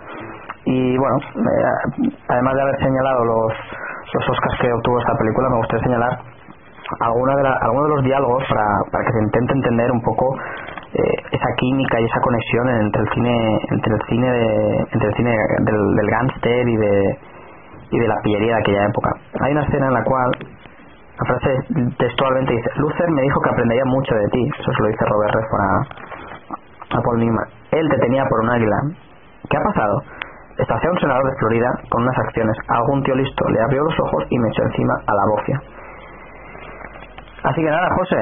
Y 0.64 0.98
bueno 0.98 1.18
eh, 1.18 2.16
además 2.28 2.54
de 2.54 2.62
haber 2.62 2.78
señalado 2.78 3.24
los 3.24 3.52
los 4.14 4.28
Oscars 4.30 4.60
que 4.60 4.72
obtuvo 4.72 4.98
esta 4.98 5.14
película 5.18 5.48
me 5.50 5.56
gustaría 5.58 5.84
señalar 5.84 6.18
alguna 7.00 7.36
de 7.36 7.48
algunos 7.48 7.88
de 7.88 7.94
los 7.96 8.04
diálogos 8.04 8.44
para, 8.48 8.66
para 8.90 9.04
que 9.04 9.12
se 9.12 9.22
intente 9.22 9.52
entender 9.52 9.90
un 9.92 10.02
poco 10.02 10.34
eh, 10.94 11.16
esa 11.32 11.50
química 11.56 12.00
y 12.00 12.04
esa 12.04 12.20
conexión 12.20 12.68
entre 12.68 13.02
el 13.02 13.08
cine 13.14 13.60
entre 13.70 13.94
el 13.94 14.02
cine 14.08 14.30
de, 14.30 14.76
entre 14.90 15.08
el 15.08 15.14
cine 15.14 15.36
del, 15.60 15.96
del 15.96 16.10
gángster 16.10 16.68
y 16.68 16.76
de 16.76 17.18
y 17.90 17.98
de 17.98 18.08
la 18.08 18.16
pillería 18.22 18.54
de 18.54 18.60
aquella 18.60 18.86
época. 18.86 19.10
Hay 19.40 19.52
una 19.52 19.62
escena 19.62 19.86
en 19.86 19.94
la 19.94 20.02
cual 20.02 20.30
la 21.18 21.24
frase 21.24 21.50
textualmente 21.98 22.52
dice 22.52 22.70
Luther 22.76 23.10
me 23.10 23.22
dijo 23.22 23.40
que 23.40 23.50
aprendería 23.50 23.84
mucho 23.86 24.14
de 24.14 24.28
ti 24.28 24.50
eso 24.58 24.72
se 24.72 24.82
lo 24.82 24.88
dice 24.88 25.04
Robert 25.06 25.34
Redford 25.34 25.60
a, 25.60 26.98
a 26.98 27.02
Paul 27.02 27.18
Newman. 27.18 27.48
Él 27.72 27.88
te 27.88 27.98
tenía 27.98 28.24
por 28.28 28.40
un 28.40 28.50
águila 28.50 28.76
¿qué 29.48 29.56
ha 29.56 29.62
pasado? 29.62 30.02
Estación 30.58 30.92
un 30.92 31.00
senador 31.00 31.24
de 31.24 31.36
Florida 31.38 31.70
con 31.90 32.02
unas 32.02 32.18
acciones. 32.18 32.56
Algún 32.68 33.02
tío 33.02 33.14
listo. 33.14 33.46
Le 33.50 33.60
abrió 33.60 33.82
los 33.82 34.00
ojos 34.00 34.24
y 34.30 34.38
me 34.38 34.48
echó 34.48 34.62
encima 34.62 34.94
a 35.06 35.14
la 35.14 35.22
bofia. 35.26 35.62
Así 37.44 37.60
que 37.60 37.70
nada, 37.70 37.88
José 37.94 38.16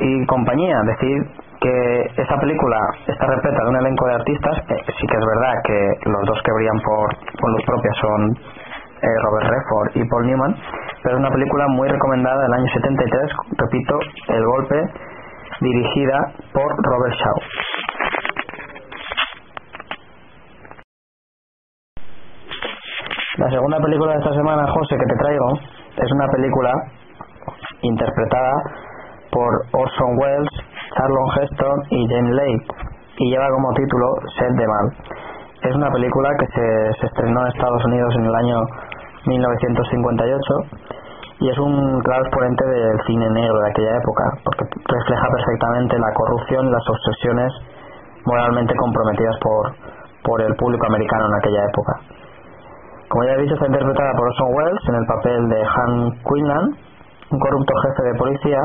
y 0.00 0.26
compañía, 0.26 0.80
decir 0.82 1.26
que 1.60 2.00
esta 2.16 2.38
película 2.38 2.78
está 3.06 3.26
repleta 3.26 3.64
de 3.64 3.70
un 3.70 3.76
elenco 3.76 4.06
de 4.06 4.14
artistas, 4.14 4.58
eh, 4.68 4.76
sí 4.86 5.06
que 5.06 5.16
es 5.16 5.26
verdad 5.26 5.54
que 5.64 6.10
los 6.10 6.24
dos 6.26 6.40
que 6.44 6.52
brillan 6.52 6.80
por, 6.80 7.08
por 7.40 7.50
luz 7.50 7.64
propia 7.66 7.92
son 8.00 8.38
eh, 9.02 9.16
Robert 9.22 9.46
Redford 9.50 9.96
y 9.96 10.08
Paul 10.08 10.26
Newman, 10.26 10.54
pero 11.02 11.16
es 11.16 11.20
una 11.20 11.30
película 11.30 11.66
muy 11.68 11.88
recomendada 11.88 12.42
del 12.42 12.52
año 12.52 12.66
73, 12.72 13.32
repito, 13.56 13.98
El 14.28 14.44
Golpe, 14.44 14.76
dirigida 15.60 16.32
por 16.52 16.68
Robert 16.84 17.14
Shaw. 17.14 17.36
La 23.38 23.50
segunda 23.50 23.78
película 23.78 24.12
de 24.12 24.18
esta 24.18 24.34
semana, 24.34 24.66
José, 24.66 24.96
que 24.96 25.06
te 25.06 25.16
traigo, 25.16 25.46
es 25.96 26.12
una 26.12 26.26
película 26.26 26.72
interpretada 27.82 28.52
por 29.30 29.48
Orson 29.72 30.18
Welles, 30.18 30.50
Charlton 30.96 31.28
Heston 31.36 31.78
y 31.90 32.08
Jane 32.08 32.34
Leigh 32.34 32.66
y 33.18 33.30
lleva 33.30 33.48
como 33.50 33.72
título 33.74 34.06
Set 34.38 34.52
de 34.54 34.66
Mal. 34.66 34.86
Es 35.62 35.74
una 35.74 35.90
película 35.90 36.30
que 36.38 36.46
se, 36.46 37.00
se 37.00 37.06
estrenó 37.06 37.40
en 37.42 37.46
Estados 37.48 37.84
Unidos 37.84 38.14
en 38.16 38.24
el 38.26 38.34
año 38.34 38.58
1958 39.28 40.88
y 41.40 41.50
es 41.50 41.58
un 41.58 42.00
claro 42.00 42.24
exponente 42.24 42.64
del 42.66 42.98
cine 43.06 43.30
negro 43.30 43.60
de 43.60 43.70
aquella 43.70 43.96
época 43.96 44.24
porque 44.44 44.64
refleja 44.64 45.26
perfectamente 45.30 45.98
la 45.98 46.12
corrupción 46.14 46.66
y 46.66 46.70
las 46.70 46.88
obsesiones 46.88 47.52
moralmente 48.24 48.74
comprometidas 48.74 49.36
por, 49.40 49.72
por 50.24 50.42
el 50.42 50.54
público 50.56 50.86
americano 50.86 51.26
en 51.26 51.34
aquella 51.34 51.62
época. 51.64 51.92
Como 53.08 53.24
ya 53.24 53.32
he 53.32 53.42
dicho, 53.42 53.54
está 53.54 53.66
interpretada 53.66 54.12
por 54.12 54.28
Orson 54.28 54.48
Welles 54.52 54.84
en 54.88 54.94
el 54.96 55.06
papel 55.06 55.48
de 55.48 55.60
Han 55.62 55.92
Quinlan, 56.24 56.64
un 57.30 57.38
corrupto 57.38 57.72
jefe 57.84 58.02
de 58.02 58.18
policía 58.18 58.60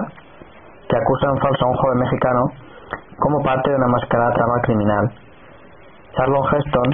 que 0.89 0.97
acusa 0.97 1.28
en 1.30 1.38
falso 1.39 1.66
a 1.66 1.70
un 1.70 1.78
joven 1.78 1.99
mexicano 1.99 2.41
como 3.20 3.41
parte 3.43 3.70
de 3.70 3.76
una 3.76 3.88
mascarada 3.88 4.34
trama 4.34 4.57
criminal. 4.64 5.11
Charlon 6.14 6.45
Heston 6.45 6.89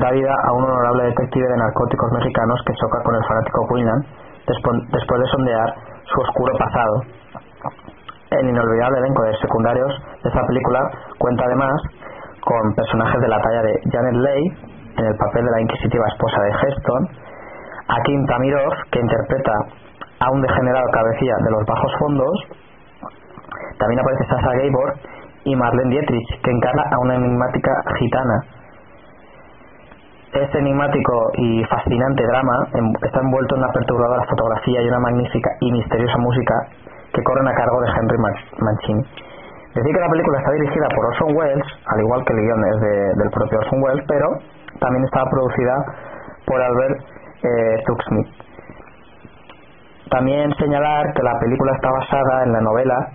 da 0.00 0.10
vida 0.10 0.32
a 0.32 0.52
un 0.52 0.64
honorable 0.64 1.04
detective 1.12 1.46
de 1.46 1.56
narcóticos 1.56 2.10
mexicanos 2.12 2.60
que 2.66 2.72
choca 2.74 3.02
con 3.04 3.14
el 3.14 3.24
fanático 3.28 3.68
Quinlan 3.68 4.00
después 4.48 5.20
de 5.20 5.26
sondear 5.28 5.68
su 6.04 6.20
oscuro 6.20 6.52
pasado. 6.56 6.94
El 8.30 8.48
inolvidable 8.48 8.98
elenco 8.98 9.22
de 9.24 9.36
secundarios 9.36 9.92
de 10.22 10.28
esta 10.28 10.46
película 10.46 10.80
cuenta 11.18 11.44
además 11.44 11.76
con 12.40 12.74
personajes 12.74 13.20
de 13.20 13.28
la 13.28 13.40
talla 13.40 13.62
de 13.62 13.74
Janet 13.92 14.14
Leigh 14.14 14.48
en 14.96 15.04
el 15.04 15.16
papel 15.16 15.44
de 15.44 15.50
la 15.50 15.60
inquisitiva 15.60 16.06
esposa 16.08 16.42
de 16.42 16.50
Heston, 16.50 17.08
Akim 17.88 18.26
Tamirov, 18.26 18.72
que 18.90 19.00
interpreta 19.00 19.52
a 20.20 20.30
un 20.32 20.40
degenerado 20.40 20.86
cabecilla 20.92 21.36
de 21.44 21.50
los 21.50 21.64
bajos 21.66 21.92
fondos. 21.98 22.36
También 23.78 24.00
aparece 24.00 24.24
Sasha 24.28 24.52
Gabor 24.56 24.94
y 25.44 25.56
Marlene 25.56 25.90
Dietrich, 25.90 26.40
que 26.42 26.50
encarna 26.50 26.82
a 26.90 26.98
una 27.00 27.14
enigmática 27.16 27.72
gitana. 27.98 28.61
Este 30.32 30.58
enigmático 30.58 31.30
y 31.36 31.62
fascinante 31.64 32.24
drama 32.24 32.56
está 33.02 33.20
envuelto 33.20 33.54
en 33.54 33.62
una 33.62 33.72
perturbadora 33.72 34.24
fotografía 34.30 34.80
y 34.80 34.88
una 34.88 34.98
magnífica 35.00 35.50
y 35.60 35.72
misteriosa 35.72 36.16
música 36.18 36.54
que 37.12 37.22
corren 37.22 37.46
a 37.48 37.54
cargo 37.54 37.80
de 37.82 37.88
Henry 37.92 38.18
Man- 38.18 38.48
Mancini. 38.64 39.02
Decir 39.74 39.92
que 39.94 40.00
la 40.00 40.08
película 40.08 40.38
está 40.38 40.52
dirigida 40.52 40.88
por 40.94 41.04
Orson 41.06 41.36
Welles, 41.36 41.66
al 41.86 42.00
igual 42.00 42.24
que 42.24 42.32
el 42.32 42.40
guion 42.40 42.64
es 42.64 42.80
de- 42.80 43.12
del 43.22 43.30
propio 43.30 43.58
Orson 43.58 43.82
Welles, 43.82 44.04
pero 44.08 44.28
también 44.80 45.04
está 45.04 45.24
producida 45.30 45.74
por 46.46 46.60
Albert 46.62 47.00
eh, 47.44 47.82
Tuxmith. 47.86 48.28
También 50.10 50.52
señalar 50.54 51.12
que 51.14 51.22
la 51.22 51.38
película 51.40 51.72
está 51.74 51.90
basada 51.90 52.44
en 52.44 52.52
la 52.52 52.60
novela 52.60 53.08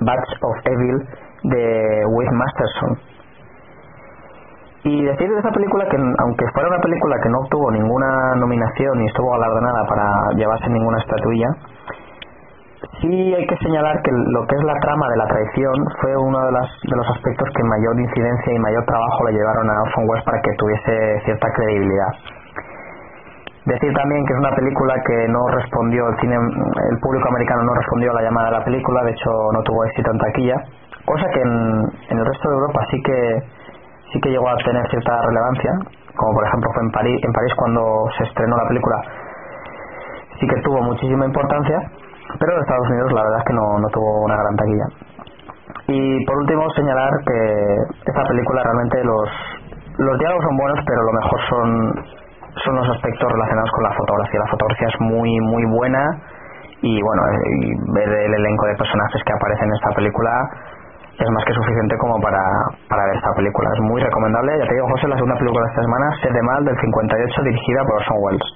Batch 0.00 0.30
of 0.42 0.56
Evil 0.64 1.06
de 1.44 2.04
Wade 2.12 2.30
Masterson. 2.32 2.98
Y 4.82 5.04
decir 5.04 5.28
de 5.28 5.38
esa 5.38 5.50
película 5.50 5.84
que 5.90 5.96
aunque 5.96 6.46
fuera 6.54 6.68
una 6.68 6.80
película 6.80 7.16
que 7.22 7.28
no 7.28 7.38
obtuvo 7.40 7.70
ninguna 7.70 8.34
nominación 8.36 8.98
ni 8.98 9.06
estuvo 9.06 9.30
galardonada 9.32 9.84
para 9.86 10.04
llevarse 10.36 10.70
ninguna 10.70 10.98
estatuilla, 10.98 11.48
sí 13.00 13.34
hay 13.34 13.46
que 13.46 13.56
señalar 13.58 14.00
que 14.00 14.10
lo 14.10 14.46
que 14.46 14.56
es 14.56 14.64
la 14.64 14.74
trama 14.80 15.06
de 15.10 15.16
la 15.18 15.26
traición 15.26 15.74
fue 16.00 16.16
uno 16.16 16.40
de, 16.46 16.52
las, 16.52 16.68
de 16.88 16.96
los 16.96 17.08
aspectos 17.10 17.48
que 17.54 17.62
mayor 17.64 18.00
incidencia 18.00 18.54
y 18.54 18.58
mayor 18.58 18.84
trabajo 18.86 19.24
le 19.28 19.32
llevaron 19.32 19.68
a 19.68 19.82
Orson 19.82 20.08
Welles 20.08 20.24
para 20.24 20.40
que 20.40 20.50
tuviese 20.56 21.20
cierta 21.24 21.48
credibilidad. 21.52 22.12
Decir 23.66 23.92
también 23.92 24.24
que 24.24 24.32
es 24.32 24.38
una 24.38 24.56
película 24.56 24.94
que 25.04 25.28
no 25.28 25.46
respondió, 25.48 26.08
el 26.08 26.16
cine, 26.20 26.36
el 26.36 26.98
público 27.00 27.28
americano 27.28 27.62
no 27.64 27.74
respondió 27.74 28.10
a 28.12 28.14
la 28.14 28.22
llamada 28.22 28.46
de 28.46 28.56
la 28.56 28.64
película, 28.64 29.04
de 29.04 29.10
hecho 29.10 29.30
no 29.52 29.62
tuvo 29.62 29.84
éxito 29.84 30.10
en 30.10 30.18
taquilla, 30.18 30.56
cosa 31.04 31.26
que 31.28 31.40
en, 31.40 31.84
en 32.08 32.18
el 32.18 32.24
resto 32.24 32.48
de 32.48 32.54
Europa 32.54 32.80
sí 32.90 33.02
que 33.02 33.42
sí 34.12 34.20
que 34.20 34.30
llegó 34.30 34.48
a 34.48 34.56
tener 34.56 34.82
cierta 34.90 35.22
relevancia, 35.22 35.72
como 36.16 36.32
por 36.34 36.46
ejemplo 36.46 36.70
fue 36.74 36.82
en 36.82 36.90
París, 36.90 37.20
en 37.22 37.32
París 37.32 37.52
cuando 37.56 37.82
se 38.18 38.24
estrenó 38.24 38.56
la 38.56 38.68
película, 38.68 38.96
sí 40.38 40.46
que 40.46 40.60
tuvo 40.62 40.82
muchísima 40.82 41.24
importancia, 41.26 41.78
pero 42.38 42.54
en 42.54 42.60
Estados 42.60 42.88
Unidos 42.90 43.12
la 43.12 43.22
verdad 43.22 43.38
es 43.38 43.44
que 43.44 43.54
no, 43.54 43.78
no 43.78 43.88
tuvo 43.88 44.24
una 44.24 44.36
gran 44.36 44.56
taquilla. 44.56 44.86
Y 45.88 46.24
por 46.24 46.38
último 46.38 46.70
señalar 46.70 47.10
que 47.26 47.76
esta 48.06 48.22
película 48.22 48.62
realmente 48.62 49.02
los, 49.04 49.28
los 49.98 50.18
diálogos 50.18 50.44
son 50.44 50.56
buenos, 50.56 50.78
pero 50.86 51.02
lo 51.02 51.12
mejor 51.12 51.40
son, 51.48 51.68
son 52.64 52.74
los 52.76 52.88
aspectos 52.90 53.32
relacionados 53.32 53.70
con 53.72 53.82
la 53.82 53.92
fotografía. 53.94 54.40
La 54.40 54.50
fotografía 54.50 54.88
es 54.88 55.00
muy 55.00 55.40
muy 55.40 55.64
buena 55.66 56.02
y 56.82 57.02
bueno, 57.02 57.22
y 57.60 57.92
ver 57.92 58.08
el 58.08 58.34
elenco 58.34 58.66
de 58.66 58.76
personajes 58.76 59.22
que 59.24 59.32
aparecen 59.32 59.66
en 59.66 59.74
esta 59.74 59.90
película 59.90 60.30
es 61.20 61.30
más 61.30 61.44
que 61.44 61.52
suficiente 61.52 61.96
como 61.98 62.16
para, 62.20 62.40
para 62.88 63.04
ver 63.04 63.16
esta 63.16 63.32
película. 63.36 63.68
Es 63.74 63.80
muy 63.80 64.00
recomendable. 64.00 64.58
Ya 64.58 64.66
te 64.66 64.74
digo, 64.74 64.88
José, 64.88 65.08
la 65.08 65.16
segunda 65.16 65.36
película 65.36 65.60
de 65.60 65.70
esta 65.70 65.82
semana, 65.82 66.06
Sed 66.22 66.32
de 66.32 66.42
Mal, 66.42 66.64
del 66.64 66.76
58, 66.80 67.42
dirigida 67.44 67.80
por 67.84 67.94
Orson 68.00 68.16
Welles. 68.24 68.48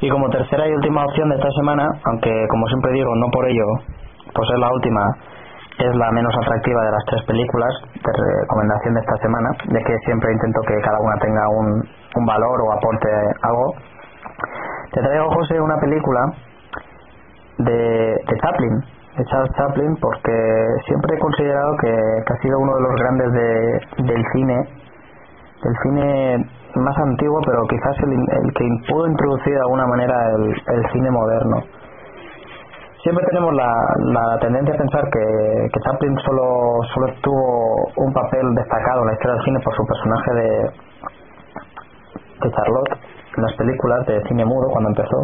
Y 0.00 0.08
como 0.08 0.30
tercera 0.30 0.66
y 0.68 0.72
última 0.72 1.04
opción 1.04 1.28
de 1.28 1.36
esta 1.36 1.50
semana, 1.50 1.84
aunque 2.04 2.32
como 2.48 2.66
siempre 2.68 2.92
digo, 2.92 3.14
no 3.16 3.26
por 3.30 3.44
ello, 3.46 3.66
por 4.32 4.46
ser 4.46 4.58
la 4.58 4.72
última, 4.72 5.02
es 5.76 5.94
la 5.94 6.10
menos 6.12 6.32
atractiva 6.38 6.80
de 6.84 6.92
las 6.92 7.04
tres 7.10 7.22
películas 7.26 7.74
de 7.92 8.12
recomendación 8.40 8.94
de 8.94 9.00
esta 9.00 9.16
semana, 9.20 9.48
ya 9.68 9.80
que 9.84 9.94
siempre 10.06 10.32
intento 10.32 10.60
que 10.66 10.80
cada 10.80 10.98
una 11.00 11.16
tenga 11.20 11.44
un, 11.50 11.68
un 12.14 12.24
valor 12.24 12.56
o 12.62 12.72
aporte 12.72 13.08
algo. 13.42 13.74
Te 14.92 15.00
traigo, 15.02 15.28
José, 15.34 15.60
una 15.60 15.76
película 15.76 16.20
de, 17.58 18.36
Chaplin, 18.42 18.74
de 19.16 19.24
Charles 19.24 19.50
Chaplin, 19.56 19.96
porque 20.00 20.66
siempre 20.86 21.16
he 21.16 21.18
considerado 21.18 21.76
que, 21.80 21.90
ha 21.90 22.36
sido 22.42 22.58
uno 22.58 22.74
de 22.76 22.82
los 22.82 22.94
grandes 22.96 23.32
de, 23.32 24.04
del 24.04 24.24
cine, 24.32 24.56
del 25.62 25.76
cine 25.82 26.50
más 26.76 26.96
antiguo, 26.98 27.40
pero 27.44 27.62
quizás 27.68 27.96
el, 28.02 28.12
el 28.12 28.52
que 28.54 28.64
pudo 28.88 29.06
introducir 29.08 29.54
de 29.54 29.60
alguna 29.60 29.86
manera 29.86 30.14
el, 30.36 30.90
cine 30.92 31.10
moderno. 31.10 31.56
Siempre 33.02 33.24
tenemos 33.30 33.54
la, 33.54 33.72
la 34.12 34.38
tendencia 34.40 34.74
a 34.74 34.78
pensar 34.78 35.02
que, 35.10 35.68
que 35.72 35.80
Chaplin 35.80 36.16
solo, 36.18 36.80
solo 36.94 37.06
tuvo 37.22 37.74
un 37.96 38.12
papel 38.12 38.54
destacado 38.54 39.00
en 39.02 39.06
la 39.06 39.12
historia 39.14 39.34
del 39.34 39.44
cine 39.44 39.60
por 39.64 39.74
su 39.74 39.86
personaje 39.86 40.34
de, 40.34 40.48
de 42.42 42.50
Charlotte 42.50 42.98
en 43.36 43.42
las 43.42 43.54
películas 43.54 44.06
de 44.06 44.20
cine 44.28 44.44
mudo 44.44 44.68
cuando 44.70 44.90
empezó 44.90 45.22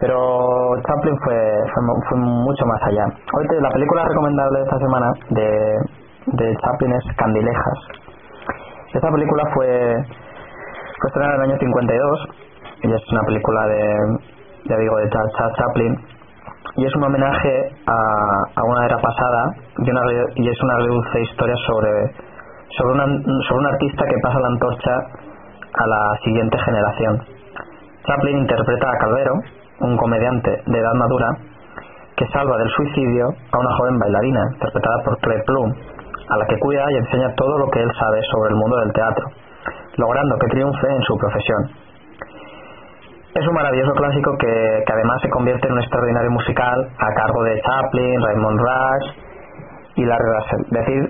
pero 0.00 0.74
Chaplin 0.86 1.16
fue, 1.24 1.36
fue, 1.72 1.82
fue 2.08 2.18
mucho 2.18 2.66
más 2.66 2.82
allá. 2.82 3.04
Hoy 3.36 3.46
la 3.60 3.70
película 3.70 4.04
recomendable 4.04 4.58
de 4.58 4.64
esta 4.64 4.78
semana 4.78 5.12
de, 5.30 5.74
de 6.26 6.56
Chaplin 6.56 6.92
es 6.92 7.16
Candilejas. 7.16 7.78
Esta 8.92 9.10
película 9.10 9.42
fue, 9.54 9.94
fue 11.00 11.08
estrenada 11.08 11.34
en 11.34 11.40
el 11.42 11.50
año 11.50 11.58
52 11.58 12.28
y 12.82 12.92
es 12.92 13.02
una 13.12 13.22
película 13.22 13.66
de, 13.66 13.96
ya 14.66 14.76
digo, 14.76 14.96
de 14.96 15.10
Charles 15.10 15.32
Charles 15.36 15.56
Chaplin 15.56 16.14
y 16.76 16.86
es 16.86 16.94
un 16.96 17.04
homenaje 17.04 17.70
a, 17.86 18.60
a 18.60 18.64
una 18.64 18.86
era 18.86 18.98
pasada 18.98 19.54
y, 19.78 19.90
una, 19.90 20.02
y 20.34 20.48
es 20.48 20.62
una 20.62 20.78
dulce 20.78 21.20
historia 21.22 21.54
sobre, 21.66 21.90
sobre, 22.76 22.94
una, 22.94 23.04
sobre 23.48 23.58
un 23.60 23.66
artista 23.66 24.04
que 24.04 24.16
pasa 24.22 24.40
la 24.40 24.48
antorcha 24.48 24.96
a 25.74 25.86
la 25.86 26.18
siguiente 26.24 26.58
generación. 26.58 27.22
Chaplin 28.06 28.38
interpreta 28.38 28.90
a 28.90 28.98
Calvero, 28.98 29.34
un 29.80 29.96
comediante 29.96 30.62
de 30.66 30.78
edad 30.78 30.94
madura 30.94 31.38
que 32.16 32.26
salva 32.28 32.56
del 32.58 32.68
suicidio 32.70 33.34
a 33.50 33.58
una 33.58 33.76
joven 33.76 33.98
bailarina, 33.98 34.40
interpretada 34.52 35.02
por 35.04 35.18
Claire 35.18 35.44
Plum, 35.44 35.74
a 36.28 36.36
la 36.36 36.46
que 36.46 36.58
cuida 36.58 36.84
y 36.90 36.96
enseña 36.96 37.34
todo 37.34 37.58
lo 37.58 37.68
que 37.70 37.82
él 37.82 37.90
sabe 37.98 38.22
sobre 38.30 38.50
el 38.50 38.56
mundo 38.56 38.76
del 38.78 38.92
teatro, 38.92 39.26
logrando 39.96 40.38
que 40.38 40.46
triunfe 40.48 40.86
en 40.86 41.02
su 41.02 41.16
profesión. 41.16 41.70
Es 43.34 43.46
un 43.48 43.54
maravilloso 43.54 43.92
clásico 43.94 44.36
que, 44.38 44.84
que 44.86 44.92
además 44.92 45.20
se 45.20 45.28
convierte 45.28 45.66
en 45.66 45.72
un 45.72 45.80
extraordinario 45.80 46.30
musical 46.30 46.88
a 46.98 47.14
cargo 47.14 47.42
de 47.42 47.60
Chaplin, 47.62 48.22
Raymond 48.22 48.60
Rush 48.60 49.12
y 49.96 50.04
Larry 50.04 50.24
Russell. 50.24 50.62
Decir 50.70 51.02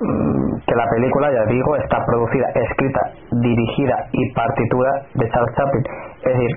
mm, 0.00 0.56
que 0.64 0.74
la 0.76 0.88
película, 0.88 1.32
ya 1.32 1.44
digo, 1.50 1.74
está 1.74 1.98
producida, 2.06 2.46
escrita, 2.54 3.00
dirigida 3.32 4.06
y 4.12 4.32
partitura 4.34 5.02
de 5.14 5.28
Charles 5.30 5.56
Chaplin. 5.56 5.84
Es 6.22 6.32
decir, 6.32 6.50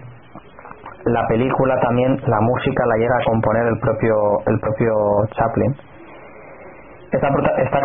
la 1.06 1.28
película 1.28 1.80
también, 1.80 2.20
la 2.28 2.40
música 2.42 2.86
la 2.86 2.96
llega 2.98 3.16
a 3.16 3.24
componer 3.26 3.66
el 3.68 3.80
propio, 3.80 4.16
el 4.46 4.60
propio 4.60 4.94
Chaplin. 5.32 5.76
Está, 7.12 7.28
está 7.58 7.80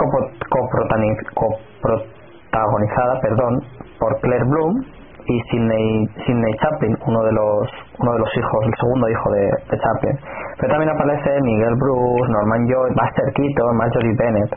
coprotagonizada 1.34 3.20
perdón, 3.20 3.62
por 3.98 4.20
Claire 4.20 4.44
Bloom 4.44 4.84
y 5.26 5.40
Sidney, 5.50 6.06
Sidney 6.24 6.54
Chaplin, 6.58 6.96
uno 7.06 7.24
de 7.24 7.32
los 7.32 7.68
uno 7.98 8.12
de 8.12 8.18
los 8.18 8.36
hijos, 8.36 8.64
el 8.66 8.74
segundo 8.78 9.08
hijo 9.08 9.30
de, 9.32 9.50
Chaplin. 9.78 10.18
Pero 10.58 10.72
también 10.72 10.90
aparece 10.90 11.40
Miguel 11.42 11.74
Bruce, 11.76 12.30
Norman 12.32 12.66
Joy, 12.68 12.90
Buster 12.90 13.32
Keaton, 13.34 13.76
Marjorie 13.76 14.14
Bennett. 14.18 14.52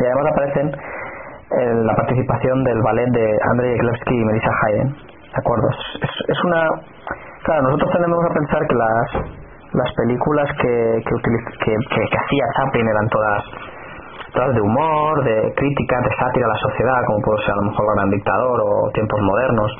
Y 0.00 0.04
además 0.06 0.26
aparecen 0.32 0.68
eh, 0.68 1.74
la 1.84 1.94
participación 1.96 2.62
del 2.64 2.80
ballet 2.82 3.10
de 3.10 3.38
Andrei 3.50 3.74
Eklevsky 3.74 4.14
y 4.14 4.24
Melissa 4.24 4.50
Hayden. 4.62 5.07
¿De 5.32 5.38
acuerdo? 5.40 5.68
Es, 6.02 6.10
es- 6.28 6.44
una... 6.44 6.62
Claro, 7.44 7.62
nosotros 7.62 7.90
tendemos 7.92 8.18
a 8.24 8.34
pensar 8.34 8.60
que 8.66 8.74
las, 8.74 9.08
las 9.72 9.90
películas 9.94 10.48
que, 10.60 11.02
que, 11.06 11.14
utiliz- 11.14 11.50
que, 11.64 11.72
que- 11.72 12.08
que 12.10 12.18
hacía 12.18 12.44
Chaplin 12.56 12.88
eran 12.88 13.08
todas 13.08 13.42
todas 14.34 14.54
de 14.54 14.60
humor, 14.60 15.24
de 15.24 15.54
crítica, 15.56 15.96
de 16.02 16.10
sátira 16.16 16.46
a 16.46 16.48
la 16.50 16.56
sociedad, 16.60 17.00
como 17.06 17.18
puede 17.24 17.42
ser 17.44 17.52
a 17.52 17.56
lo 17.56 17.62
mejor 17.70 17.84
El 17.88 17.94
Gran 17.96 18.10
Dictador 18.10 18.60
o 18.60 18.90
Tiempos 18.92 19.20
Modernos. 19.22 19.70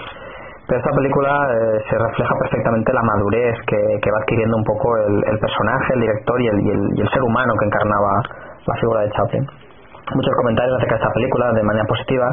Pero 0.67 0.81
esta 0.81 0.93
película 0.97 1.31
eh, 1.53 1.79
se 1.89 1.97
refleja 1.99 2.35
perfectamente 2.41 2.93
la 2.93 3.03
madurez 3.03 3.55
que, 3.69 3.77
que 4.01 4.11
va 4.11 4.19
adquiriendo 4.21 4.57
un 4.57 4.65
poco 4.65 4.97
el, 4.97 5.15
el 5.33 5.39
personaje, 5.39 5.95
el 5.95 6.01
director 6.01 6.41
y 6.41 6.47
el, 6.49 6.61
y, 6.61 6.71
el, 6.71 6.83
y 6.97 7.01
el 7.03 7.09
ser 7.11 7.23
humano 7.23 7.53
que 7.61 7.67
encarnaba 7.67 8.11
la 8.67 8.75
figura 8.81 9.01
de 9.03 9.11
Chaplin. 9.13 9.45
Muchos 10.15 10.35
comentarios 10.41 10.77
acerca 10.79 10.95
de 10.97 11.01
esta 11.03 11.13
película 11.13 11.53
de 11.53 11.63
manera 11.63 11.85
positiva. 11.85 12.27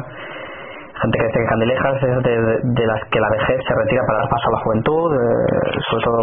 Gente 1.02 1.18
que 1.18 1.26
dice 1.26 1.38
que 1.40 1.46
Candilejas 1.46 2.02
es 2.02 2.22
de, 2.24 2.34
de- 2.72 2.86
las 2.86 3.00
que 3.10 3.20
la 3.20 3.28
vejez 3.30 3.60
se 3.68 3.74
retira 3.74 4.02
para 4.06 4.18
dar 4.20 4.28
paso 4.30 4.48
a 4.48 4.52
la 4.52 4.60
juventud, 4.64 5.08
eh, 5.12 5.80
sobre 5.90 6.04
todo 6.04 6.18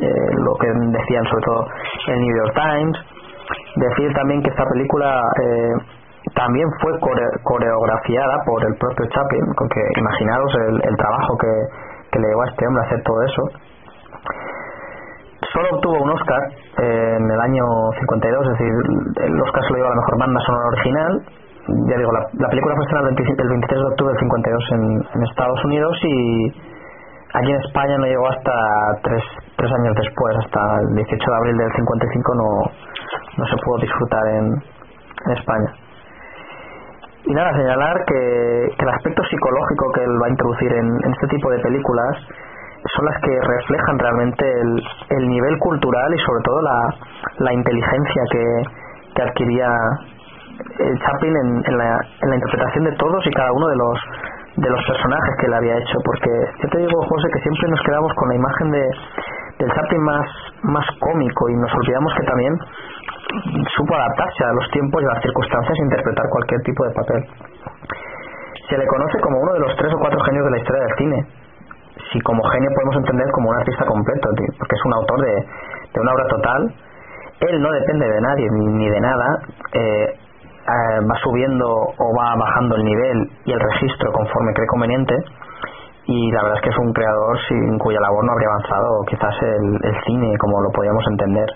eh, 0.00 0.30
lo 0.44 0.54
que 0.56 0.68
decían 0.98 1.24
sobre 1.26 1.44
todo 1.44 1.66
el 2.08 2.20
New 2.20 2.36
York 2.38 2.54
Times. 2.56 2.96
Decir 3.76 4.12
también 4.14 4.42
que 4.42 4.48
esta 4.50 4.64
película 4.72 5.20
eh, 5.42 5.72
también 6.34 6.66
fue 6.80 6.98
core- 7.00 7.36
coreografiada 7.44 8.36
por 8.46 8.64
el 8.64 8.74
propio 8.78 9.04
Chaplin, 9.12 9.44
porque 9.58 9.80
imaginaros 10.00 10.54
el, 10.54 10.96
trabajo 10.96 11.36
que, 11.38 11.52
que 12.12 12.18
le 12.18 12.28
llevó 12.28 12.42
a 12.42 12.48
este 12.48 12.66
hombre 12.66 12.82
a 12.82 12.86
hacer 12.86 13.02
todo 13.04 13.22
eso. 13.22 13.42
Solo 15.52 15.68
obtuvo 15.76 16.02
un 16.02 16.10
Oscar 16.10 16.40
eh, 16.82 17.16
en 17.20 17.30
el 17.30 17.40
año 17.40 17.62
52, 18.00 18.42
es 18.46 18.50
decir, 18.52 18.72
el 19.28 19.40
Oscar 19.42 19.62
se 19.62 19.70
lo 19.70 19.76
a 19.86 19.90
la 19.90 19.96
mejor 19.96 20.18
banda 20.18 20.40
sonora 20.40 20.66
original 20.68 21.22
ya 21.66 21.96
digo, 21.98 22.12
la, 22.12 22.22
la 22.38 22.48
película 22.48 22.74
fue 22.76 22.84
estrenada 22.84 23.10
el 23.10 23.16
25 23.16 23.42
el 23.42 23.48
23 23.48 23.80
de 23.80 23.86
octubre 23.86 24.12
del 24.12 24.20
52 24.20 24.64
en, 24.70 24.82
en 25.14 25.22
Estados 25.26 25.64
Unidos 25.64 25.96
y 26.02 26.16
aquí 27.34 27.50
en 27.50 27.60
España 27.60 27.98
no 27.98 28.06
llegó 28.06 28.28
hasta 28.28 28.54
tres, 29.02 29.22
tres 29.56 29.72
años 29.72 29.94
después, 29.96 30.36
hasta 30.44 30.60
el 30.80 30.94
18 30.94 31.30
de 31.30 31.36
abril 31.36 31.56
del 31.58 31.72
55 31.72 32.34
no, 32.34 32.48
no 33.38 33.46
se 33.46 33.56
pudo 33.64 33.78
disfrutar 33.78 34.22
en, 34.28 34.76
España. 35.26 35.74
Y 37.24 37.34
nada, 37.34 37.50
señalar 37.50 38.04
que, 38.06 38.68
que 38.78 38.84
el 38.84 38.90
aspecto 38.90 39.24
psicológico 39.24 39.90
que 39.92 40.04
él 40.04 40.22
va 40.22 40.26
a 40.26 40.30
introducir 40.30 40.72
en, 40.72 40.86
este 41.10 41.26
tipo 41.26 41.50
de 41.50 41.58
películas 41.58 42.16
son 42.94 43.04
las 43.06 43.20
que 43.22 43.34
reflejan 43.34 43.98
realmente 43.98 44.44
el, 44.46 44.82
el 45.18 45.28
nivel 45.28 45.58
cultural 45.58 46.14
y 46.14 46.18
sobre 46.18 46.42
todo 46.44 46.62
la, 46.62 46.94
la 47.38 47.52
inteligencia 47.54 48.22
que, 48.30 48.44
que 49.16 49.22
adquiría 49.22 49.68
Chaplin 51.04 51.36
en, 51.36 51.62
en, 51.66 51.78
la, 51.78 52.00
en 52.22 52.28
la 52.30 52.36
interpretación 52.36 52.84
de 52.84 52.92
todos 52.92 53.26
y 53.26 53.30
cada 53.30 53.52
uno 53.52 53.68
de 53.68 53.76
los 53.76 53.98
de 54.56 54.70
los 54.70 54.80
personajes 54.86 55.34
que 55.38 55.46
él 55.46 55.54
había 55.54 55.76
hecho 55.76 55.98
porque 56.02 56.30
yo 56.62 56.68
te 56.70 56.78
digo 56.78 57.02
José 57.02 57.28
que 57.28 57.40
siempre 57.40 57.68
nos 57.68 57.80
quedamos 57.82 58.10
con 58.14 58.28
la 58.30 58.34
imagen 58.36 58.70
de 58.70 58.84
del 59.58 59.70
Chaplin 59.72 60.02
más 60.02 60.26
más 60.62 60.86
cómico 61.00 61.48
y 61.50 61.56
nos 61.56 61.72
olvidamos 61.74 62.14
que 62.14 62.24
también 62.24 62.56
supo 63.76 63.94
adaptarse 63.94 64.44
a 64.44 64.52
los 64.52 64.70
tiempos 64.70 65.02
y 65.02 65.04
a 65.04 65.14
las 65.14 65.22
circunstancias 65.22 65.78
e 65.78 65.82
interpretar 65.82 66.26
cualquier 66.30 66.60
tipo 66.62 66.84
de 66.84 66.92
papel. 66.94 67.20
Se 68.68 68.76
le 68.78 68.86
conoce 68.86 69.20
como 69.20 69.40
uno 69.40 69.52
de 69.54 69.60
los 69.60 69.76
tres 69.76 69.92
o 69.94 69.98
cuatro 69.98 70.18
genios 70.20 70.44
de 70.44 70.50
la 70.50 70.58
historia 70.58 70.82
del 70.82 70.96
cine. 70.96 71.26
Si 72.12 72.20
como 72.20 72.42
genio 72.44 72.70
podemos 72.74 72.96
entender 72.96 73.26
como 73.32 73.50
un 73.50 73.56
artista 73.56 73.84
completo 73.84 74.28
porque 74.58 74.74
es 74.74 74.84
un 74.84 74.94
autor 74.94 75.20
de, 75.20 75.34
de 75.94 76.00
una 76.00 76.12
obra 76.12 76.26
total. 76.28 76.74
Él 77.40 77.60
no 77.60 77.70
depende 77.70 78.08
de 78.08 78.20
nadie 78.20 78.48
ni, 78.50 78.66
ni 78.66 78.88
de 78.88 79.00
nada. 79.00 79.26
Eh, 79.72 80.18
eh, 80.66 81.00
va 81.06 81.16
subiendo 81.22 81.64
o 81.66 82.06
va 82.18 82.34
bajando 82.34 82.74
el 82.74 82.84
nivel 82.84 83.30
y 83.44 83.52
el 83.52 83.60
registro 83.60 84.10
conforme 84.10 84.52
cree 84.52 84.66
conveniente 84.66 85.14
y 86.06 86.30
la 86.32 86.42
verdad 86.42 86.58
es 86.58 86.62
que 86.62 86.70
es 86.70 86.78
un 86.78 86.92
creador 86.92 87.38
sin 87.46 87.78
cuya 87.78 88.00
labor 88.00 88.24
no 88.24 88.32
habría 88.32 88.48
avanzado 88.48 89.04
quizás 89.06 89.34
el, 89.42 89.78
el 89.82 89.96
cine 90.06 90.36
como 90.38 90.60
lo 90.62 90.70
podíamos 90.70 91.04
entender. 91.06 91.46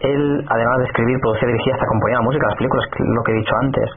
Él 0.00 0.46
además 0.48 0.78
de 0.78 0.84
escribir, 0.84 1.18
producir, 1.20 1.48
dirigir 1.48 1.74
hasta 1.74 1.86
componía 1.86 2.16
la 2.18 2.22
música 2.22 2.46
las 2.46 2.56
películas 2.56 2.86
lo 2.98 3.22
que 3.22 3.32
he 3.32 3.36
dicho 3.36 3.54
antes. 3.60 3.90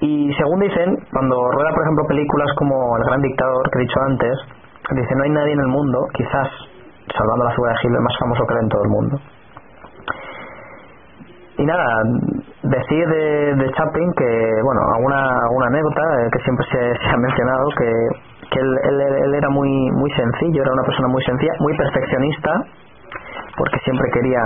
Y 0.00 0.34
según 0.34 0.60
dicen 0.60 0.98
cuando 1.12 1.36
rueda 1.52 1.70
por 1.70 1.82
ejemplo 1.82 2.04
películas 2.08 2.50
como 2.58 2.96
El 2.98 3.04
Gran 3.04 3.22
Dictador 3.22 3.70
que 3.70 3.78
he 3.78 3.82
dicho 3.82 4.00
antes 4.02 4.34
dice 4.90 5.14
no 5.14 5.22
hay 5.22 5.30
nadie 5.30 5.52
en 5.52 5.60
el 5.60 5.68
mundo 5.68 6.06
quizás 6.14 6.48
salvando 7.14 7.44
la 7.44 7.50
figura 7.50 7.72
de 7.72 7.78
Hitler 7.82 8.00
más 8.00 8.16
famoso 8.18 8.46
que 8.46 8.54
él 8.54 8.60
en 8.62 8.68
todo 8.68 8.82
el 8.82 8.90
mundo 8.90 9.20
y 11.58 11.64
nada, 11.66 12.02
decir 12.70 13.06
de, 13.08 13.54
de 13.56 13.70
Chaplin 13.72 14.12
que, 14.16 14.28
bueno, 14.62 14.80
alguna, 14.96 15.20
alguna 15.44 15.66
anécdota 15.68 16.02
eh, 16.22 16.28
que 16.32 16.38
siempre 16.40 16.66
se, 16.70 16.78
se 17.04 17.10
ha 17.14 17.16
mencionado, 17.18 17.64
que, 17.78 17.90
que 18.50 18.58
él, 18.60 18.78
él, 18.84 19.00
él 19.00 19.34
era 19.34 19.48
muy, 19.50 19.68
muy 19.92 20.10
sencillo, 20.12 20.62
era 20.62 20.72
una 20.72 20.82
persona 20.84 21.08
muy 21.08 21.22
sencilla, 21.24 21.52
muy 21.60 21.76
perfeccionista, 21.76 22.50
porque 23.56 23.78
siempre 23.80 24.08
quería 24.12 24.40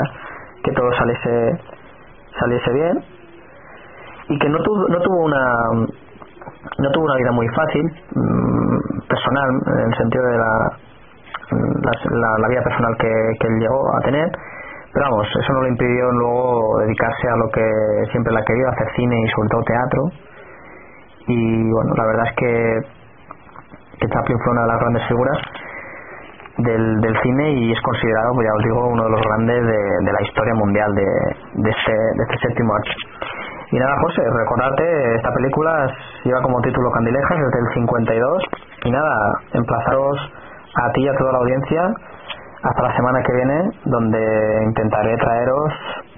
que 0.64 0.72
todo 0.72 0.92
saliese, 0.94 1.60
saliese 2.38 2.72
bien, 2.72 3.04
y 4.28 4.38
que 4.38 4.48
no 4.48 4.58
tuvo, 4.62 4.88
no 4.88 5.00
tuvo 5.00 5.24
una 5.24 5.54
no 6.78 6.90
tuvo 6.90 7.04
una 7.04 7.16
vida 7.16 7.32
muy 7.32 7.46
fácil 7.48 7.84
mm, 8.14 9.08
personal 9.08 9.48
en 9.78 9.88
el 9.90 9.96
sentido 9.96 10.24
de 10.24 10.38
la, 10.38 10.72
la, 11.50 11.92
la- 12.10 12.38
la 12.38 12.48
vida 12.48 12.62
personal 12.62 12.96
que, 12.98 13.08
que 13.40 13.46
él 13.48 13.58
llegó 13.60 13.96
a 13.96 14.00
tener 14.02 14.30
pero 14.92 15.06
vamos, 15.08 15.26
eso 15.26 15.52
no 15.54 15.62
le 15.62 15.68
impidió 15.70 16.10
luego 16.12 16.78
dedicarse 16.80 17.28
a 17.28 17.36
lo 17.36 17.48
que 17.48 17.64
siempre 18.10 18.32
le 18.32 18.40
ha 18.40 18.44
querido, 18.44 18.68
hacer 18.68 18.88
cine 18.94 19.16
y 19.16 19.28
sobre 19.28 19.48
todo 19.48 19.62
teatro. 19.62 20.02
Y 21.28 21.72
bueno, 21.72 21.94
la 21.96 22.06
verdad 22.06 22.26
es 22.28 22.36
que, 22.36 22.80
que 24.00 24.08
Chaplin 24.08 24.38
fue 24.44 24.52
una 24.52 24.62
de 24.62 24.68
las 24.68 24.80
grandes 24.80 25.08
figuras 25.08 25.38
del, 26.58 27.00
del 27.00 27.16
cine 27.22 27.52
y 27.52 27.72
es 27.72 27.80
considerado, 27.80 28.34
pues 28.34 28.46
ya 28.46 28.52
os 28.52 28.64
digo, 28.64 28.88
uno 28.88 29.04
de 29.04 29.10
los 29.10 29.20
grandes 29.22 29.64
de, 29.64 29.80
de 30.04 30.12
la 30.12 30.22
historia 30.22 30.54
mundial 30.54 30.94
de, 30.94 31.04
de, 31.04 31.70
este, 31.70 31.92
de 31.92 32.22
este 32.28 32.48
séptimo 32.48 32.74
arte. 32.74 32.92
Y 33.70 33.78
nada, 33.78 33.96
José, 34.02 34.20
recordarte, 34.28 35.14
esta 35.16 35.32
película 35.32 35.86
lleva 36.24 36.42
como 36.42 36.60
título 36.60 36.90
Candilejas 36.90 37.38
desde 37.38 37.58
el 37.60 37.74
52. 37.74 38.42
Y 38.84 38.90
nada, 38.90 39.40
emplazaros 39.54 40.18
a 40.76 40.92
ti 40.92 41.00
y 41.00 41.08
a 41.08 41.16
toda 41.16 41.32
la 41.32 41.38
audiencia 41.38 41.94
hasta 42.62 42.82
la 42.82 42.96
semana 42.96 43.22
que 43.22 43.32
viene, 43.32 43.70
donde 43.84 44.64
intentaré 44.64 45.16
traeros 45.16 45.72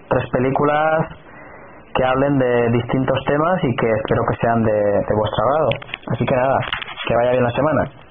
tres 0.09 0.29
películas 0.31 1.09
que 1.95 2.05
hablen 2.05 2.39
de 2.39 2.71
distintos 2.71 3.19
temas 3.27 3.63
y 3.63 3.77
que 3.77 3.91
espero 3.91 4.23
que 4.29 4.37
sean 4.41 4.63
de, 4.63 4.73
vuestro 5.17 5.45
agrado. 5.45 5.71
Así 6.13 6.25
que 6.27 6.35
nada, 6.35 6.59
que 7.07 7.15
vaya 7.15 7.31
bien 7.31 7.45
la 7.45 7.51
semana. 7.51 8.04